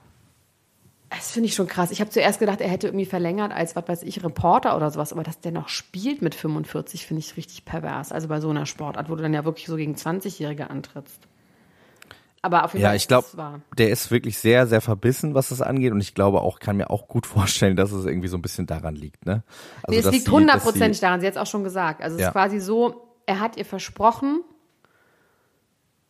Das 1.10 1.32
finde 1.32 1.48
ich 1.48 1.56
schon 1.56 1.68
krass. 1.68 1.90
Ich 1.92 2.02
habe 2.02 2.12
zuerst 2.12 2.40
gedacht, 2.40 2.62
er 2.62 2.70
hätte 2.70 2.88
irgendwie 2.88 3.06
verlängert 3.06 3.52
als, 3.52 3.76
was 3.76 3.88
weiß 3.88 4.04
ich, 4.04 4.24
Reporter 4.24 4.76
oder 4.78 4.92
sowas. 4.92 5.12
Aber 5.12 5.24
dass 5.24 5.40
der 5.40 5.52
noch 5.52 5.68
spielt 5.68 6.22
mit 6.22 6.36
45, 6.36 7.06
finde 7.08 7.22
ich 7.22 7.36
richtig 7.36 7.66
pervers. 7.66 8.12
Also 8.12 8.28
bei 8.28 8.40
so 8.40 8.50
einer 8.50 8.66
Sportart, 8.68 9.10
wo 9.10 9.16
du 9.16 9.24
dann 9.24 9.34
ja 9.34 9.44
wirklich 9.44 9.66
so 9.66 9.76
gegen 9.76 9.96
20-Jährige 9.96 10.70
antrittst. 10.70 11.20
Aber 12.42 12.64
auf 12.64 12.74
jeden 12.74 12.84
Ja, 12.84 12.90
Fall 12.90 12.96
ich 12.98 13.04
ist 13.04 13.08
glaube, 13.10 13.62
der 13.78 13.90
ist 13.90 14.12
wirklich 14.12 14.38
sehr, 14.38 14.66
sehr 14.68 14.82
verbissen, 14.82 15.34
was 15.34 15.50
das 15.50 15.62
angeht. 15.62 15.92
Und 15.92 16.00
ich 16.00 16.14
glaube 16.14 16.42
auch, 16.42 16.60
kann 16.60 16.78
mir 16.78 16.90
auch 16.90 17.08
gut 17.08 17.26
vorstellen, 17.26 17.76
dass 17.76 17.92
es 17.92 18.06
irgendwie 18.06 18.28
so 18.28 18.38
ein 18.38 18.42
bisschen 18.44 18.68
daran 18.68 18.96
liegt, 18.96 19.26
ne? 19.26 19.44
Also, 19.84 20.00
Nee, 20.00 20.06
es 20.06 20.12
liegt 20.12 20.30
hundertprozentig 20.30 21.00
daran. 21.02 21.20
Sie 21.22 21.28
hat 21.28 21.34
es 21.34 21.40
auch 21.40 21.48
schon 21.48 21.64
gesagt. 21.64 22.02
Also 22.02 22.16
es 22.18 22.22
Ja. 22.22 22.28
ist 22.28 22.34
quasi 22.34 22.60
so, 22.60 23.02
er 23.26 23.40
hat 23.40 23.58
ihr 23.58 23.66
versprochen, 23.66 24.42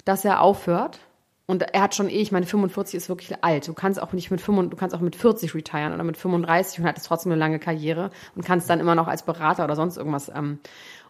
dass 0.06 0.26
er 0.26 0.42
aufhört. 0.42 1.00
Und 1.50 1.64
er 1.64 1.82
hat 1.82 1.96
schon 1.96 2.10
eh, 2.10 2.22
ich 2.22 2.32
meine, 2.32 2.46
45 2.46 2.94
ist 2.96 3.10
wirklich 3.10 3.44
alt. 3.44 3.68
Du 3.68 3.74
kannst 3.74 4.00
auch 4.00 4.14
nicht 4.14 4.30
mit 4.30 4.40
45, 4.40 4.70
du 4.70 4.78
kannst 4.78 4.96
auch 4.96 5.00
mit 5.00 5.16
40 5.16 5.56
retiren 5.56 5.94
oder 5.96 6.04
mit 6.04 6.16
35 6.16 6.80
und 6.80 6.86
hattest 6.86 7.08
trotzdem 7.08 7.32
eine 7.32 7.40
lange 7.40 7.58
Karriere 7.58 8.12
und 8.36 8.46
kannst 8.46 8.70
dann 8.70 8.80
immer 8.80 8.94
noch 8.94 9.08
als 9.08 9.24
Berater 9.24 9.64
oder 9.64 9.76
sonst 9.76 9.98
irgendwas. 9.98 10.30
Ähm, 10.30 10.60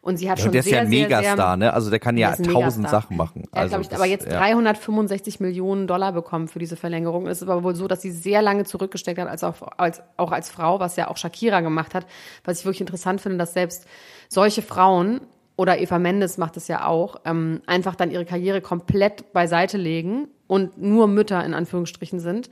und 0.02 0.16
sie 0.16 0.32
hat 0.32 0.38
Ja, 0.40 0.46
schon 0.46 0.54
der 0.54 0.60
ist 0.60 0.66
sehr, 0.70 0.76
ja 0.78 0.82
ein 0.84 0.90
sehr, 0.90 1.04
Megastar, 1.04 1.36
sehr, 1.36 1.58
ne? 1.58 1.74
Also 1.74 1.90
der 1.90 2.00
kann 2.00 2.16
ja 2.16 2.28
Der 2.28 2.34
ist 2.40 2.40
ein 2.48 2.54
tausend 2.54 2.78
Megastar. 2.86 3.02
Sachen 3.02 3.18
machen. 3.18 3.42
Hat, 3.44 3.50
also 3.58 3.70
glaube 3.72 3.82
ich, 3.82 3.90
das- 3.90 4.00
aber 4.00 4.08
jetzt 4.08 4.28
ja. 4.28 4.38
365 4.40 5.42
Millionen 5.42 5.88
Dollar 5.88 6.14
bekommen 6.14 6.48
für 6.48 6.60
diese 6.60 6.78
Verlängerung. 6.78 7.28
Es 7.28 7.42
ist 7.42 7.50
aber 7.50 7.62
wohl 7.64 7.76
so, 7.76 7.90
dass 7.90 8.02
sie 8.02 8.12
sehr 8.12 8.42
lange 8.42 8.64
zurückgesteckt 8.64 9.20
hat, 9.20 9.28
als 9.28 9.44
auch 9.44 9.56
als, 9.78 10.02
auch 10.16 10.32
als 10.32 10.50
Frau, 10.50 10.80
was 10.80 10.96
ja 10.96 11.10
auch 11.10 11.18
Shakira 11.18 11.60
gemacht 11.60 11.94
hat. 11.94 12.06
Was 12.46 12.60
ich 12.60 12.66
wirklich 12.66 12.80
interessant 12.80 13.20
finde, 13.20 13.38
dass 13.40 13.54
selbst 13.54 13.86
solche 14.30 14.62
Frauen 14.62 15.20
oder 15.60 15.82
Eva 15.82 16.00
Mendes 16.00 16.38
macht 16.38 16.56
es 16.56 16.70
ja 16.70 16.86
auch, 16.86 17.18
ähm, 17.26 17.62
einfach 17.66 17.96
dann 17.96 18.12
ihre 18.12 18.24
Karriere 18.24 18.62
komplett 18.62 19.34
beiseite 19.34 19.78
legen 19.78 20.30
und 20.48 20.82
nur 20.82 21.10
Mütter 21.10 21.44
in 21.44 21.54
Anführungsstrichen 21.54 22.22
sind. 22.22 22.50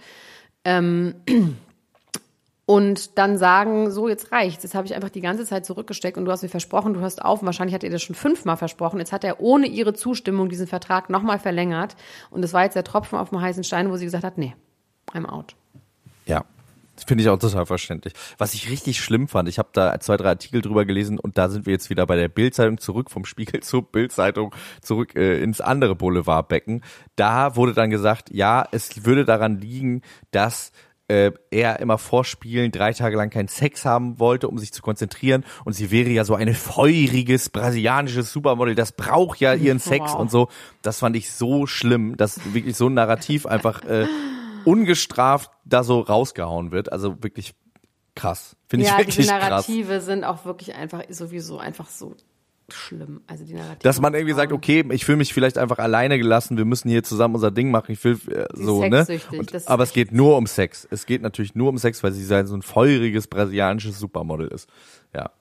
Ähm, 0.66 1.16
und 2.66 3.18
dann 3.18 3.38
sagen, 3.38 3.92
so, 3.92 4.10
jetzt 4.10 4.34
reicht's. 4.34 4.64
Jetzt 4.64 4.76
habe 4.76 4.88
ich 4.88 4.94
einfach 4.94 5.08
die 5.08 5.22
ganze 5.22 5.46
Zeit 5.46 5.66
zurückgesteckt 5.66 6.18
und 6.18 6.26
du 6.26 6.32
hast 6.34 6.42
mir 6.42 6.50
versprochen, 6.50 6.96
du 6.96 7.00
hörst 7.00 7.24
auf. 7.24 7.40
Und 7.40 7.46
wahrscheinlich 7.46 7.74
hat 7.74 7.86
er 7.86 7.92
das 7.92 8.04
schon 8.04 8.14
fünfmal 8.14 8.58
versprochen. 8.58 9.00
Jetzt 9.00 9.14
hat 9.14 9.24
er 9.24 9.40
ohne 9.40 9.68
ihre 9.68 9.94
Zustimmung 9.94 10.50
diesen 10.50 10.68
Vertrag 10.68 11.10
nochmal 11.10 11.40
verlängert. 11.40 11.96
Und 12.30 12.42
das 12.42 12.52
war 12.52 12.66
jetzt 12.66 12.76
der 12.76 12.84
Tropfen 12.84 13.18
auf 13.18 13.30
dem 13.30 13.40
heißen 13.40 13.64
Stein, 13.64 13.90
wo 13.90 13.96
sie 13.96 14.04
gesagt 14.04 14.26
hat, 14.26 14.38
nee, 14.38 14.54
I'm 15.14 15.26
out. 15.26 15.56
Ja. 16.26 16.44
Finde 17.06 17.24
ich 17.24 17.30
auch 17.30 17.38
total 17.38 17.66
verständlich. 17.66 18.14
Was 18.38 18.54
ich 18.54 18.70
richtig 18.70 19.00
schlimm 19.00 19.28
fand, 19.28 19.48
ich 19.50 19.60
habe 19.60 19.70
da 19.74 20.00
zwei, 20.00 20.18
drei 20.18 20.30
Artikel 20.30 20.62
drüber 20.62 20.86
gelesen 20.86 21.20
und 21.20 21.38
da 21.38 21.50
sind 21.50 21.66
wir 21.66 21.74
jetzt 21.74 21.90
wieder 21.90 22.06
bei 22.06 22.16
der 22.16 22.28
Bildzeitung 22.28 22.78
zurück, 22.80 23.12
vom 23.12 23.26
Spiegel 23.26 23.60
zur 23.62 23.84
Bildzeitung 23.84 24.54
zurück 24.82 25.16
äh, 25.16 25.42
ins 25.42 25.62
andere 25.62 25.96
Boulevardbecken. 25.96 26.84
Da 27.16 27.56
wurde 27.56 27.74
dann 27.74 27.90
gesagt, 27.90 28.30
ja, 28.32 28.68
es 28.72 29.06
würde 29.06 29.26
daran 29.26 29.60
liegen, 29.60 30.02
dass 30.32 30.72
äh, 31.10 31.32
er 31.52 31.80
immer 31.80 31.98
vor 31.98 32.26
Spielen 32.26 32.72
drei 32.72 32.92
Tage 32.92 33.16
lang 33.16 33.30
keinen 33.30 33.48
Sex 33.48 33.86
haben 33.86 34.20
wollte, 34.20 34.50
um 34.50 34.58
sich 34.58 34.74
zu 34.74 34.82
konzentrieren. 34.82 35.46
Und 35.64 35.74
sie 35.74 35.90
wäre 35.90 36.10
ja 36.10 36.26
so 36.26 36.36
ein 36.36 36.54
feuriges 36.54 37.50
brasilianisches 37.50 38.32
Supermodel, 38.34 38.76
das 38.76 38.92
braucht 38.92 39.40
ja 39.40 39.54
ihren 39.54 39.80
Sex 39.80 40.12
Wow. 40.12 40.20
und 40.20 40.32
so. 40.32 40.50
Das 40.82 41.00
fand 41.00 41.16
ich 41.16 41.32
so 41.32 41.66
schlimm, 41.66 42.18
dass 42.18 42.54
wirklich 42.54 42.76
so 42.76 42.88
ein 42.88 42.94
Narrativ 42.94 43.46
einfach 43.46 43.84
äh, 43.84 44.06
ungestraft 44.68 45.50
da 45.64 45.84
so 45.84 46.02
rausgehauen 46.02 46.72
wird. 46.72 46.92
Also 46.92 47.24
wirklich 47.24 47.56
krass. 48.16 48.58
Finde 48.68 48.86
ich 48.86 48.92
ja, 48.92 48.98
wirklich 48.98 49.16
diese 49.16 49.30
krass. 49.30 49.50
Narrative 49.50 50.02
sind 50.02 50.26
auch 50.26 50.44
wirklich 50.44 50.76
einfach 50.76 51.04
sowieso 51.10 51.58
einfach 51.58 51.88
so 51.88 52.16
schlimm. 52.68 53.22
Also 53.28 53.46
die 53.46 53.54
Narrative. 53.54 53.80
Dass 53.82 54.02
man 54.02 54.14
irgendwie 54.14 54.34
sagt, 54.34 54.52
okay, 54.52 54.84
ich 54.90 55.06
fühle 55.06 55.20
mich 55.20 55.34
vielleicht 55.34 55.58
einfach 55.58 55.78
alleine 55.78 56.18
gelassen, 56.18 56.58
wir 56.58 56.66
müssen 56.66 56.90
hier 56.90 57.02
zusammen 57.02 57.36
unser 57.36 57.50
Ding 57.50 57.72
machen, 57.72 57.94
ich 57.94 58.04
will 58.04 58.20
äh, 58.30 58.46
so, 58.54 58.84
ne? 58.84 59.08
Und, 59.32 59.70
aber 59.70 59.84
es 59.84 59.94
geht 59.94 60.12
nur 60.12 60.36
um 60.36 60.48
Sex. 60.48 60.86
Es 60.92 61.06
geht 61.06 61.22
natürlich 61.22 61.56
nur 61.56 61.70
um 61.70 61.78
Sex, 61.78 62.04
weil 62.04 62.12
sie 62.12 62.26
so 62.26 62.36
ein 62.36 62.62
feuriges 62.62 63.28
brasilianisches 63.28 63.98
Supermodel 63.98 64.50
ist. 64.50 64.70
Ja. 65.16 65.32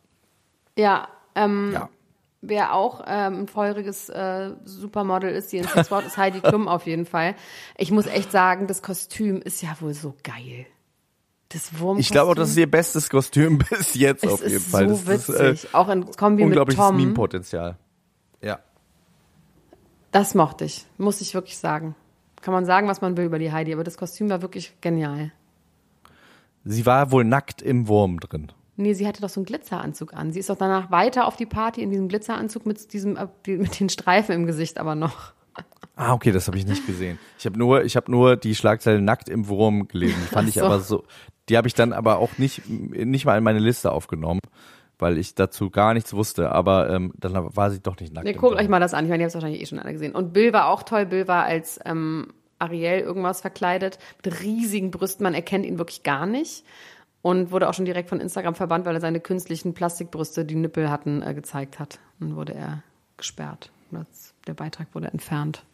Ja, 0.78 1.08
ähm, 1.34 1.72
Ja. 1.72 1.88
Wer 2.40 2.74
auch 2.74 3.02
ähm, 3.06 3.40
ein 3.40 3.48
feuriges 3.48 4.08
äh, 4.08 4.52
Supermodel 4.64 5.30
ist, 5.30 5.52
die 5.52 5.58
in 5.58 5.68
Sex 5.68 5.90
Wort, 5.90 6.06
ist 6.06 6.16
Heidi 6.16 6.40
Klum 6.40 6.68
auf 6.68 6.86
jeden 6.86 7.06
Fall. 7.06 7.34
Ich 7.76 7.90
muss 7.90 8.06
echt 8.06 8.30
sagen, 8.32 8.66
das 8.66 8.82
Kostüm 8.82 9.40
ist 9.40 9.62
ja 9.62 9.76
wohl 9.80 9.94
so 9.94 10.14
geil. 10.22 10.66
Das 11.50 11.78
Wurm. 11.78 11.98
Ich 11.98 12.10
glaube 12.10 12.32
auch, 12.32 12.34
das 12.34 12.50
ist 12.50 12.56
ihr 12.56 12.70
bestes 12.70 13.08
Kostüm 13.08 13.58
bis 13.70 13.94
jetzt 13.94 14.24
es 14.24 14.32
auf 14.32 14.42
jeden 14.42 14.56
ist 14.56 14.70
Fall. 14.70 14.88
so 14.88 14.94
das 14.94 15.28
witzig. 15.28 15.34
ist 15.52 15.64
äh, 15.64 15.68
auch 15.72 15.88
in 15.88 16.04
Kombi 16.12 16.42
mit 16.42 16.52
unglaubliches 16.52 16.84
Tom. 16.84 16.96
Meme-Potenzial. 16.96 17.76
Ja. 18.42 18.58
Das 20.10 20.34
mochte 20.34 20.64
ich, 20.64 20.86
muss 20.98 21.20
ich 21.20 21.34
wirklich 21.34 21.58
sagen. 21.58 21.94
Kann 22.40 22.52
man 22.52 22.64
sagen, 22.64 22.88
was 22.88 23.00
man 23.00 23.16
will 23.16 23.24
über 23.24 23.38
die 23.38 23.52
Heidi, 23.52 23.72
aber 23.72 23.84
das 23.84 23.96
Kostüm 23.96 24.28
war 24.28 24.42
wirklich 24.42 24.74
genial. 24.80 25.32
Sie 26.64 26.84
war 26.84 27.12
wohl 27.12 27.24
nackt 27.24 27.62
im 27.62 27.86
Wurm 27.86 28.18
drin. 28.18 28.50
Nee, 28.76 28.92
sie 28.92 29.06
hatte 29.06 29.22
doch 29.22 29.28
so 29.28 29.40
einen 29.40 29.46
Glitzeranzug 29.46 30.12
an. 30.14 30.32
Sie 30.32 30.40
ist 30.40 30.50
doch 30.50 30.56
danach 30.56 30.90
weiter 30.90 31.26
auf 31.26 31.36
die 31.36 31.46
Party 31.46 31.82
in 31.82 31.90
diesem 31.90 32.08
Glitzeranzug 32.08 32.66
mit 32.66 32.92
diesem 32.92 33.16
äh, 33.16 33.26
mit 33.46 33.80
den 33.80 33.88
Streifen 33.88 34.34
im 34.34 34.46
Gesicht 34.46 34.78
aber 34.78 34.94
noch. 34.94 35.32
Ah, 35.96 36.12
okay, 36.12 36.30
das 36.30 36.46
habe 36.46 36.58
ich 36.58 36.66
nicht 36.66 36.86
gesehen. 36.86 37.18
Ich 37.38 37.46
habe 37.46 37.58
nur, 37.58 37.82
ich 37.84 37.96
habe 37.96 38.10
nur 38.10 38.36
die 38.36 38.54
Schlagzeile 38.54 39.00
nackt 39.00 39.30
im 39.30 39.48
Wurm 39.48 39.88
gelesen. 39.88 40.16
Die 40.22 40.28
fand 40.28 40.48
ich 40.48 40.56
so. 40.56 40.64
aber 40.66 40.80
so, 40.80 41.04
die 41.48 41.56
habe 41.56 41.68
ich 41.68 41.74
dann 41.74 41.94
aber 41.94 42.18
auch 42.18 42.36
nicht 42.36 42.68
nicht 42.68 43.24
mal 43.24 43.38
in 43.38 43.44
meine 43.44 43.60
Liste 43.60 43.90
aufgenommen, 43.92 44.40
weil 44.98 45.16
ich 45.16 45.34
dazu 45.34 45.70
gar 45.70 45.94
nichts 45.94 46.12
wusste. 46.12 46.52
Aber 46.52 46.90
ähm, 46.90 47.12
dann 47.16 47.32
war 47.34 47.70
sie 47.70 47.80
doch 47.80 47.98
nicht 47.98 48.12
nackt. 48.12 48.26
Nee, 48.26 48.34
guckt 48.34 48.56
euch 48.56 48.68
mal 48.68 48.80
das 48.80 48.92
an. 48.92 49.06
Ich 49.06 49.10
meine, 49.10 49.22
ihr 49.22 49.24
habt 49.24 49.30
es 49.30 49.34
wahrscheinlich 49.34 49.62
eh 49.62 49.66
schon 49.66 49.78
alle 49.78 49.94
gesehen. 49.94 50.14
Und 50.14 50.34
Bill 50.34 50.52
war 50.52 50.68
auch 50.68 50.82
toll. 50.82 51.06
Bill 51.06 51.26
war 51.28 51.44
als 51.44 51.80
ähm, 51.86 52.34
Ariel 52.58 53.00
irgendwas 53.00 53.40
verkleidet 53.40 53.98
mit 54.22 54.42
riesigen 54.42 54.90
Brüsten. 54.90 55.24
Man 55.24 55.34
erkennt 55.34 55.64
ihn 55.64 55.78
wirklich 55.78 56.02
gar 56.02 56.26
nicht. 56.26 56.64
Und 57.26 57.50
wurde 57.50 57.68
auch 57.68 57.74
schon 57.74 57.86
direkt 57.86 58.08
von 58.08 58.20
Instagram 58.20 58.54
verbannt, 58.54 58.86
weil 58.86 58.94
er 58.94 59.00
seine 59.00 59.18
künstlichen 59.18 59.74
Plastikbrüste, 59.74 60.44
die 60.44 60.54
Nippel 60.54 60.88
hatten, 60.88 61.22
äh, 61.22 61.34
gezeigt 61.34 61.80
hat. 61.80 61.98
Dann 62.20 62.36
wurde 62.36 62.54
er 62.54 62.84
gesperrt. 63.16 63.72
Der 64.46 64.54
Beitrag 64.54 64.86
wurde 64.92 65.08
entfernt. 65.08 65.64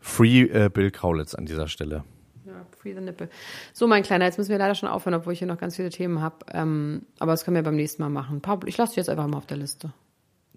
Free 0.00 0.42
äh, 0.42 0.70
Bill 0.74 0.90
Kaulitz 0.90 1.36
an 1.36 1.46
dieser 1.46 1.68
Stelle. 1.68 2.02
Ja, 2.44 2.66
free 2.76 2.94
the 2.94 3.00
nipple. 3.00 3.28
So, 3.72 3.86
mein 3.86 4.02
Kleiner, 4.02 4.24
jetzt 4.24 4.38
müssen 4.38 4.50
wir 4.50 4.58
leider 4.58 4.74
schon 4.74 4.88
aufhören, 4.88 5.14
obwohl 5.14 5.34
ich 5.34 5.38
hier 5.38 5.46
noch 5.46 5.58
ganz 5.58 5.76
viele 5.76 5.90
Themen 5.90 6.20
habe. 6.20 6.46
Ähm, 6.52 7.02
aber 7.20 7.30
das 7.30 7.44
können 7.44 7.54
wir 7.54 7.62
beim 7.62 7.76
nächsten 7.76 8.02
Mal 8.02 8.08
machen. 8.08 8.40
Pablo, 8.40 8.66
ich 8.66 8.76
lasse 8.76 8.94
dich 8.94 8.96
jetzt 8.96 9.10
einfach 9.10 9.28
mal 9.28 9.36
auf 9.36 9.46
der 9.46 9.58
Liste. 9.58 9.92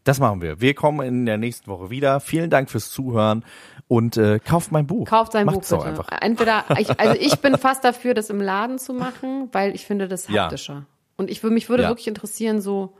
Das 0.04 0.20
machen 0.20 0.42
wir. 0.42 0.60
Wir 0.62 0.74
kommen 0.74 1.06
in 1.06 1.26
der 1.26 1.38
nächsten 1.38 1.68
Woche 1.70 1.90
wieder. 1.92 2.20
Vielen 2.20 2.50
Dank 2.50 2.70
fürs 2.72 2.90
Zuhören 2.90 3.46
und 3.88 4.18
äh, 4.18 4.40
kauft 4.40 4.72
mein 4.72 4.88
Buch. 4.88 5.08
Kauft 5.08 5.32
sein 5.34 5.46
Macht's 5.46 5.70
Buch 5.70 5.78
bitte. 5.78 5.90
einfach. 5.90 6.08
Entweder, 6.22 6.64
ich, 6.80 7.00
also 7.00 7.16
ich 7.20 7.40
bin 7.40 7.58
fast 7.58 7.84
dafür, 7.84 8.14
das 8.16 8.30
im 8.32 8.42
Laden 8.42 8.80
zu 8.80 8.94
machen, 8.94 9.50
weil 9.52 9.76
ich 9.76 9.86
finde 9.86 10.08
das 10.08 10.28
Ja. 10.28 10.44
haptischer. 10.46 10.86
Und 11.18 11.30
ich 11.30 11.44
würde 11.44 11.54
mich 11.54 11.70
würde 11.70 11.84
Ja. 11.84 11.90
wirklich 11.90 12.08
interessieren, 12.08 12.62
so. 12.62 12.94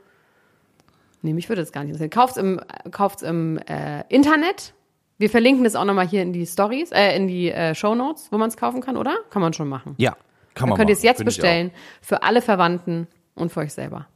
Nee, 1.22 1.32
mich 1.32 1.48
würde 1.48 1.62
das 1.62 1.72
gar 1.72 1.80
nicht 1.82 1.88
interessieren. 1.90 2.10
Kauft's 2.10 2.36
im, 2.36 2.60
kauft's 2.90 3.22
im 3.22 3.58
äh, 3.58 4.04
Internet. 4.08 4.74
Wir 5.18 5.30
verlinken 5.30 5.62
das 5.64 5.76
auch 5.76 5.84
nochmal 5.84 6.06
hier 6.06 6.22
in 6.22 6.32
die 6.32 6.46
Stories, 6.46 6.90
äh, 6.92 7.16
in 7.16 7.26
die 7.28 7.50
äh, 7.50 7.74
Show 7.74 7.94
Notes, 7.94 8.28
wo 8.30 8.38
man 8.38 8.48
es 8.48 8.56
kaufen 8.56 8.80
kann, 8.80 8.96
oder? 8.96 9.16
Kann 9.30 9.42
man 9.42 9.52
schon 9.52 9.68
machen. 9.68 9.94
Ja, 9.98 10.12
kann 10.12 10.18
Dann 10.54 10.68
man 10.70 10.78
könnt 10.78 10.90
ihr 10.90 10.96
es 10.96 11.02
jetzt 11.02 11.20
auch. 11.20 11.24
bestellen 11.24 11.70
für 12.00 12.22
alle 12.24 12.42
Verwandten 12.42 13.06
und 13.34 13.52
für 13.52 13.60
euch 13.60 13.72
selber. 13.72 14.06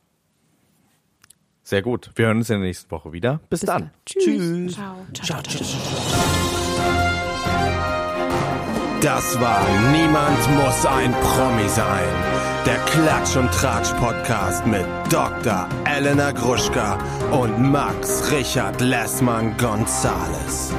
Sehr 1.67 1.83
gut. 1.83 2.13
Wir 2.15 2.27
hören 2.27 2.37
uns 2.37 2.49
in 2.49 2.61
der 2.61 2.69
nächsten 2.69 2.89
Woche 2.93 3.13
wieder. 3.13 3.41
Bis, 3.51 3.63
dann. 3.63 3.91
Tschüss. 4.07 4.75
Ciao. 4.75 5.05
Ciao. 5.13 5.43
ciao, 5.43 5.65
ciao. 5.65 5.81
Das 9.01 9.41
war 9.41 9.67
Niemand 9.91 10.39
muss 10.55 10.87
ein 10.87 11.13
Promi 11.13 11.69
sein. 11.69 12.09
Der 12.67 12.77
Klatsch 12.77 13.37
und 13.37 13.51
Tratsch 13.51 13.93
Podcast 13.95 14.65
mit 14.65 14.87
Dr. 15.11 15.69
Elena 15.85 16.31
Gruschka 16.31 16.99
und 17.33 17.61
Max 17.61 18.31
Richard 18.31 18.81
Lessmann 18.81 19.57
Gonzales. 19.57 20.73